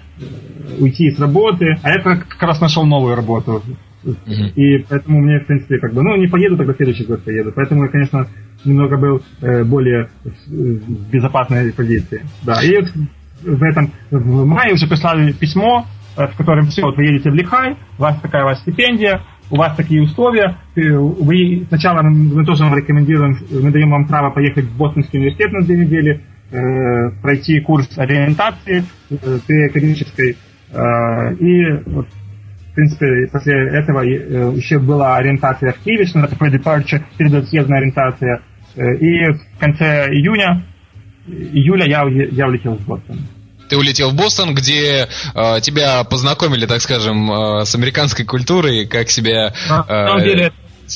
уйти 0.79 1.11
с 1.11 1.19
работы, 1.19 1.75
а 1.83 1.89
я 1.89 1.99
как 1.99 2.41
раз 2.41 2.61
нашел 2.61 2.85
новую 2.85 3.15
работу. 3.15 3.63
Uh-huh. 4.03 4.53
И 4.55 4.83
поэтому 4.89 5.19
мне, 5.19 5.39
в 5.39 5.45
принципе, 5.45 5.77
как 5.77 5.93
бы, 5.93 6.01
ну, 6.01 6.15
не 6.15 6.27
поеду, 6.27 6.57
тогда 6.57 6.73
следующий 6.73 7.05
год 7.05 7.23
поеду. 7.23 7.51
Поэтому 7.55 7.83
я, 7.83 7.89
конечно, 7.89 8.27
немного 8.65 8.97
был 8.97 9.21
э, 9.41 9.63
более 9.63 10.09
в 10.47 11.11
безопасной 11.11 11.71
позиции. 11.71 12.23
Да, 12.43 12.63
и 12.63 12.81
в 13.43 13.63
этом 13.63 13.91
в 14.09 14.45
мае 14.45 14.73
уже 14.73 14.87
прислали 14.87 15.31
письмо, 15.33 15.85
э, 16.17 16.27
в 16.27 16.35
котором 16.35 16.67
все, 16.67 16.81
вот 16.83 16.97
вы 16.97 17.05
едете 17.05 17.29
в 17.29 17.35
Лихай, 17.35 17.77
у 17.97 18.01
вас 18.01 18.19
такая 18.21 18.43
у 18.43 18.47
вас 18.47 18.59
стипендия, 18.61 19.21
у 19.51 19.57
вас 19.57 19.75
такие 19.75 20.01
условия, 20.01 20.57
вы 20.75 21.65
сначала 21.67 22.01
мы 22.01 22.45
тоже 22.45 22.63
вам 22.63 22.75
рекомендуем, 22.75 23.37
мы 23.51 23.71
даем 23.71 23.91
вам 23.91 24.07
право 24.07 24.31
поехать 24.31 24.65
в 24.65 24.77
Бостонский 24.77 25.19
университет 25.19 25.51
на 25.51 25.65
две 25.65 25.77
недели, 25.77 26.21
э, 26.51 27.11
пройти 27.21 27.59
курс 27.61 27.87
ориентации 27.97 28.83
э, 29.09 29.65
академической, 29.69 30.37
э, 30.71 31.35
и 31.35 31.89
вот, 31.89 32.07
в 32.07 32.75
принципе, 32.75 33.27
после 33.31 33.53
этого 33.69 34.05
э, 34.05 34.53
еще 34.55 34.79
была 34.79 35.17
ориентация 35.17 35.73
в 35.73 35.79
Киеве, 35.79 36.05
что 36.05 36.25
такое 36.27 36.51
departure, 36.51 37.03
передотъездная 37.17 37.79
ориентация, 37.79 38.41
э, 38.75 38.95
и 38.97 39.31
в 39.33 39.59
конце 39.59 40.07
июня 40.07 40.63
июля 41.27 41.85
я, 41.85 42.03
я 42.31 42.47
улетел 42.47 42.75
в 42.75 42.85
Бостон. 42.85 43.19
Ты 43.69 43.77
улетел 43.77 44.11
в 44.11 44.15
Бостон, 44.15 44.53
где 44.53 45.07
э, 45.33 45.61
тебя 45.61 46.03
познакомили, 46.03 46.65
так 46.65 46.81
скажем, 46.81 47.31
э, 47.31 47.65
с 47.65 47.73
американской 47.73 48.25
культурой, 48.25 48.85
как 48.85 49.09
себя... 49.09 49.47
Э, 49.47 49.69
На 49.69 50.07
самом 50.07 50.23
деле, 50.23 50.51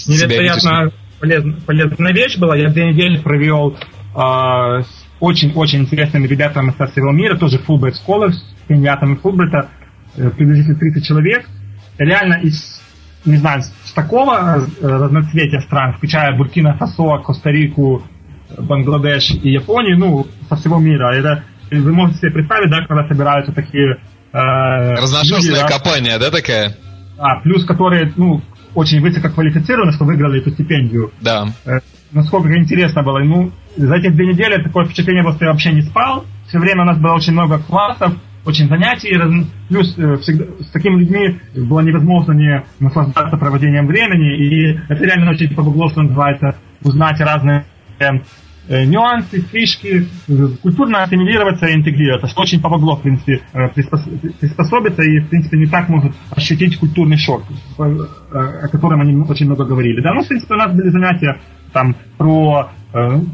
невероятно 0.08 0.92
полезная, 1.20 1.56
полезная 1.66 2.14
вещь 2.14 2.38
была. 2.38 2.58
Я 2.58 2.70
две 2.70 2.92
недели 2.92 3.18
провел 3.18 3.78
э, 3.78 4.84
с 4.84 5.05
очень-очень 5.26 5.80
интересными 5.82 6.28
ребятами 6.28 6.74
со 6.78 6.86
всего 6.88 7.12
мира, 7.12 7.36
тоже 7.36 7.58
Fulbright 7.58 7.96
Scholars, 8.06 8.36
кандидатами 8.68 9.16
Фулбрайта, 9.16 9.70
э, 10.16 10.30
приблизительно 10.30 10.78
30 10.78 11.06
человек. 11.06 11.46
Реально 11.98 12.36
из, 12.44 12.82
не 13.26 13.38
знаю, 13.38 13.64
с 13.64 13.94
такого 13.94 14.60
э, 14.60 14.62
разноцветия 14.82 15.62
стран, 15.62 15.94
включая 15.94 16.38
Буркина 16.38 16.78
Фасо, 16.78 17.18
Коста-Рику, 17.26 18.04
Бангладеш 18.58 19.32
и 19.32 19.50
Японию, 19.50 19.98
ну, 19.98 20.28
со 20.48 20.56
всего 20.56 20.80
мира. 20.80 21.14
Это, 21.16 21.44
вы 21.72 21.92
можете 21.92 22.20
себе 22.20 22.32
представить, 22.32 22.70
да, 22.70 22.86
когда 22.86 23.08
собираются 23.08 23.52
такие... 23.52 23.98
Э, 24.32 24.94
Разношерстная 24.94 25.62
да, 25.62 25.68
компания, 25.68 26.20
да, 26.20 26.30
такая? 26.30 26.76
А, 27.18 27.40
плюс 27.42 27.66
которые, 27.66 28.14
ну, 28.16 28.42
очень 28.76 29.02
высококвалифицированы, 29.02 29.94
что 29.94 30.06
выиграли 30.06 30.42
эту 30.42 30.52
стипендию. 30.52 31.12
Да. 31.22 31.48
Э, 31.66 31.80
насколько 32.12 32.56
интересно 32.58 33.04
было. 33.04 33.20
Ну, 33.20 33.52
за 33.76 33.96
эти 33.96 34.10
две 34.10 34.28
недели 34.28 34.62
такое 34.62 34.86
впечатление 34.86 35.24
было, 35.24 35.34
что 35.34 35.46
я 35.46 35.52
вообще 35.52 35.72
не 35.72 35.82
спал. 35.82 36.26
Все 36.48 36.60
время 36.60 36.84
у 36.84 36.86
нас 36.86 36.98
было 37.00 37.14
очень 37.14 37.34
много 37.34 37.60
классов, 37.60 38.14
очень 38.46 38.68
занятий. 38.68 39.18
Плюс 39.70 39.98
э, 39.98 40.18
всегда, 40.18 40.46
с 40.64 40.72
такими 40.72 41.00
людьми 41.00 41.40
было 41.56 41.82
невозможно 41.82 42.34
не 42.34 42.64
наслаждаться 42.80 43.38
проводением 43.38 43.88
времени. 43.88 44.38
И 44.38 44.80
это 44.90 45.04
реально 45.04 45.32
очень 45.32 45.54
помогло, 45.54 45.90
что 45.90 46.04
называется, 46.04 46.56
узнать 46.84 47.20
разные 47.20 47.66
Э, 48.68 48.84
нюансы, 48.84 49.42
фишки, 49.42 50.08
культурно 50.64 51.04
ассимилироваться 51.04 51.68
и 51.68 51.76
интегрироваться, 51.76 52.28
что 52.28 52.42
очень 52.42 52.60
помогло, 52.60 52.96
в 52.96 53.04
принципе, 53.04 53.42
э, 53.54 53.68
приспособиться 53.70 55.04
и, 55.04 55.20
в 55.20 55.30
принципе, 55.30 55.58
не 55.58 55.68
так 55.68 55.88
может 55.88 56.14
ощутить 56.32 56.80
культурный 56.80 57.18
шок, 57.18 57.44
э, 57.78 57.84
о 58.34 58.68
котором 58.70 59.02
они 59.02 59.16
очень 59.18 59.46
много 59.46 59.66
говорили. 59.66 60.02
Да, 60.02 60.14
ну, 60.14 60.24
в 60.24 60.28
принципе, 60.28 60.56
у 60.56 60.58
нас 60.58 60.76
были 60.76 60.90
занятия 60.90 61.40
там 61.74 61.96
про 62.18 62.72
Э, 62.72 62.75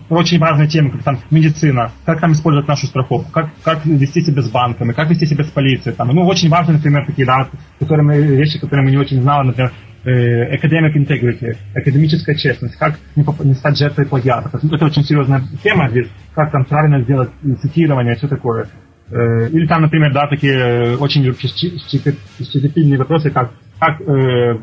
очень 0.10 0.40
важные 0.40 0.68
темы, 0.68 0.92
как 0.92 1.04
там 1.04 1.20
медицина, 1.30 1.92
как 2.06 2.20
там 2.20 2.32
использовать 2.32 2.68
нашу 2.68 2.88
страховку, 2.88 3.32
как, 3.32 3.52
как 3.64 3.86
вести 3.86 4.22
себя 4.22 4.42
с 4.42 4.50
банками, 4.50 4.92
как 4.92 5.10
вести 5.10 5.28
себя 5.28 5.44
с 5.44 5.50
полицией. 5.50 5.96
Там. 5.96 6.08
Ну, 6.08 6.26
очень 6.26 6.50
важные, 6.50 6.78
например, 6.78 7.06
такие 7.06 7.28
да, 7.28 7.48
которые 7.80 8.06
мы, 8.06 8.18
вещи, 8.22 8.60
которые 8.60 8.86
мы 8.86 8.92
не 8.92 8.98
очень 8.98 9.22
знали, 9.22 9.48
например, 9.48 9.72
э, 10.04 10.56
academic 10.56 10.96
integrity, 10.96 11.58
академическая 11.76 12.36
честность, 12.36 12.76
как 12.78 12.98
не, 13.16 13.24
не 13.46 13.54
стать 13.54 13.78
жертвой 13.78 14.08
плагиата. 14.08 14.50
Это 14.58 14.86
очень 14.86 15.04
серьезная 15.04 15.44
тема 15.64 15.90
здесь, 15.90 16.08
как 16.34 16.52
там 16.52 16.66
правильно 16.66 17.04
сделать 17.04 17.30
цитирование, 17.62 18.16
все 18.16 18.28
такое. 18.28 18.68
Э, 19.12 19.48
или 19.50 19.68
там, 19.68 19.84
например, 19.84 20.12
да, 20.12 20.28
такие 20.28 20.98
очень 20.98 21.24
щепетильные 21.36 22.98
вопросы, 22.98 23.30
как, 23.30 23.52
как 23.82 24.00
э, 24.00 24.60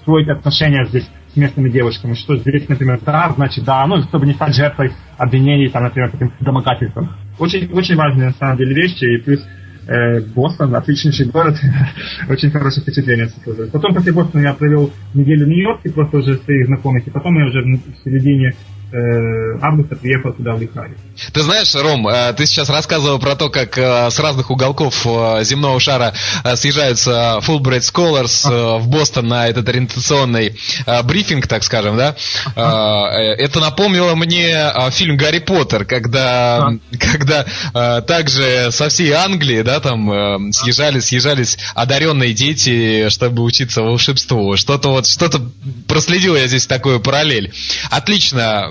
строить 0.00 0.30
отношения 0.30 0.86
здесь 0.86 1.08
с 1.30 1.36
местными 1.36 1.68
девушками, 1.68 2.14
что 2.14 2.36
здесь, 2.36 2.66
например, 2.70 3.00
да, 3.04 3.30
значит 3.36 3.64
да, 3.64 3.86
ну, 3.86 4.02
чтобы 4.04 4.24
не 4.24 4.32
стать 4.32 4.54
жертвой 4.54 4.92
обвинений, 5.18 5.68
там, 5.68 5.84
например, 5.84 6.10
таким 6.10 6.32
домогательством. 6.40 7.10
Очень, 7.38 7.70
очень 7.70 7.96
важные, 7.96 8.28
на 8.28 8.34
самом 8.34 8.56
деле, 8.56 8.74
вещи, 8.74 9.04
и 9.04 9.18
плюс 9.18 9.46
э, 9.88 10.20
Бостон, 10.34 10.74
отличнейший 10.74 11.26
город, 11.26 11.60
очень 12.30 12.50
хорошее 12.50 12.82
впечатление 12.82 13.28
Потом 13.70 13.92
после 13.92 14.12
Бостона 14.12 14.40
я 14.40 14.54
провел 14.54 14.90
неделю 15.12 15.44
в 15.44 15.48
Нью-Йорке, 15.48 15.90
просто 15.90 16.16
уже 16.16 16.36
своих 16.38 16.66
знакомых, 16.66 17.06
и 17.06 17.10
потом 17.10 17.38
я 17.38 17.46
уже 17.48 17.60
в 17.60 18.04
середине 18.04 18.54
августа 18.92 19.96
приехал 19.96 20.32
туда 20.32 20.54
в 20.54 20.60
Лихаре. 20.60 20.96
Ты 21.32 21.42
знаешь, 21.42 21.74
Ром, 21.74 22.08
э, 22.08 22.32
ты 22.34 22.46
сейчас 22.46 22.68
рассказывал 22.68 23.18
про 23.18 23.36
то, 23.36 23.48
как 23.48 23.78
э, 23.78 24.10
с 24.10 24.18
разных 24.18 24.50
уголков 24.50 25.06
земного 25.42 25.78
шара 25.80 26.14
съезжаются 26.54 27.38
Fulbright 27.42 27.80
Scholars 27.80 28.42
а. 28.44 28.78
в 28.78 28.88
Бостон 28.88 29.28
на 29.28 29.48
этот 29.48 29.68
ориентационный 29.68 30.56
брифинг, 31.04 31.46
так 31.46 31.62
скажем, 31.64 31.96
да? 31.96 32.14
Это 32.54 33.60
напомнило 33.60 34.14
мне 34.14 34.72
фильм 34.90 35.16
«Гарри 35.16 35.38
Поттер», 35.38 35.84
когда, 35.84 36.58
а. 36.58 36.72
когда 36.98 38.02
также 38.02 38.68
со 38.70 38.88
всей 38.88 39.12
Англии, 39.12 39.62
да, 39.62 39.80
там 39.80 40.52
съезжались, 40.52 41.06
съезжались 41.06 41.58
одаренные 41.74 42.32
дети, 42.32 43.08
чтобы 43.08 43.42
учиться 43.42 43.82
волшебству. 43.82 44.56
Что-то 44.56 44.90
вот, 44.90 45.06
что-то 45.06 45.40
проследил 45.86 46.36
я 46.36 46.46
здесь 46.46 46.66
такую 46.66 47.00
параллель. 47.00 47.52
Отлично, 47.90 48.68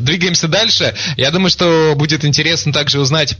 двигаемся 0.00 0.48
дальше. 0.48 0.94
Я 1.16 1.30
думаю, 1.30 1.50
что 1.50 1.94
будет 1.96 2.24
интересно 2.24 2.72
также 2.72 3.00
узнать 3.00 3.38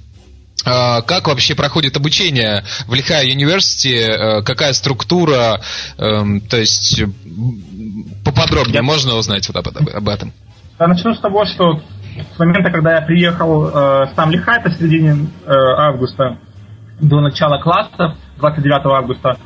э, 0.64 1.03
как 1.03 1.29
вообще 1.29 1.55
проходит 1.55 1.97
обучение 1.97 2.64
в 2.87 2.95
Лихая 2.95 3.27
университете, 3.27 4.07
э, 4.07 4.43
какая 4.43 4.72
структура, 4.72 5.61
э, 5.99 6.24
то 6.49 6.57
есть 6.57 7.03
поподробнее 8.24 8.77
Я... 8.77 8.83
можно 8.83 9.14
узнать 9.14 9.49
вот 9.49 9.57
об, 9.57 9.68
об 9.68 10.09
этом? 10.09 10.33
Я 10.79 10.89
начну 10.89 11.14
с 11.14 11.20
того, 11.20 11.45
что 11.47 11.81
с 12.35 12.39
момента, 12.39 12.70
когда 12.70 12.97
я 12.97 13.03
приехал 13.03 13.68
э, 13.68 14.07
сам 14.14 14.31
Лихай, 14.31 14.61
это 14.61 14.70
в 14.70 14.79
середине 14.79 15.29
э, 15.45 15.53
августа, 15.53 16.39
до 17.01 17.20
начала 17.20 17.61
класса, 17.61 18.16
29 18.39 18.87
августа, 18.87 19.37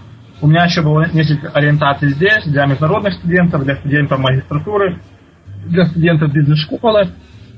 у 0.41 0.47
меня 0.47 0.65
еще 0.65 0.83
было 0.83 1.07
несколько 1.13 1.51
ориентаций 1.51 2.11
здесь 2.11 2.45
для 2.45 2.65
международных 2.67 3.15
студентов, 3.15 3.63
для 3.65 3.77
студентов 3.77 4.19
магистратуры, 4.21 5.01
для 5.71 5.87
студентов 5.87 6.33
бизнес-школы. 6.33 7.09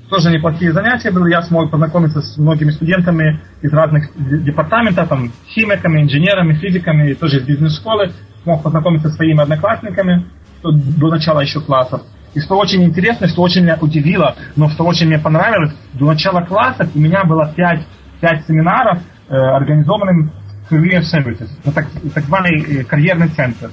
Тоже 0.08 0.30
неплохие 0.30 0.72
занятия 0.72 1.10
были. 1.10 1.30
Я 1.30 1.42
смог 1.42 1.70
познакомиться 1.70 2.20
с 2.20 2.36
многими 2.36 2.70
студентами 2.70 3.40
из 3.62 3.72
разных 3.72 4.10
департаментов, 4.44 5.08
там, 5.08 5.32
химиками, 5.48 6.02
инженерами, 6.02 6.54
физиками, 6.54 7.14
тоже 7.14 7.38
из 7.38 7.44
бизнес-школы. 7.44 8.12
Смог 8.42 8.62
познакомиться 8.62 9.08
с 9.08 9.16
своими 9.16 9.40
одноклассниками 9.40 10.26
до 10.62 11.08
начала 11.08 11.40
еще 11.40 11.60
классов. 11.60 12.02
И 12.34 12.40
что 12.40 12.56
очень 12.56 12.82
интересно, 12.82 13.28
что 13.28 13.42
очень 13.42 13.62
меня 13.62 13.76
удивило, 13.80 14.36
но 14.56 14.68
что 14.70 14.84
очень 14.84 15.06
мне 15.06 15.18
понравилось, 15.18 15.74
до 15.92 16.06
начала 16.06 16.40
класса 16.42 16.88
у 16.94 16.98
меня 16.98 17.24
было 17.24 17.52
пять, 17.54 17.86
пять 18.20 18.46
семинаров, 18.46 19.00
э, 19.28 19.34
организованных 19.34 20.32
Career 20.70 21.02
Services, 21.02 21.50
так, 21.74 21.86
так 22.14 22.24
званый 22.24 22.62
э, 22.62 22.84
карьерный 22.84 23.28
центр. 23.28 23.70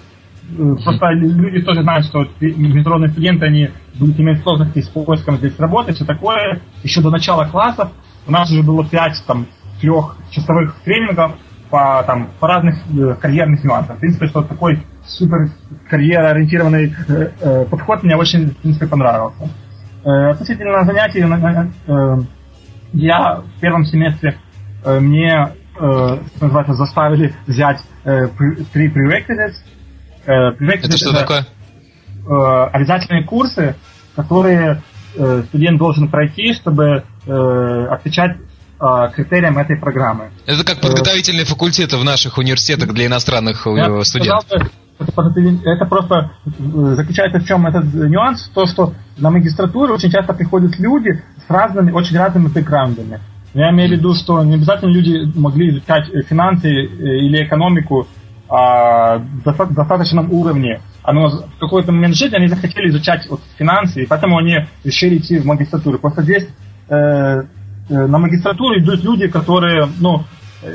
Просто 0.84 1.12
люди 1.12 1.62
тоже 1.62 1.84
знают, 1.84 2.06
что 2.06 2.26
международные 2.40 3.10
студенты, 3.10 3.46
они 3.46 3.70
будут 4.00 4.20
иметь 4.20 4.42
сложности 4.42 4.82
с 4.82 4.90
поиском 4.90 5.38
здесь 5.38 5.58
работы, 5.60 5.94
все 5.94 6.06
такое. 6.06 6.62
Еще 6.84 7.02
до 7.02 7.10
начала 7.10 7.46
классов 7.46 7.92
у 8.28 8.32
нас 8.32 8.50
уже 8.52 8.64
было 8.64 8.86
пять 8.86 9.22
там 9.26 9.48
трехчасовых 9.82 10.76
тренингов 10.84 11.34
по, 11.70 12.04
там, 12.06 12.30
по 12.40 12.48
разных 12.48 12.76
э, 12.92 13.16
карьерных 13.16 13.64
нюансам. 13.64 13.96
В 13.96 14.00
принципе, 14.00 14.28
что 14.28 14.42
такой 14.42 14.84
супер 15.06 15.50
карьероориентированный 15.90 16.94
э, 17.08 17.32
э, 17.40 17.66
подход 17.66 18.04
мне 18.04 18.16
очень, 18.16 18.52
в 18.52 18.58
принципе, 18.58 18.88
понравился. 18.88 19.50
Э, 20.04 20.32
относительно 20.32 20.84
занятий, 20.84 21.22
э, 21.22 22.18
я 22.94 23.36
в 23.36 23.60
первом 23.60 23.86
семестре 23.86 24.38
э, 24.84 25.00
мне, 25.00 25.50
э, 25.80 26.18
называется, 26.42 26.74
заставили 26.74 27.34
взять 27.46 27.82
э, 28.04 28.28
три 28.74 28.90
prerequisites, 28.90 29.56
Э, 30.30 30.52
это 30.60 30.98
что 30.98 31.10
это, 31.10 31.20
такое? 31.20 31.48
Э, 32.28 32.70
обязательные 32.72 33.24
курсы, 33.24 33.76
которые 34.16 34.82
э, 35.16 35.44
студент 35.48 35.80
должен 35.80 36.10
пройти, 36.10 36.54
чтобы 36.54 37.04
отвечать 37.26 38.38
критериям 39.14 39.58
этой 39.58 39.78
программы. 39.78 40.32
Это 40.48 40.64
как 40.64 40.80
подготовительные 40.80 41.46
факультеты 41.46 41.98
в 41.98 42.04
наших 42.04 42.40
университетах 42.40 42.92
для 42.94 43.06
иностранных 43.06 43.68
Я 43.68 44.04
студентов. 44.04 44.46
Сказал, 45.12 45.32
это 45.32 45.86
просто 45.86 46.32
заключается 46.96 47.40
в 47.40 47.46
чем 47.46 47.68
этот 47.68 47.94
нюанс, 47.94 48.50
то, 48.54 48.66
что 48.66 48.94
на 49.18 49.30
магистратуру 49.30 49.94
очень 49.94 50.10
часто 50.10 50.34
приходят 50.34 50.80
люди 50.80 51.22
с 51.46 51.50
разными, 51.50 51.92
очень 51.92 52.18
разными 52.18 52.48
бэкграундами. 52.48 53.20
Я 53.54 53.70
имею 53.72 53.90
в 53.90 53.92
виду, 53.92 54.16
что 54.16 54.44
не 54.44 54.56
обязательно 54.56 54.92
люди 54.92 55.38
могли 55.38 55.70
изучать 55.70 56.08
финансы 56.28 56.70
или 56.70 57.46
экономику 57.46 58.08
а, 58.50 59.20
достаточном 59.20 60.32
уровне. 60.32 60.82
Оно 61.04 61.30
в 61.30 61.60
какой-то 61.60 61.92
момент 61.92 62.16
жизни 62.16 62.36
они 62.36 62.48
захотели 62.48 62.90
изучать 62.90 63.28
вот, 63.30 63.42
финансы, 63.58 64.04
и 64.04 64.06
поэтому 64.08 64.38
они 64.38 64.66
решили 64.84 65.18
идти 65.18 65.38
в 65.38 65.46
магистратуру. 65.46 66.00
Просто 66.00 66.24
здесь 66.24 66.48
э, 66.90 66.96
э, 66.96 67.44
на 67.90 68.18
магистратуру 68.18 68.80
идут 68.80 69.04
люди, 69.04 69.28
которые, 69.28 69.88
ну, 70.00 70.24
э, 70.64 70.68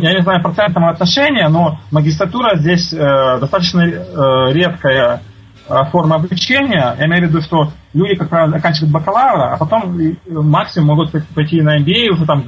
я 0.00 0.12
не 0.14 0.22
знаю 0.22 0.42
процентного 0.42 0.90
отношения, 0.90 1.48
но 1.48 1.78
магистратура 1.90 2.58
здесь 2.58 2.92
э, 2.92 2.98
достаточно 3.40 3.80
э, 3.80 4.52
редкая 4.52 5.22
э, 5.68 5.74
форма 5.90 6.16
обучения. 6.16 6.94
Я 6.98 7.06
имею 7.06 7.26
в 7.26 7.28
виду, 7.30 7.40
что 7.40 7.72
люди, 7.94 8.14
как 8.14 8.28
правило, 8.28 8.52
заканчивают 8.52 8.92
бакалавра, 8.92 9.54
а 9.54 9.56
потом 9.56 9.96
максимум 10.28 10.88
могут 10.88 11.12
пойти 11.34 11.62
на 11.62 11.78
MBA 11.78 12.10
уже 12.12 12.26
там 12.26 12.44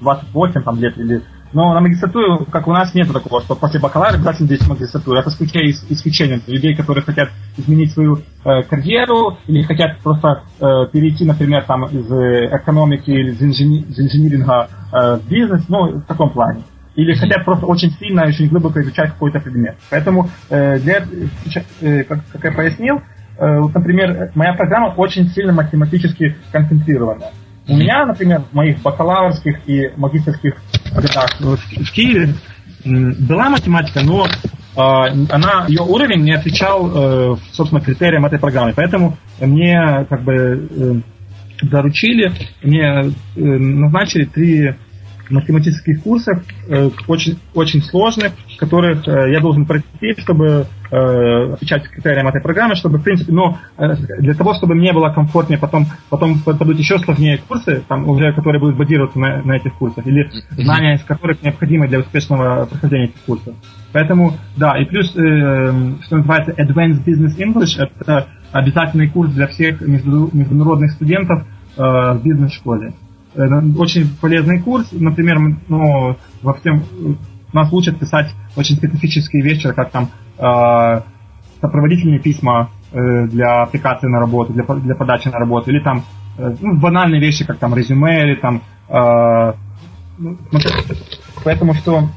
28 0.00 0.62
там, 0.62 0.78
лет 0.80 0.98
или 0.98 1.22
но 1.52 1.72
на 1.72 1.80
магистратуру, 1.80 2.46
как 2.50 2.66
у 2.66 2.72
нас, 2.72 2.94
нет 2.94 3.12
такого, 3.12 3.40
что 3.42 3.54
после 3.54 3.80
бакалавра 3.80 4.16
обязательно 4.16 4.46
здесь 4.46 4.66
магистратура. 4.66 5.20
Это 5.20 5.30
исключение, 5.30 5.72
исключение 5.88 6.40
людей, 6.46 6.74
которые 6.74 7.04
хотят 7.04 7.30
изменить 7.56 7.92
свою 7.92 8.18
э, 8.44 8.62
карьеру 8.62 9.38
или 9.46 9.62
хотят 9.62 9.98
просто 10.00 10.42
э, 10.60 10.64
перейти, 10.92 11.24
например, 11.24 11.64
там 11.64 11.84
из 11.86 12.10
э, 12.10 12.56
экономики 12.56 13.10
или 13.10 13.32
из, 13.32 13.42
инжени- 13.42 13.84
из 13.88 13.98
инжиниринга 13.98 14.68
э, 14.92 15.16
в 15.16 15.28
бизнес, 15.28 15.64
ну, 15.68 15.98
в 15.98 16.02
таком 16.02 16.30
плане. 16.30 16.62
Или 16.96 17.14
хотят 17.14 17.44
просто 17.44 17.66
очень 17.66 17.90
сильно, 17.92 18.24
очень 18.24 18.48
глубоко 18.48 18.80
изучать 18.80 19.10
какой-то 19.12 19.38
предмет. 19.40 19.76
Поэтому, 19.90 20.30
э, 20.50 20.78
для, 20.78 21.04
э, 21.80 22.04
как, 22.04 22.20
как 22.32 22.44
я 22.44 22.52
пояснил, 22.52 23.02
э, 23.38 23.60
вот, 23.60 23.74
например, 23.74 24.30
моя 24.34 24.54
программа 24.54 24.94
очень 24.96 25.28
сильно 25.28 25.52
математически 25.52 26.36
концентрирована. 26.50 27.26
У 27.68 27.76
меня, 27.76 28.06
например, 28.06 28.42
в 28.50 28.54
моих 28.54 28.80
бакалаврских 28.80 29.68
и 29.68 29.90
магистрских 29.96 30.54
годах 30.94 31.40
в 31.40 31.92
Киеве 31.92 32.34
была 32.84 33.50
математика, 33.50 34.02
но 34.02 34.26
а, 34.76 35.06
она, 35.06 35.66
ее 35.68 35.82
уровень 35.82 36.22
не 36.22 36.32
отвечал, 36.32 36.90
э, 37.34 37.36
собственно, 37.52 37.80
критериям 37.80 38.26
этой 38.26 38.38
программы. 38.38 38.74
Поэтому 38.76 39.16
мне 39.40 40.06
как 40.08 40.22
бы 40.22 40.68
э, 40.70 40.94
доручили, 41.62 42.30
мне 42.62 42.84
э, 42.86 43.40
назначили 43.40 44.26
три 44.26 44.74
математических 45.30 46.02
курсов, 46.02 46.42
э, 46.68 46.90
очень, 47.06 47.38
очень 47.54 47.82
сложных, 47.82 48.32
которых 48.58 49.06
э, 49.06 49.32
я 49.32 49.40
должен 49.40 49.66
пройти, 49.66 50.14
чтобы 50.18 50.66
э, 50.90 51.52
отвечать 51.54 51.88
критериям 51.88 52.28
этой 52.28 52.40
программы, 52.40 52.74
чтобы, 52.76 52.98
в 52.98 53.02
принципе, 53.02 53.32
но 53.32 53.58
для 53.76 54.34
того, 54.34 54.54
чтобы 54.54 54.74
мне 54.74 54.92
было 54.92 55.10
комфортнее, 55.10 55.58
потом, 55.58 55.86
потом 56.10 56.38
попадут 56.40 56.78
еще 56.78 56.98
сложнее 56.98 57.40
курсы, 57.46 57.82
там, 57.88 58.08
уже, 58.08 58.32
которые 58.32 58.60
будут 58.60 58.76
базироваться 58.76 59.18
на, 59.18 59.42
на 59.42 59.56
этих 59.56 59.74
курсах, 59.74 60.06
или 60.06 60.30
знания 60.50 60.94
из 60.94 61.02
которых 61.04 61.42
необходимы 61.42 61.88
для 61.88 62.00
успешного 62.00 62.66
прохождения 62.66 63.06
этих 63.06 63.20
курсов. 63.22 63.54
Поэтому, 63.92 64.34
да, 64.56 64.78
и 64.78 64.84
плюс, 64.84 65.14
э, 65.16 65.72
что 66.04 66.16
называется 66.18 66.52
Advanced 66.52 67.04
Business 67.04 67.36
English, 67.38 67.78
это 67.78 68.28
обязательный 68.52 69.08
курс 69.08 69.32
для 69.32 69.46
всех 69.46 69.80
международных 69.80 70.92
студентов 70.92 71.46
э, 71.76 71.82
в 71.82 72.20
бизнес-школе. 72.22 72.92
Очень 73.36 74.08
полезный 74.20 74.60
курс. 74.60 74.88
Например, 74.92 75.38
ну, 75.68 76.16
во 76.42 76.54
всем 76.54 76.82
нас 77.52 77.72
учат 77.72 77.98
писать 77.98 78.32
очень 78.56 78.76
специфические 78.76 79.42
вещи, 79.42 79.72
как 79.72 79.90
там 79.90 80.10
э, 80.38 81.00
сопроводительные 81.60 82.20
письма 82.20 82.70
э, 82.92 83.26
для 83.28 83.62
аппликации 83.62 84.08
на 84.08 84.20
работу, 84.20 84.52
для, 84.52 84.64
для 84.64 84.94
подачи 84.94 85.28
на 85.28 85.38
работу, 85.38 85.70
или 85.70 85.80
там 85.80 86.04
э, 86.38 86.54
ну, 86.60 86.78
банальные 86.78 87.20
вещи, 87.20 87.44
как 87.44 87.58
там 87.58 87.74
резюме, 87.74 88.22
или 88.22 88.34
там... 88.36 88.62
Э, 88.88 89.52
ну, 90.18 90.38
поэтому 91.44 91.74
что 91.74 92.08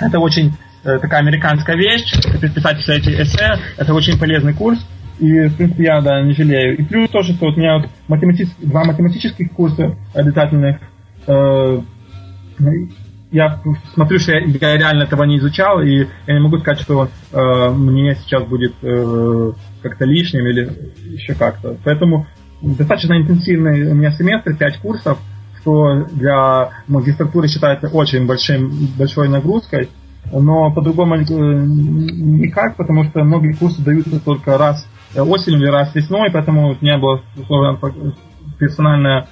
это 0.00 0.18
очень 0.18 0.52
э, 0.84 0.98
такая 0.98 1.20
американская 1.20 1.76
вещь, 1.76 2.12
писать 2.54 2.78
все 2.78 2.94
эти 2.94 3.10
эссе, 3.10 3.58
это 3.76 3.94
очень 3.94 4.18
полезный 4.18 4.52
курс, 4.52 4.86
и, 5.18 5.48
в 5.48 5.56
принципе, 5.56 5.84
я, 5.84 6.00
да, 6.00 6.20
не 6.22 6.32
жалею. 6.32 6.76
И 6.76 6.82
плюс 6.82 7.10
тоже, 7.10 7.32
что 7.34 7.46
вот 7.46 7.56
у 7.56 7.60
меня 7.60 7.78
вот 7.78 7.88
математических, 8.08 8.68
два 8.68 8.84
математических 8.84 9.50
курса 9.52 9.96
обязательных, 10.14 10.78
э, 11.26 11.80
я 13.32 13.60
смотрю, 13.94 14.18
что 14.18 14.32
я, 14.32 14.76
реально 14.76 15.02
этого 15.02 15.24
не 15.24 15.38
изучал, 15.38 15.82
и 15.82 16.06
я 16.26 16.34
не 16.34 16.40
могу 16.40 16.58
сказать, 16.58 16.80
что 16.80 17.08
э, 17.32 17.70
мне 17.70 18.14
сейчас 18.14 18.44
будет 18.44 18.74
э, 18.82 19.52
как-то 19.82 20.04
лишним 20.04 20.46
или 20.46 20.70
еще 21.12 21.34
как-то. 21.34 21.76
Поэтому 21.84 22.26
достаточно 22.62 23.14
интенсивный 23.20 23.90
у 23.90 23.94
меня 23.94 24.12
семестр, 24.12 24.54
5 24.56 24.78
курсов, 24.78 25.18
что 25.60 26.04
для 26.12 26.70
магистратуры 26.86 27.48
считается 27.48 27.88
очень 27.88 28.26
большим, 28.26 28.70
большой 28.96 29.28
нагрузкой, 29.28 29.88
но 30.32 30.70
по-другому 30.72 31.16
никак, 31.16 32.76
потому 32.76 33.04
что 33.04 33.24
многие 33.24 33.52
курсы 33.52 33.82
даются 33.82 34.20
только 34.20 34.58
раз 34.58 34.86
осенью 35.14 35.60
или 35.60 35.68
раз 35.68 35.94
весной, 35.94 36.30
поэтому 36.32 36.70
у 36.70 36.76
меня 36.80 36.98
была 36.98 37.20
условно 37.36 37.78
персональная 38.58 39.28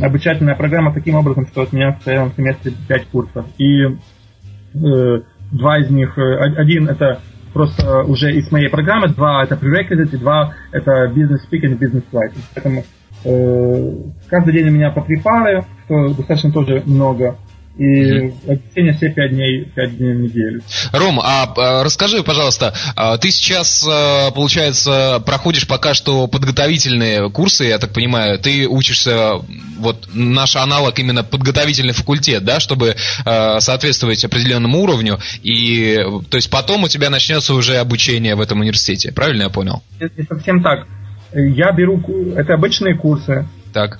обучательная 0.00 0.54
программа 0.54 0.92
таким 0.92 1.16
образом, 1.16 1.46
что 1.46 1.62
от 1.62 1.72
меня 1.72 1.92
в 1.92 2.04
целом 2.04 2.32
семестре 2.36 2.72
5 2.86 3.06
курсов. 3.08 3.46
И 3.58 3.82
э, 3.84 5.20
два 5.52 5.78
из 5.78 5.90
них, 5.90 6.16
э, 6.18 6.36
один 6.56 6.88
это 6.88 7.20
просто 7.52 8.02
уже 8.02 8.32
из 8.32 8.50
моей 8.52 8.68
программы, 8.68 9.08
два 9.08 9.42
это 9.42 9.56
prerequisite, 9.56 10.14
и 10.14 10.18
два 10.18 10.54
это 10.72 11.06
business 11.06 11.40
speaking 11.50 11.78
business 11.78 12.04
writing. 12.12 12.42
Поэтому 12.54 12.84
э, 13.24 13.92
каждый 14.28 14.52
день 14.52 14.68
у 14.68 14.72
меня 14.72 14.90
по 14.90 15.02
три 15.02 15.20
пары, 15.20 15.64
что 15.84 16.08
достаточно 16.08 16.52
тоже 16.52 16.82
много 16.86 17.36
и 17.78 18.32
обучение 18.46 18.92
все 18.94 19.10
пять 19.10 19.30
дней, 19.30 19.64
пять 19.64 19.96
дней 19.96 20.12
в 20.12 20.20
неделю. 20.20 20.62
Ром, 20.92 21.20
а, 21.20 21.52
а 21.56 21.84
расскажи, 21.84 22.24
пожалуйста, 22.24 22.74
а, 22.96 23.16
ты 23.18 23.30
сейчас, 23.30 23.86
а, 23.88 24.32
получается, 24.32 25.22
проходишь 25.24 25.66
пока 25.66 25.94
что 25.94 26.26
подготовительные 26.26 27.30
курсы, 27.30 27.64
я 27.64 27.78
так 27.78 27.92
понимаю, 27.92 28.38
ты 28.38 28.66
учишься, 28.66 29.34
вот 29.78 30.08
наш 30.12 30.56
аналог 30.56 30.98
именно 30.98 31.22
подготовительный 31.22 31.92
факультет, 31.92 32.44
да, 32.44 32.58
чтобы 32.58 32.96
соответствовать 33.24 34.24
определенному 34.24 34.80
уровню, 34.80 35.18
и 35.42 35.98
то 36.30 36.36
есть 36.36 36.50
потом 36.50 36.84
у 36.84 36.88
тебя 36.88 37.10
начнется 37.10 37.54
уже 37.54 37.76
обучение 37.76 38.34
в 38.34 38.40
этом 38.40 38.60
университете, 38.60 39.12
правильно 39.12 39.44
я 39.44 39.50
понял? 39.50 39.82
Не 40.00 40.24
совсем 40.24 40.62
так. 40.62 40.86
Я 41.32 41.72
беру, 41.72 42.02
это 42.36 42.54
обычные 42.54 42.96
курсы, 42.96 43.46
так. 43.72 43.98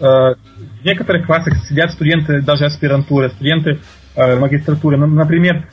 Э, 0.78 0.82
в 0.82 0.84
некоторых 0.84 1.26
классах 1.26 1.54
сидят 1.68 1.92
студенты 1.92 2.42
даже 2.42 2.66
аспирантуры, 2.66 3.30
студенты 3.30 3.78
э, 4.14 4.38
магистратуры. 4.38 4.96
Ну, 4.96 5.06
например, 5.06 5.66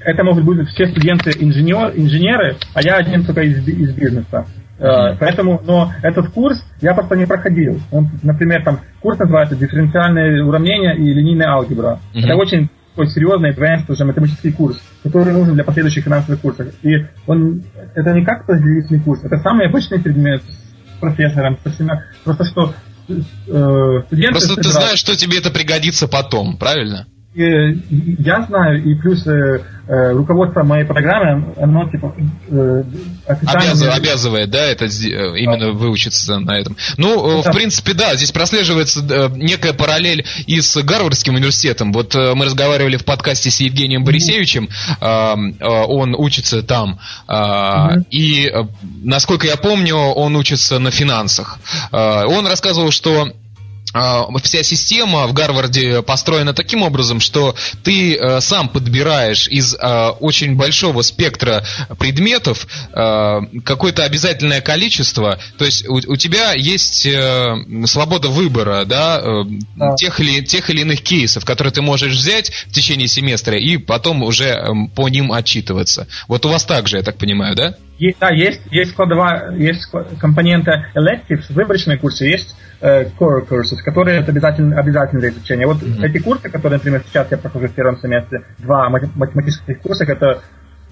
это 0.00 0.24
могут 0.24 0.44
быть 0.44 0.68
все 0.68 0.86
студенты 0.86 1.30
инженер, 1.38 1.92
инженеры, 1.94 2.56
а 2.74 2.82
я 2.82 2.96
один 2.96 3.24
только 3.24 3.42
из, 3.42 3.66
из 3.66 3.94
бизнеса. 3.94 4.46
Uh-huh. 4.78 5.16
Поэтому, 5.20 5.62
но 5.64 5.92
этот 6.02 6.30
курс 6.30 6.64
я 6.80 6.92
просто 6.94 7.14
не 7.14 7.24
проходил. 7.24 7.78
Он, 7.92 8.10
например, 8.24 8.64
там 8.64 8.80
курс 9.00 9.16
называется 9.18 9.54
дифференциальные 9.54 10.44
уравнения 10.44 10.96
и 10.96 11.12
линейная 11.12 11.50
алгебра. 11.50 12.00
Uh-huh. 12.14 12.24
Это 12.24 12.34
очень 12.34 12.68
такой 12.90 13.06
серьезный 13.08 13.52
advanced 13.52 13.84
уже 13.88 14.04
математический 14.04 14.52
курс, 14.52 14.82
который 15.04 15.32
нужен 15.32 15.54
для 15.54 15.62
последующих 15.62 16.04
финансовых 16.04 16.40
курсов. 16.40 16.66
И 16.82 17.06
он 17.28 17.62
это 17.94 18.12
не 18.12 18.24
как 18.24 18.48
разделительный 18.48 19.00
курс, 19.00 19.22
это 19.22 19.36
самый 19.36 19.68
обычный 19.68 20.00
предмет 20.00 20.42
с 20.42 20.98
профессором, 20.98 21.58
со 21.62 21.70
всеми, 21.70 21.92
просто 22.24 22.44
что 22.44 22.74
э. 23.46 24.28
Просто 24.30 24.56
ты 24.56 24.68
знаешь, 24.68 24.98
что 24.98 25.16
тебе 25.16 25.38
это 25.38 25.50
пригодится 25.50 26.08
потом, 26.08 26.56
правильно? 26.56 27.06
Я 27.34 28.42
знаю, 28.42 28.84
и 28.84 28.94
плюс 28.94 29.26
э, 29.26 29.62
э, 29.88 30.12
руководство 30.12 30.64
моей 30.64 30.84
программы, 30.84 31.54
оно 31.56 31.88
типа 31.88 32.14
э, 32.48 32.84
Обязыв, 33.26 33.94
обязывает, 33.94 34.50
да, 34.50 34.66
это 34.66 34.84
э, 34.84 34.88
именно 34.88 35.72
выучиться 35.72 36.38
на 36.40 36.58
этом. 36.58 36.76
Ну, 36.98 37.40
это... 37.40 37.50
в 37.50 37.54
принципе, 37.54 37.94
да, 37.94 38.14
здесь 38.16 38.32
прослеживается 38.32 39.00
э, 39.00 39.30
некая 39.36 39.72
параллель 39.72 40.26
и 40.46 40.60
с 40.60 40.76
Гарвардским 40.82 41.34
университетом. 41.34 41.92
Вот 41.92 42.14
мы 42.14 42.44
разговаривали 42.44 42.98
в 42.98 43.04
подкасте 43.06 43.50
с 43.50 43.60
Евгением 43.60 44.04
Борисевичем, 44.04 44.68
он 45.00 46.14
учится 46.16 46.62
там, 46.62 46.98
mm-hmm. 47.28 48.04
и, 48.10 48.52
насколько 49.02 49.46
я 49.46 49.56
помню, 49.56 49.96
он 49.96 50.36
учится 50.36 50.78
на 50.78 50.90
финансах. 50.90 51.58
Он 51.92 52.46
рассказывал, 52.46 52.90
что 52.90 53.32
вся 53.92 54.62
система 54.62 55.26
в 55.26 55.32
Гарварде 55.32 56.02
построена 56.02 56.54
таким 56.54 56.82
образом, 56.82 57.20
что 57.20 57.54
ты 57.82 58.16
э, 58.16 58.40
сам 58.40 58.68
подбираешь 58.68 59.46
из 59.48 59.74
э, 59.74 60.08
очень 60.20 60.56
большого 60.56 61.02
спектра 61.02 61.64
предметов 61.98 62.66
э, 62.92 63.40
какое-то 63.64 64.04
обязательное 64.04 64.60
количество, 64.60 65.38
то 65.58 65.64
есть 65.64 65.86
у, 65.88 65.94
у 65.94 66.16
тебя 66.16 66.52
есть 66.52 67.06
э, 67.06 67.54
свобода 67.86 68.28
выбора, 68.28 68.84
да, 68.84 69.20
э, 69.22 69.44
да. 69.76 69.94
Тех, 69.96 70.20
или, 70.20 70.44
тех 70.44 70.70
или 70.70 70.80
иных 70.80 71.02
кейсов, 71.02 71.44
которые 71.44 71.72
ты 71.72 71.82
можешь 71.82 72.14
взять 72.14 72.50
в 72.50 72.72
течение 72.72 73.08
семестра 73.08 73.58
и 73.58 73.76
потом 73.76 74.22
уже 74.22 74.46
э, 74.46 74.68
по 74.94 75.08
ним 75.08 75.32
отчитываться. 75.32 76.06
Вот 76.28 76.46
у 76.46 76.48
вас 76.48 76.64
так 76.64 76.88
же, 76.88 76.96
я 76.96 77.02
так 77.02 77.18
понимаю, 77.18 77.54
да? 77.54 77.74
Есть, 77.98 78.18
да, 78.18 78.30
есть, 78.30 78.60
есть 78.70 78.92
складовая, 78.92 79.54
есть 79.56 79.86
компонента 80.18 80.86
electives, 80.94 81.44
выборочные 81.50 81.98
курсы, 81.98 82.24
есть 82.24 82.56
э, 82.82 83.04
core 83.18 83.48
courses, 83.48 83.78
которые 83.82 84.20
это 84.20 84.32
обязательно, 84.32 84.78
обязательное 84.78 85.30
изучение. 85.30 85.66
Вот 85.66 85.78
mm-hmm. 85.78 86.04
эти 86.04 86.18
курсы, 86.18 86.50
которые, 86.50 86.78
например, 86.78 87.02
сейчас 87.08 87.30
я 87.30 87.38
прохожу 87.38 87.68
в 87.68 87.74
первом 87.74 87.98
семестре, 87.98 88.44
два 88.58 88.90
математических 88.90 89.80
курса, 89.80 90.04
это 90.04 90.42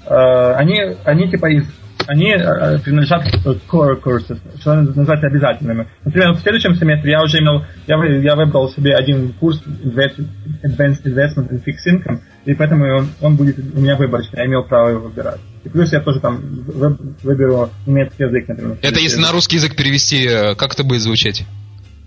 э, 0.07 0.53
они, 0.55 0.97
они 1.05 1.31
типа 1.31 1.47
из 1.47 1.65
они 2.07 2.31
э, 2.33 2.79
принадлежат 2.79 3.25
core 3.71 4.01
courses, 4.03 4.39
что 4.59 4.75
называется 4.75 5.27
обязательными. 5.27 5.87
Например, 6.05 6.33
в 6.33 6.41
следующем 6.41 6.75
семестре 6.75 7.13
я 7.13 7.23
уже 7.23 7.39
имел, 7.39 7.65
я, 7.87 8.03
я 8.21 8.37
выбрал 8.37 8.71
себе 8.71 8.95
один 8.95 9.33
курс 9.35 9.63
Advanced 9.63 11.05
Investment 11.05 11.51
in 11.51 11.63
Fixed 11.63 11.87
Income, 11.87 12.21
и 12.47 12.55
поэтому 12.55 12.85
он, 12.97 13.09
он 13.21 13.37
будет 13.37 13.59
у 13.59 13.81
меня 13.81 13.97
выборочный, 13.97 14.41
я 14.41 14.47
имел 14.47 14.65
право 14.65 14.89
его 14.89 15.09
выбирать. 15.09 15.41
И 15.63 15.69
плюс 15.69 15.93
я 15.93 16.01
тоже 16.01 16.21
там 16.21 16.41
выберу 17.23 17.71
немецкий 17.87 18.25
язык, 18.25 18.49
например. 18.49 18.79
Это 18.83 18.99
если 18.99 19.21
на 19.21 19.31
русский 19.31 19.57
язык 19.57 19.77
перевести, 19.77 20.27
э, 20.27 20.55
как 20.55 20.73
это 20.73 20.85
будет 20.85 21.03
звучать? 21.03 21.45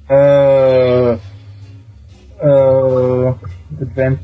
Э, 0.10 1.18
advanced 3.80 4.20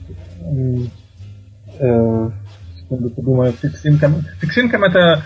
секунду 2.77 3.09
подумаю, 3.11 3.53
income 4.55 4.86
это 4.86 5.23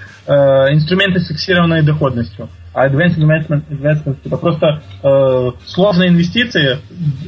инструменты 0.71 1.19
с 1.19 1.27
фиксированной 1.27 1.83
доходностью. 1.83 2.49
А 2.73 2.87
advanced 2.87 3.17
investment, 3.17 3.63
investment 3.69 4.17
это 4.25 4.37
просто 4.37 4.81
э, 5.03 5.51
сложные 5.67 6.09
инвестиции, 6.09 6.79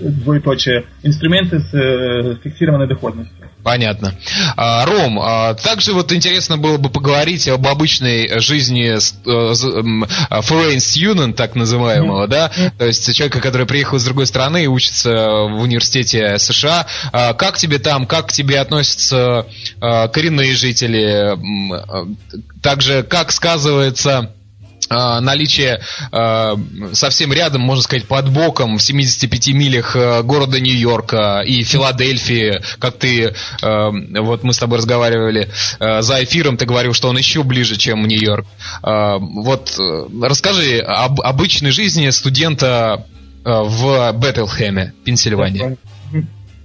двоеточие, 0.02 0.86
инструменты 1.04 1.60
с 1.60 1.74
э, 1.74 2.38
фиксированной 2.44 2.88
доходностью. 2.88 3.48
Понятно. 3.64 4.14
А, 4.58 4.86
Ром, 4.86 5.20
а, 5.20 5.56
также 5.56 5.94
вот 5.94 6.12
интересно 6.14 6.58
было 6.58 6.78
бы 6.78 6.90
поговорить 6.90 7.48
об 7.48 7.66
обычной 7.66 8.40
жизни 8.40 8.94
э, 8.94 8.98
foreign 10.42 10.78
student, 10.78 11.34
так 11.34 11.56
называемого, 11.56 12.26
mm-hmm. 12.26 12.30
да, 12.30 12.52
то 12.78 12.86
есть 12.86 13.12
человека, 13.16 13.40
который 13.40 13.66
приехал 13.66 13.98
из 13.98 14.06
другой 14.06 14.28
страны 14.28 14.64
и 14.64 14.68
учится 14.68 15.12
в 15.12 15.62
университете 15.62 16.38
США. 16.38 16.86
А, 17.12 17.34
как 17.34 17.58
тебе 17.58 17.80
там, 17.80 18.06
как 18.06 18.28
к 18.28 18.32
тебе 18.32 18.60
относятся 18.60 19.48
коренные 19.80 20.54
жители? 20.54 21.36
Также 22.62 23.04
как 23.04 23.32
сказывается 23.32 24.32
наличие 24.90 25.82
э, 26.12 26.56
совсем 26.94 27.34
рядом, 27.34 27.62
можно 27.62 27.84
сказать, 27.84 28.08
под 28.08 28.30
боком 28.30 28.78
в 28.78 28.82
75 28.82 29.48
милях 29.54 29.96
э, 29.96 30.22
города 30.24 30.60
Нью-Йорка 30.60 31.42
и 31.46 31.64
Филадельфии, 31.64 32.62
как 32.80 32.98
ты, 32.98 33.26
э, 33.26 33.32
вот 33.62 34.44
мы 34.44 34.54
с 34.54 34.58
тобой 34.58 34.78
разговаривали 34.78 35.50
э, 35.80 36.02
за 36.02 36.24
эфиром, 36.24 36.58
ты 36.58 36.66
говорил, 36.66 36.94
что 36.94 37.10
он 37.10 37.18
еще 37.18 37.44
ближе, 37.44 37.78
чем 37.78 38.08
Нью-Йорк. 38.08 38.46
Э, 38.84 39.18
вот 39.20 39.78
расскажи 40.22 40.80
об 40.80 41.22
обычной 41.22 41.72
жизни 41.72 42.10
студента 42.10 43.06
в 43.44 44.12
Бэтлхэме, 44.14 44.94
Пенсильвания. 45.04 45.78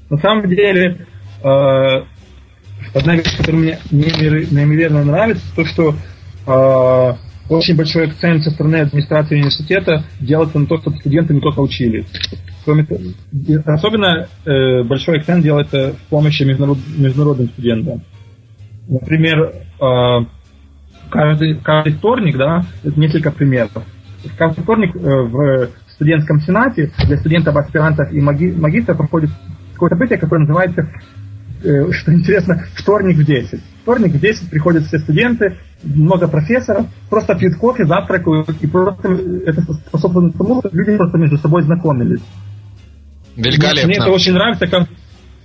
На 0.08 0.18
самом 0.18 0.48
деле, 0.48 1.06
одна 1.42 3.16
вещь, 3.16 3.36
которая 3.36 3.60
мне 3.60 3.78
неимоверно 3.90 5.04
нравится, 5.04 5.44
то, 5.54 5.66
что 5.66 5.94
очень 7.50 7.76
большой 7.76 8.06
акцент 8.06 8.44
со 8.44 8.50
стороны 8.50 8.76
администрации 8.76 9.34
университета 9.34 10.04
делается 10.20 10.58
на 10.58 10.66
то, 10.66 10.78
чтобы 10.78 10.98
студенты 10.98 11.34
не 11.34 11.40
только 11.40 11.58
учились. 11.60 12.06
Кроме 12.64 12.84
того, 12.84 13.00
особенно 13.66 14.28
э, 14.44 14.82
большой 14.84 15.18
акцент 15.18 15.42
делается 15.42 15.94
в 15.94 16.08
помощи 16.10 16.44
международ, 16.44 16.78
международным 16.96 17.48
студентам. 17.48 18.02
Например, 18.88 19.52
э, 19.80 20.26
каждый, 21.10 21.56
каждый 21.56 21.94
вторник, 21.94 22.36
да, 22.36 22.64
несколько 22.84 23.32
примеров. 23.32 23.72
Каждый 24.38 24.62
вторник 24.62 24.94
в 24.94 25.70
студентском 25.94 26.40
сенате 26.40 26.92
для 27.06 27.16
студентов, 27.16 27.56
аспирантов 27.56 28.12
и 28.12 28.20
маги, 28.20 28.52
магистров 28.52 28.98
проходит 28.98 29.30
какое-то 29.72 29.96
событие, 29.96 30.18
которое 30.18 30.40
называется, 30.42 30.88
что 31.62 32.12
интересно, 32.12 32.62
вторник 32.74 33.16
в 33.16 33.24
10. 33.24 33.60
Вторник 33.82 34.12
в 34.12 34.20
10 34.20 34.50
приходят 34.50 34.84
все 34.84 34.98
студенты, 34.98 35.56
много 35.82 36.28
профессоров, 36.28 36.86
просто 37.08 37.34
пьют 37.34 37.56
кофе, 37.56 37.86
завтракают, 37.86 38.50
и 38.60 38.66
просто 38.66 39.08
это 39.46 39.62
способствует 39.62 40.36
тому, 40.36 40.60
что 40.60 40.70
люди 40.72 40.96
просто 40.96 41.18
между 41.18 41.38
собой 41.38 41.62
знакомились. 41.62 42.20
Великолепно. 43.36 43.86
Мне 43.86 43.96
это 43.96 44.10
очень 44.10 44.32
нравится, 44.32 44.66
как 44.66 44.88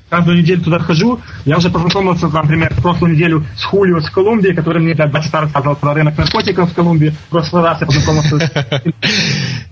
каждую 0.10 0.38
неделю 0.38 0.62
туда 0.62 0.80
хожу. 0.80 1.20
Я 1.46 1.58
уже 1.58 1.70
познакомился, 1.70 2.28
например, 2.28 2.74
в 2.74 2.82
прошлую 2.82 3.14
неделю 3.14 3.46
с 3.56 3.64
Хулио 3.64 4.00
с 4.00 4.10
Колумбии, 4.10 4.52
который 4.52 4.82
мне 4.82 4.94
для 4.94 5.10
часа 5.10 5.42
рассказывал 5.42 5.76
про 5.76 5.94
рынок 5.94 6.18
наркотиков 6.18 6.72
в 6.72 6.76
Колумбии. 6.76 7.10
В 7.10 7.30
прошлый 7.30 7.64
раз 7.64 7.82
я 7.82 7.88
познакомился 7.88 8.40
с 8.40 8.84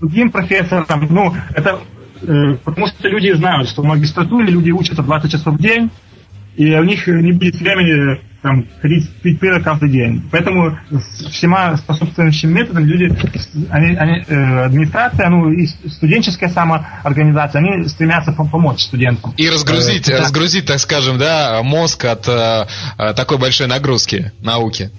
другим 0.00 0.30
профессором. 0.30 0.86
Ну, 1.10 1.34
это 1.54 1.80
э, 2.22 2.56
потому 2.64 2.86
что 2.86 3.08
люди 3.08 3.32
знают, 3.32 3.68
что 3.68 3.82
в 3.82 3.84
магистратуре 3.84 4.48
люди 4.48 4.70
учатся 4.70 5.02
20 5.02 5.30
часов 5.30 5.54
в 5.54 5.58
день, 5.60 5.90
и 6.56 6.74
у 6.74 6.84
них 6.84 7.06
не 7.06 7.32
будет 7.32 7.56
времени 7.56 8.20
там, 8.44 8.68
ходить 8.82 9.10
пить 9.22 9.40
пиво 9.40 9.58
каждый 9.60 9.88
день. 9.88 10.22
Поэтому 10.30 10.78
всема 11.30 11.78
способствующим 11.78 12.52
методом 12.52 12.84
люди, 12.84 13.10
они, 13.70 13.96
они, 13.96 14.22
э, 14.28 14.64
администрация, 14.66 15.30
ну 15.30 15.50
и 15.50 15.66
студенческая 15.66 16.50
самоорганизация, 16.50 17.60
они 17.60 17.88
стремятся 17.88 18.32
помочь 18.32 18.82
студентам. 18.82 19.32
И 19.38 19.48
разгрузить, 19.48 20.10
э, 20.10 20.18
разгрузить, 20.18 20.66
так 20.66 20.78
скажем, 20.78 21.16
да, 21.16 21.62
мозг 21.62 22.04
от 22.04 22.28
э, 22.28 22.66
э 22.98 23.14
такой 23.14 23.38
большой 23.38 23.66
нагрузки 23.66 24.30
науки 24.42 24.90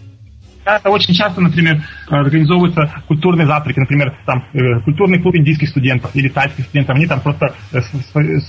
часто, 0.66 0.90
очень 0.90 1.14
часто, 1.14 1.42
например, 1.42 1.82
организовываются 2.08 2.92
культурные 3.08 3.48
завтраки, 3.48 3.80
например, 3.80 4.14
там 4.26 4.44
э, 4.54 4.80
культурный 4.82 5.22
клуб 5.22 5.36
индийских 5.36 5.70
студентов 5.70 6.12
или 6.16 6.28
тайских 6.28 6.66
студентов, 6.66 6.96
они 6.96 7.08
там 7.08 7.22
просто 7.22 7.54
э, 7.72 7.82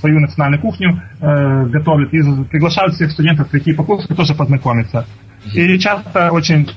свою 0.01 0.21
национальную 0.21 0.61
кухню 0.61 1.01
э, 1.21 1.67
готовят 1.67 2.12
и 2.12 2.21
приглашают 2.51 2.95
всех 2.95 3.12
студентов 3.12 3.51
прийти 3.51 3.73
покушать, 3.73 4.17
тоже 4.17 4.35
познакомиться. 4.35 5.07
И 5.55 5.79
часто 5.79 6.33
очень 6.33 6.69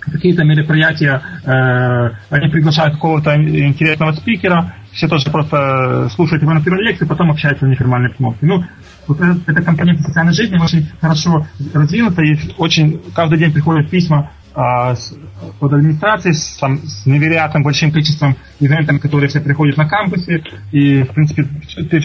какие-то 0.00 0.44
мероприятия, 0.44 1.20
э, 1.44 2.10
они 2.30 2.48
приглашают 2.48 2.94
какого-то 2.94 3.34
интересного 3.34 4.12
спикера, 4.12 4.74
все 4.92 5.08
тоже 5.08 5.30
просто 5.30 6.08
слушают 6.14 6.42
его, 6.42 6.52
например, 6.52 6.80
лекции, 6.80 7.04
потом 7.04 7.30
общаются 7.30 7.66
в 7.66 7.68
неформальной 7.68 8.08
обстановке. 8.08 8.46
Ну, 8.46 8.64
вот 9.08 9.20
эта, 9.20 9.38
эта 9.46 9.62
компонента 9.62 10.02
социальной 10.02 10.32
жизни 10.32 10.58
очень 10.58 10.88
хорошо 11.00 11.46
развинута, 11.74 12.22
и 12.22 12.38
очень 12.56 13.02
каждый 13.14 13.38
день 13.38 13.52
приходят 13.52 13.90
письма 13.90 14.30
а, 14.58 14.94
от 15.60 15.72
администрации 15.72 16.32
с, 16.32 16.56
там, 16.56 16.78
с 16.78 17.04
невероятным 17.04 17.62
большим 17.62 17.92
количеством 17.92 18.36
ивентов, 18.58 19.00
которые 19.00 19.28
все 19.28 19.40
приходят 19.40 19.76
на 19.76 19.86
кампусе, 19.86 20.42
и, 20.72 21.02
в 21.02 21.08
принципе, 21.08 21.42
ты 21.44 22.00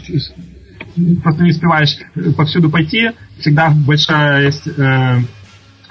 просто 1.23 1.43
не 1.43 1.51
успеваешь 1.51 1.97
повсюду 2.35 2.69
пойти, 2.69 3.11
всегда 3.39 3.69
большая 3.69 4.47
есть, 4.47 4.67
э, 4.67 5.19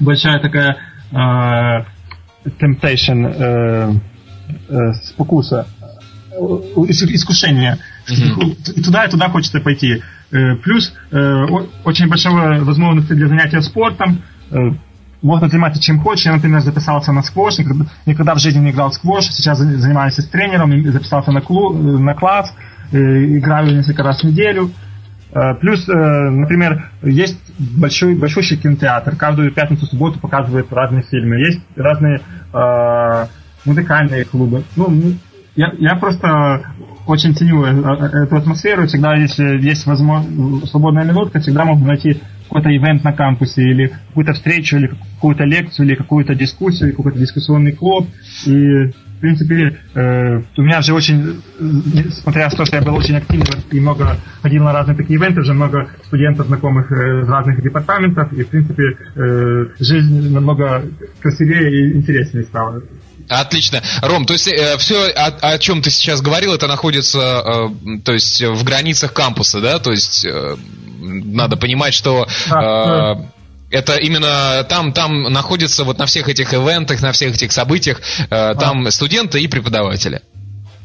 большая 0.00 0.38
такая 0.42 0.76
э, 1.10 1.84
temptation, 2.60 3.34
э, 3.38 3.94
э, 4.68 4.92
спокуса, 5.02 5.66
искушение. 6.36 7.78
Mm-hmm. 8.06 8.72
И 8.76 8.82
туда, 8.82 9.06
и 9.06 9.10
туда 9.10 9.30
хочется 9.30 9.60
пойти. 9.60 10.02
Э, 10.30 10.56
плюс 10.56 10.92
э, 11.10 11.16
очень 11.84 12.08
большая 12.08 12.60
возможность 12.60 13.08
для 13.08 13.28
занятия 13.28 13.62
спортом, 13.62 14.22
э, 14.50 14.56
можно 15.22 15.48
заниматься 15.48 15.82
чем 15.82 16.00
хочешь. 16.00 16.26
Я, 16.26 16.32
например, 16.32 16.60
записался 16.60 17.12
на 17.12 17.22
сквош, 17.22 17.58
никогда, 17.58 17.86
никогда 18.06 18.34
в 18.34 18.38
жизни 18.38 18.60
не 18.60 18.70
играл 18.70 18.90
в 18.90 18.94
сквош, 18.94 19.24
сейчас 19.26 19.58
занимаюсь 19.58 20.14
с 20.14 20.28
тренером, 20.28 20.82
записался 20.90 21.32
на, 21.32 21.40
клуб, 21.40 21.76
на 21.76 22.14
класс, 22.14 22.52
э, 22.92 22.96
играю 22.98 23.76
несколько 23.76 24.02
раз 24.02 24.20
в 24.20 24.24
неделю. 24.24 24.70
Э, 25.32 25.54
плюс, 25.60 25.88
э, 25.88 25.92
например, 25.92 26.90
есть 27.02 27.38
большой, 27.58 28.14
большущий 28.14 28.56
кинотеатр, 28.56 29.16
каждую 29.16 29.52
пятницу, 29.52 29.86
субботу 29.86 30.18
показывает 30.18 30.72
разные 30.72 31.02
фильмы. 31.02 31.36
Есть 31.36 31.60
разные 31.76 32.20
э, 32.52 33.26
музыкальные 33.64 34.24
клубы. 34.24 34.64
Ну, 34.76 35.14
я, 35.54 35.72
я 35.78 35.94
просто 35.96 36.62
очень 37.06 37.34
ценю 37.34 37.64
эту 37.64 38.36
атмосферу. 38.36 38.86
Всегда, 38.86 39.14
если 39.16 39.60
есть 39.60 39.86
возможность, 39.86 40.70
свободная 40.70 41.04
минутка, 41.04 41.40
всегда 41.40 41.64
можно 41.64 41.86
найти 41.86 42.20
какой-то 42.50 42.76
ивент 42.76 43.04
на 43.04 43.12
кампусе, 43.12 43.62
или 43.62 43.92
какую-то 44.08 44.32
встречу, 44.32 44.76
или 44.76 44.88
какую-то 44.88 45.44
лекцию, 45.44 45.86
или 45.86 45.94
какую-то 45.94 46.34
дискуссию, 46.34 46.88
или 46.88 46.96
какой-то 46.96 47.18
дискуссионный 47.18 47.72
клуб. 47.72 48.08
И, 48.44 48.50
в 48.86 49.20
принципе, 49.20 49.78
э, 49.94 50.42
у 50.56 50.62
меня 50.62 50.82
же 50.82 50.92
очень, 50.92 51.40
несмотря 51.60 52.46
на 52.46 52.50
то, 52.50 52.64
что 52.64 52.76
я 52.76 52.82
был 52.82 52.96
очень 52.96 53.16
активный 53.16 53.46
и 53.70 53.80
много 53.80 54.16
ходил 54.42 54.64
на 54.64 54.72
разные 54.72 54.96
такие 54.96 55.18
ивенты, 55.18 55.40
уже 55.40 55.54
много 55.54 55.90
студентов, 56.06 56.48
знакомых 56.48 56.90
э, 56.90 57.20
из 57.22 57.28
разных 57.28 57.62
департаментов, 57.62 58.32
и, 58.32 58.42
в 58.42 58.48
принципе, 58.48 58.96
э, 59.14 59.66
жизнь 59.78 60.32
намного 60.32 60.82
красивее 61.20 61.70
и 61.70 61.96
интереснее 61.98 62.44
стала. 62.44 62.82
Отлично. 63.30 63.80
Ром, 64.02 64.26
то 64.26 64.32
есть 64.32 64.48
э, 64.48 64.76
все, 64.78 65.08
о, 65.10 65.52
о 65.52 65.58
чем 65.58 65.82
ты 65.82 65.90
сейчас 65.90 66.20
говорил, 66.20 66.52
это 66.52 66.66
находится 66.66 67.44
э, 67.46 67.98
то 68.04 68.12
есть 68.12 68.42
в 68.42 68.64
границах 68.64 69.12
кампуса, 69.12 69.60
да? 69.60 69.78
То 69.78 69.92
есть 69.92 70.24
э, 70.24 70.56
надо 70.98 71.56
понимать, 71.56 71.94
что 71.94 72.26
э, 72.26 73.14
это 73.70 73.96
именно 73.98 74.64
там, 74.68 74.92
там 74.92 75.22
находится 75.32 75.84
вот 75.84 75.98
на 75.98 76.06
всех 76.06 76.28
этих 76.28 76.52
ивентах, 76.52 77.00
на 77.02 77.12
всех 77.12 77.36
этих 77.36 77.52
событиях, 77.52 78.00
э, 78.30 78.54
там 78.58 78.86
а. 78.86 78.90
студенты 78.90 79.40
и 79.40 79.46
преподаватели. 79.46 80.22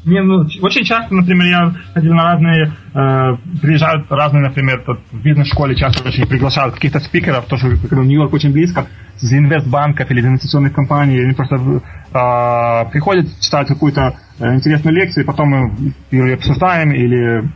Не, 0.06 0.22
ну, 0.22 0.46
очень 0.62 0.84
часто, 0.84 1.12
например, 1.12 1.46
я 1.46 1.74
ходил 1.92 2.14
на 2.14 2.22
разные, 2.22 2.72
э, 2.94 3.36
приезжают 3.60 4.06
разные, 4.08 4.44
например, 4.44 4.84
тут 4.86 5.00
в 5.10 5.20
бизнес-школе 5.20 5.74
часто 5.74 6.08
очень 6.08 6.28
приглашают 6.28 6.76
каких-то 6.76 7.00
спикеров, 7.00 7.46
тоже 7.46 7.70
в 7.70 7.92
Нью-Йорк 7.92 8.32
очень 8.32 8.52
близко, 8.52 8.86
из 9.20 9.32
инвестбанков 9.32 10.08
или 10.12 10.20
из 10.20 10.26
инвестиционных 10.26 10.74
компаний, 10.74 11.18
они 11.18 11.32
просто 11.32 11.56
э, 11.56 12.90
приходят, 12.92 13.26
читают 13.40 13.68
какую-то 13.68 14.16
э, 14.38 14.54
интересную 14.54 14.94
лекцию, 14.94 15.24
и 15.24 15.26
потом 15.26 15.48
мы 15.48 15.92
ее 16.12 16.34
обсуждаем 16.34 16.92
или 16.92 17.50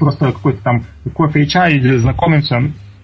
просто 0.00 0.32
какой-то 0.32 0.62
там 0.64 0.82
кофе 1.14 1.44
и 1.44 1.48
чай, 1.48 1.74
или 1.74 1.98
знакомимся. 1.98 2.62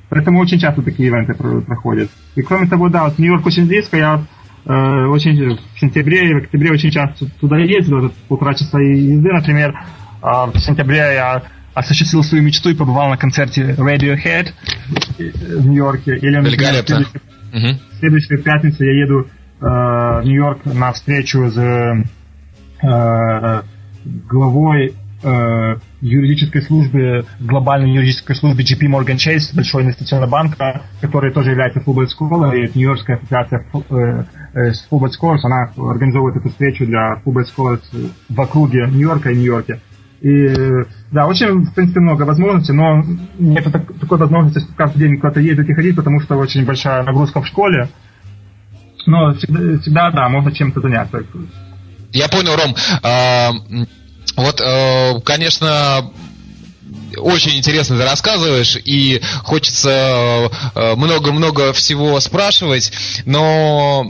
Поэтому 0.09 0.41
очень 0.41 0.59
часто 0.59 0.83
такие 0.83 1.09
ивенты 1.09 1.35
проходят. 1.35 2.11
И 2.35 2.43
кроме 2.43 2.67
того, 2.67 2.89
да, 2.89 3.05
вот 3.05 3.19
Нью-Йорк 3.19 3.47
очень 3.47 3.67
близко, 3.69 3.97
я 3.97 4.23
очень 4.65 5.59
в 5.75 5.81
сентябре 5.81 6.31
и 6.31 6.35
в 6.35 6.37
октябре 6.39 6.71
очень 6.71 6.91
часто 6.91 7.27
туда 7.41 7.59
ездил, 7.59 8.01
вот 8.01 8.15
полтора 8.29 8.55
часа 8.55 8.79
езды, 8.79 9.33
например. 9.33 9.75
А 10.21 10.47
в 10.47 10.57
сентябре 10.59 10.99
я 10.99 11.43
осуществил 11.75 12.23
свою 12.23 12.45
мечту 12.45 12.71
и 12.71 12.75
побывал 12.75 13.09
на 13.09 13.17
концерте 13.17 13.75
Radiohead 13.79 14.49
в 15.19 15.67
Нью-Йорке. 15.67 16.17
Или, 16.17 16.37
например. 16.37 16.83
В 16.83 16.87
следующую, 16.87 17.23
угу. 17.53 17.81
следующую 17.99 18.43
пятницу 18.43 18.85
я 18.85 19.03
еду 19.03 19.27
э, 19.61 19.65
в 19.65 20.23
Нью-Йорк 20.25 20.65
на 20.67 20.93
встречу 20.93 21.49
с 21.49 21.59
э, 22.83 23.63
главой 24.29 24.95
э, 25.23 25.77
юридической 26.01 26.63
службе, 26.63 27.25
глобальной 27.41 27.95
юридической 27.95 28.37
службе 28.37 28.65
JP 28.65 28.89
Morgan 28.89 29.17
Chase, 29.17 29.55
большой 29.55 29.85
инвестиционный 29.85 30.29
банк, 30.29 30.57
который 31.01 31.33
тоже 31.33 31.51
является 31.51 31.81
School, 31.81 32.55
и 32.55 32.79
Нью-Йоркская 32.79 33.17
ассоциация 33.17 33.67
э, 34.55 34.61
э, 34.61 34.73
Fullback 34.91 35.11
Scholars, 35.21 35.41
она 35.43 35.71
организовывает 35.91 36.37
эту 36.37 36.51
встречу 36.51 36.87
для 36.87 37.21
Fullback 37.25 37.47
Scholars 37.55 37.83
в 38.29 38.41
округе 38.41 38.87
Нью-Йорка 38.89 39.31
и 39.31 39.37
Нью-Йорке. 39.37 39.81
И 40.21 40.55
да, 41.11 41.27
очень, 41.27 41.65
в 41.65 41.75
принципе, 41.75 42.01
много 42.01 42.23
возможностей, 42.23 42.73
но 42.73 43.03
нет 43.39 43.65
так, 43.73 43.93
такой 43.99 44.19
возможности 44.19 44.65
каждый 44.77 45.01
день 45.01 45.17
куда-то 45.17 45.41
ездить 45.41 45.69
и 45.69 45.75
ходить, 45.75 45.97
потому 45.97 46.21
что 46.21 46.37
очень 46.37 46.65
большая 46.65 47.03
нагрузка 47.03 47.43
в 47.43 47.47
школе. 47.47 47.89
Но 49.07 49.35
всегда, 49.35 49.81
всегда 49.81 50.11
да, 50.13 50.29
можно 50.29 50.53
чем-то 50.53 50.81
заняться. 50.81 51.25
Я 52.13 52.29
понял, 52.29 52.55
Ром. 52.55 52.75
А, 53.03 53.51
вот, 54.37 54.61
э, 54.61 55.21
конечно, 55.25 56.13
очень 57.23 57.57
интересно 57.57 57.97
ты 57.97 58.05
рассказываешь, 58.05 58.77
и 58.85 59.21
хочется 59.45 60.51
э, 60.75 60.95
много-много 60.97 61.73
всего 61.73 62.19
спрашивать, 62.21 62.93
но 63.25 64.05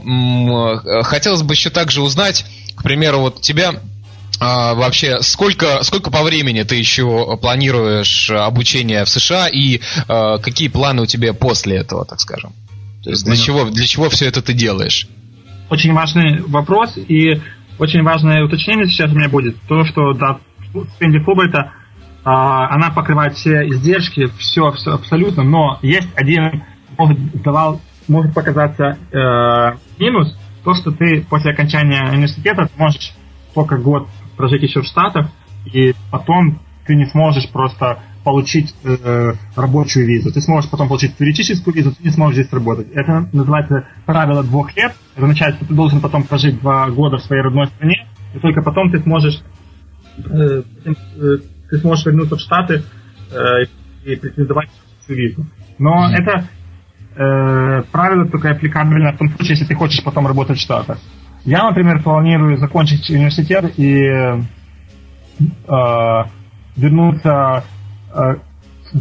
хотелось 1.03 1.41
бы 1.41 1.53
еще 1.53 1.69
также 1.69 2.01
узнать, 2.01 2.45
к 2.75 2.83
примеру, 2.83 3.19
вот 3.19 3.41
тебя 3.41 3.75
а, 4.39 4.73
вообще, 4.73 5.21
сколько, 5.21 5.83
сколько 5.83 6.11
по 6.11 6.23
времени 6.23 6.63
ты 6.63 6.75
еще 6.75 7.37
планируешь 7.37 8.29
обучение 8.29 9.05
в 9.05 9.09
США 9.09 9.47
и 9.47 9.77
э, 9.77 10.37
какие 10.41 10.67
планы 10.67 11.03
у 11.03 11.05
тебя 11.05 11.33
после 11.33 11.77
этого, 11.77 12.03
так 12.05 12.19
скажем? 12.19 12.51
То 13.03 13.11
есть 13.11 13.25
для 13.25 13.35
чего, 13.35 13.65
для 13.65 13.85
чего 13.85 14.09
все 14.09 14.27
это 14.27 14.41
ты 14.41 14.53
делаешь? 14.53 15.07
Очень 15.69 15.93
важный 15.93 16.41
вопрос, 16.41 16.97
и 16.97 17.41
очень 17.79 18.03
важное 18.03 18.43
уточнение 18.43 18.87
сейчас 18.87 19.11
у 19.11 19.15
меня 19.15 19.29
будет. 19.29 19.55
То, 19.67 19.85
что 19.85 20.13
да, 20.13 20.39
стипендия 20.95 21.23
Фулбрайта, 21.23 21.59
а, 21.59 21.71
она 22.23 22.89
покрывает 22.91 23.33
все 23.33 23.67
издержки, 23.67 24.27
все, 24.37 24.71
все 24.71 24.93
абсолютно, 24.93 25.43
но 25.43 25.79
есть 25.81 26.09
один, 26.15 26.63
может, 26.97 27.19
давал, 27.41 27.81
может 28.07 28.33
показаться 28.33 28.97
э, 29.11 29.77
минус, 29.99 30.37
то, 30.63 30.73
что 30.73 30.91
ты 30.91 31.25
после 31.29 31.51
окончания 31.51 32.09
университета 32.09 32.69
можешь 32.77 33.13
только 33.53 33.77
год 33.77 34.07
прожить 34.37 34.63
еще 34.63 34.81
в 34.81 34.85
Штатах, 34.85 35.27
и 35.65 35.93
потом 36.11 36.59
ты 36.85 36.95
не 36.95 37.05
сможешь 37.05 37.49
просто 37.49 37.99
получить 38.23 38.73
э, 38.83 39.33
рабочую 39.55 40.05
визу. 40.05 40.31
Ты 40.31 40.39
сможешь 40.41 40.69
потом 40.69 40.87
получить 40.87 41.17
туристическую 41.17 41.75
визу, 41.75 41.91
ты 41.91 42.03
не 42.03 42.09
сможешь 42.09 42.39
здесь 42.39 42.53
работать. 42.53 42.87
Это 42.93 43.27
называется 43.33 43.87
правило 44.05 44.43
двух 44.43 44.75
лет. 44.77 44.93
Это 45.15 45.25
означает, 45.25 45.55
что 45.55 45.65
ты 45.65 45.73
должен 45.73 45.99
потом 45.99 46.23
прожить 46.23 46.59
два 46.61 46.89
года 46.89 47.17
в 47.17 47.23
своей 47.23 47.41
родной 47.41 47.67
стране, 47.67 48.07
и 48.33 48.39
только 48.39 48.61
потом 48.61 48.91
ты 48.91 48.99
сможешь 48.99 49.41
э, 50.17 50.63
э 50.85 51.37
ты 51.69 51.77
сможешь 51.77 52.05
вернуться 52.05 52.35
в 52.35 52.39
Штаты 52.39 52.83
э, 53.31 53.65
и 54.05 54.15
претендовать 54.15 54.69
на 55.07 55.13
визу. 55.13 55.45
Но 55.79 56.07
mm-hmm. 56.07 56.15
это 56.15 56.47
э, 57.15 57.83
правило 57.91 58.25
только 58.27 58.51
аппликабельно 58.51 59.13
в 59.13 59.17
том 59.17 59.29
случае, 59.29 59.51
если 59.51 59.65
ты 59.65 59.75
хочешь 59.75 60.03
потом 60.03 60.27
работать 60.27 60.57
в 60.57 60.61
Штатах. 60.61 60.97
Я, 61.45 61.63
например, 61.63 62.01
планирую 62.01 62.57
закончить 62.57 63.09
университет 63.09 63.73
и 63.77 64.01
э, 64.05 64.43
вернуться, 66.77 67.63
э, 68.13 68.35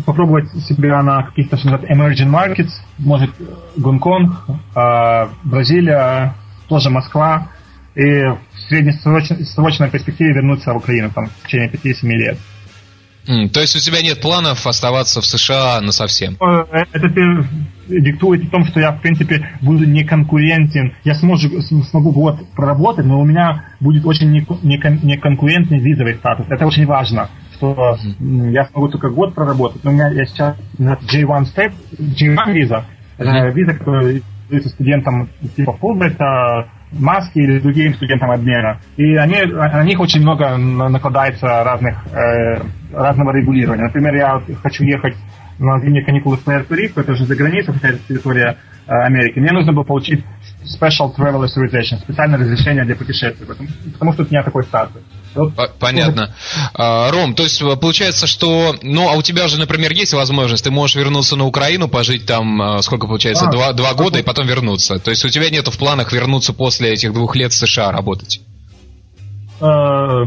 попробовать 0.05 0.51
себя 0.65 1.03
на 1.03 1.23
каких-то, 1.25 1.57
что 1.57 1.71
называют, 1.71 1.91
emerging 1.91 2.31
markets, 2.31 2.73
может, 2.99 3.31
Гонконг, 3.77 4.33
э, 4.75 5.27
Бразилия, 5.45 6.35
тоже 6.69 6.91
Москва, 6.91 7.49
и 7.95 8.01
в 8.03 8.39
среднесрочной 8.69 9.91
перспективе 9.91 10.35
вернуться 10.35 10.73
в 10.73 10.79
Украину 10.79 11.11
там, 11.11 11.27
в 11.27 11.47
течение 11.47 11.69
5-7 11.69 12.09
лет. 12.09 12.39
Mm, 13.27 13.49
то 13.51 13.61
есть 13.61 13.77
у 13.77 13.79
тебя 13.79 14.03
нет 14.03 14.20
планов 14.20 14.66
оставаться 14.66 15.20
в 15.20 15.27
США 15.27 15.81
на 15.81 15.93
совсем? 15.93 16.37
Э, 16.41 16.85
это 16.93 17.09
диктует 17.89 18.45
в 18.45 18.51
том, 18.51 18.64
что 18.64 18.81
я, 18.81 18.93
в 18.93 19.01
принципе, 19.01 19.49
буду 19.61 19.85
не 19.85 20.05
конкурентен. 20.05 20.95
Я 21.05 21.14
смогу, 21.14 21.39
смогу 21.39 22.12
год 22.12 22.41
проработать, 22.55 23.07
но 23.07 23.20
у 23.20 23.25
меня 23.25 23.64
будет 23.81 24.05
очень 24.07 24.31
неконкурентный 24.31 25.79
визовый 25.79 26.14
статус. 26.14 26.47
Это 26.49 26.66
очень 26.66 26.87
важно, 26.87 27.31
что 27.55 27.97
mm. 28.20 28.51
я 28.51 28.66
смогу 28.66 28.89
только 28.89 29.09
год 29.09 29.35
проработать. 29.35 29.85
Но 29.85 29.91
у 29.91 29.95
меня 29.95 30.09
я 30.09 30.27
сейчас 30.27 30.57
J1 30.79 31.47
step, 31.55 31.73
J1 31.99 32.53
виза. 32.53 32.87
Это 33.18 33.31
mm. 33.31 33.53
виза, 33.53 33.75
которая 33.75 34.23
студентам 34.61 35.29
типа 35.57 35.73
Фулбрайта, 35.75 36.68
маски 36.93 37.38
или 37.38 37.59
другим 37.59 37.95
студентам 37.95 38.30
обмена. 38.30 38.80
И 38.97 39.16
они, 39.16 39.43
на 39.45 39.84
них 39.84 40.01
очень 40.01 40.20
много 40.20 40.57
накладается 40.57 41.64
разных, 41.64 41.97
э, 42.12 42.62
разного 42.93 43.32
регулирования. 43.32 43.84
Например, 43.84 44.14
я 44.14 44.43
хочу 44.62 44.84
ехать 44.84 45.14
на 45.59 45.78
зимние 45.80 46.05
каникулы 46.05 46.36
в 46.36 46.47
Пуэрто-Рико, 46.47 47.01
это 47.01 47.12
уже 47.12 47.24
за 47.24 47.36
границей, 47.36 47.72
хотя 47.74 47.88
это 47.88 47.99
территория 48.09 48.57
э, 48.86 48.93
Америки. 48.93 49.38
Мне 49.38 49.53
нужно 49.53 49.72
было 49.72 49.84
получить 49.84 50.24
special 50.64 51.14
travel 51.16 51.45
authorization, 51.45 51.99
специальное 51.99 52.38
разрешение 52.38 52.84
для 52.84 52.97
путешествий, 52.97 53.47
потому, 53.47 53.68
потому 53.93 54.12
что 54.12 54.22
у 54.24 54.26
меня 54.26 54.43
такой 54.43 54.64
статус. 54.64 55.03
Понятно. 55.78 56.35
А, 56.74 57.11
Ром, 57.11 57.35
то 57.35 57.43
есть 57.43 57.62
э, 57.62 57.76
получается, 57.76 58.26
что, 58.26 58.76
ну, 58.83 59.09
а 59.09 59.12
у 59.12 59.22
тебя 59.22 59.49
же, 59.49 59.59
например, 59.59 59.93
есть 59.93 60.12
возможность, 60.12 60.64
ты 60.64 60.70
можешь 60.70 60.97
вернуться 60.97 61.37
на 61.37 61.45
Украину, 61.45 61.89
пожить 61.89 62.26
там, 62.26 62.61
э, 62.61 62.83
сколько 62.83 63.07
получается, 63.07 63.47
а, 63.47 63.51
два, 63.51 63.72
два 63.72 63.95
года 63.95 64.18
и 64.18 64.22
потом 64.22 64.47
вернуться. 64.47 64.99
То 64.99 65.11
есть 65.11 65.24
у 65.24 65.28
тебя 65.28 65.51
нет 65.51 65.66
в 65.68 65.78
планах 65.78 66.12
вернуться 66.12 66.53
после 66.53 66.91
этих 66.91 67.12
двух 67.12 67.35
лет 67.37 67.53
в 67.53 67.57
США 67.57 67.93
работать? 67.93 68.41
А, 69.61 70.24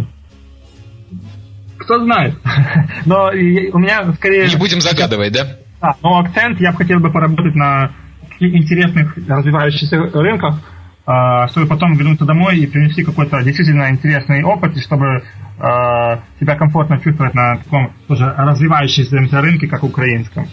кто 1.77 2.03
знает. 2.03 2.35
Но 3.05 3.27
у 3.27 3.79
меня 3.79 4.13
скорее... 4.13 4.47
Не 4.47 4.55
будем 4.55 4.81
загадывать, 4.81 5.31
да? 5.31 5.57
Да, 5.81 5.95
но 6.01 6.19
акцент 6.19 6.59
я 6.59 6.71
бы 6.71 6.77
хотел 6.77 6.99
бы 6.99 7.11
поработать 7.11 7.53
на 7.53 7.91
интересных 8.39 9.15
развивающихся 9.27 9.97
рынках, 9.97 10.55
чтобы 11.49 11.67
потом 11.67 11.93
вернуться 11.95 12.25
домой 12.25 12.57
и 12.57 12.67
принести 12.67 13.03
какой-то 13.03 13.41
действительно 13.43 13.89
интересный 13.89 14.43
опыт, 14.43 14.75
и 14.75 14.81
чтобы 14.81 15.05
э, 15.05 15.21
себя 16.39 16.55
комфортно 16.55 16.99
чувствовать 16.99 17.35
на 17.35 17.57
таком 17.57 17.93
тоже 18.07 18.33
развивающемся 18.37 19.41
рынке, 19.41 19.67
как 19.67 19.83
украинском. 19.83 20.47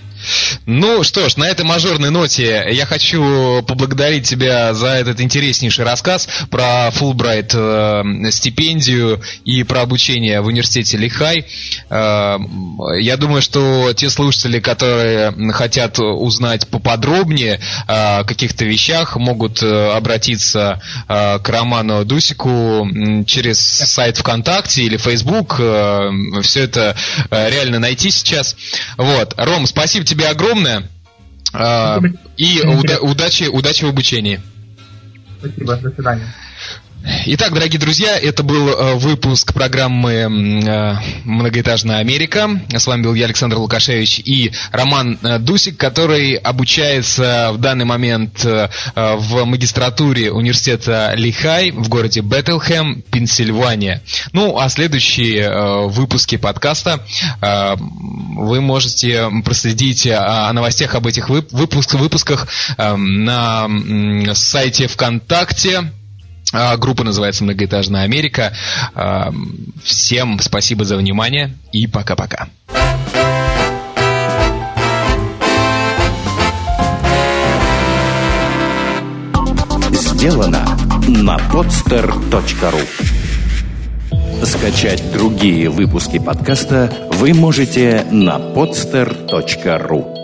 Ну 0.67 1.03
что 1.05 1.29
ж, 1.29 1.37
на 1.37 1.45
этой 1.45 1.65
мажорной 1.65 2.11
ноте 2.11 2.67
я 2.71 2.87
хочу 2.87 3.63
поблагодарить 3.63 4.29
тебя 4.29 4.75
за 4.75 4.89
этот 4.89 5.21
интереснейший 5.21 5.85
рассказ 5.85 6.29
про 6.51 6.91
Фулбрайт 6.93 7.53
э, 7.55 8.03
стипендию 8.31 9.21
и 9.45 9.63
про 9.63 9.83
обучение 9.83 10.41
в 10.41 10.47
университете 10.47 10.97
Лихай. 10.97 11.47
Э, 11.91 12.39
я 12.99 13.17
думаю, 13.17 13.43
что 13.43 13.93
те 13.95 14.11
слушатели, 14.11 14.61
которые 14.61 15.33
хотят 15.53 15.99
узнать 15.99 16.69
поподробнее 16.69 17.61
о 17.87 18.25
каких-то 18.25 18.65
вещах, 18.65 19.17
могут 19.17 19.63
э, 19.63 19.93
обратиться 19.93 20.81
э, 21.09 21.39
к 21.39 21.49
Роману 21.49 22.05
Дусику 22.05 22.89
через 23.27 23.59
сайт 23.61 24.19
ВКонтакте 24.19 24.83
или 24.83 24.97
Facebook. 24.97 25.57
Э, 25.59 26.11
все 26.43 26.65
это 26.65 26.97
реально 27.31 27.79
найти 27.79 28.11
сейчас. 28.11 28.57
Вот. 28.97 29.35
Ром, 29.37 29.67
спасибо 29.67 30.05
тебе 30.05 30.29
огромное. 30.29 30.42
А, 31.55 32.01
и 32.37 32.61
уда- 32.63 32.99
удачи, 33.01 33.45
удачи 33.45 33.85
в 33.85 33.89
обучении. 33.89 34.41
Спасибо, 35.39 35.77
до 35.77 35.91
свидания. 35.91 36.35
Итак, 37.05 37.53
дорогие 37.53 37.81
друзья, 37.81 38.17
это 38.17 38.45
был 38.45 38.69
э, 38.69 38.95
выпуск 38.95 39.53
программы 39.53 40.13
э, 40.13 40.95
«Многоэтажная 41.25 41.99
Америка». 41.99 42.49
С 42.73 42.87
вами 42.87 43.03
был 43.03 43.15
я, 43.15 43.25
Александр 43.25 43.57
Лукашевич, 43.57 44.21
и 44.21 44.53
Роман 44.71 45.19
э, 45.21 45.39
Дусик, 45.41 45.77
который 45.77 46.35
обучается 46.35 47.51
в 47.53 47.59
данный 47.59 47.85
момент 47.85 48.45
в 48.45 49.45
магистратуре 49.45 50.31
университета 50.31 51.13
Лихай 51.17 51.73
в 51.73 51.89
городе 51.89 52.21
Беттлхэм, 52.21 53.03
Пенсильвания. 53.11 54.03
Ну, 54.33 54.59
а 54.59 54.69
следующие 54.69 55.89
выпуски 55.89 56.37
подкаста 56.37 57.01
вы 57.41 58.61
можете 58.61 59.29
проследить 59.45 60.07
о 60.07 60.53
новостях 60.53 60.95
об 60.95 61.07
этих 61.07 61.29
выпусках 61.29 62.47
на 62.79 63.69
сайте 64.35 64.87
ВКонтакте, 64.89 65.91
группа 66.77 67.05
называется 67.05 67.45
«Многоэтажная 67.45 68.03
Америка». 68.03 68.53
А, 68.95 69.33
всем 69.83 70.39
спасибо 70.41 70.85
за 70.85 70.97
внимание 70.97 71.57
и 71.73 71.87
пока-пока. 71.87 72.49
Сделано 79.91 80.79
на 81.09 81.37
podster.ru 81.37 82.87
Скачать 84.45 85.13
другие 85.13 85.69
выпуски 85.69 86.19
подкаста 86.19 86.93
вы 87.13 87.33
можете 87.35 88.05
на 88.11 88.39
podster.ru 88.39 90.22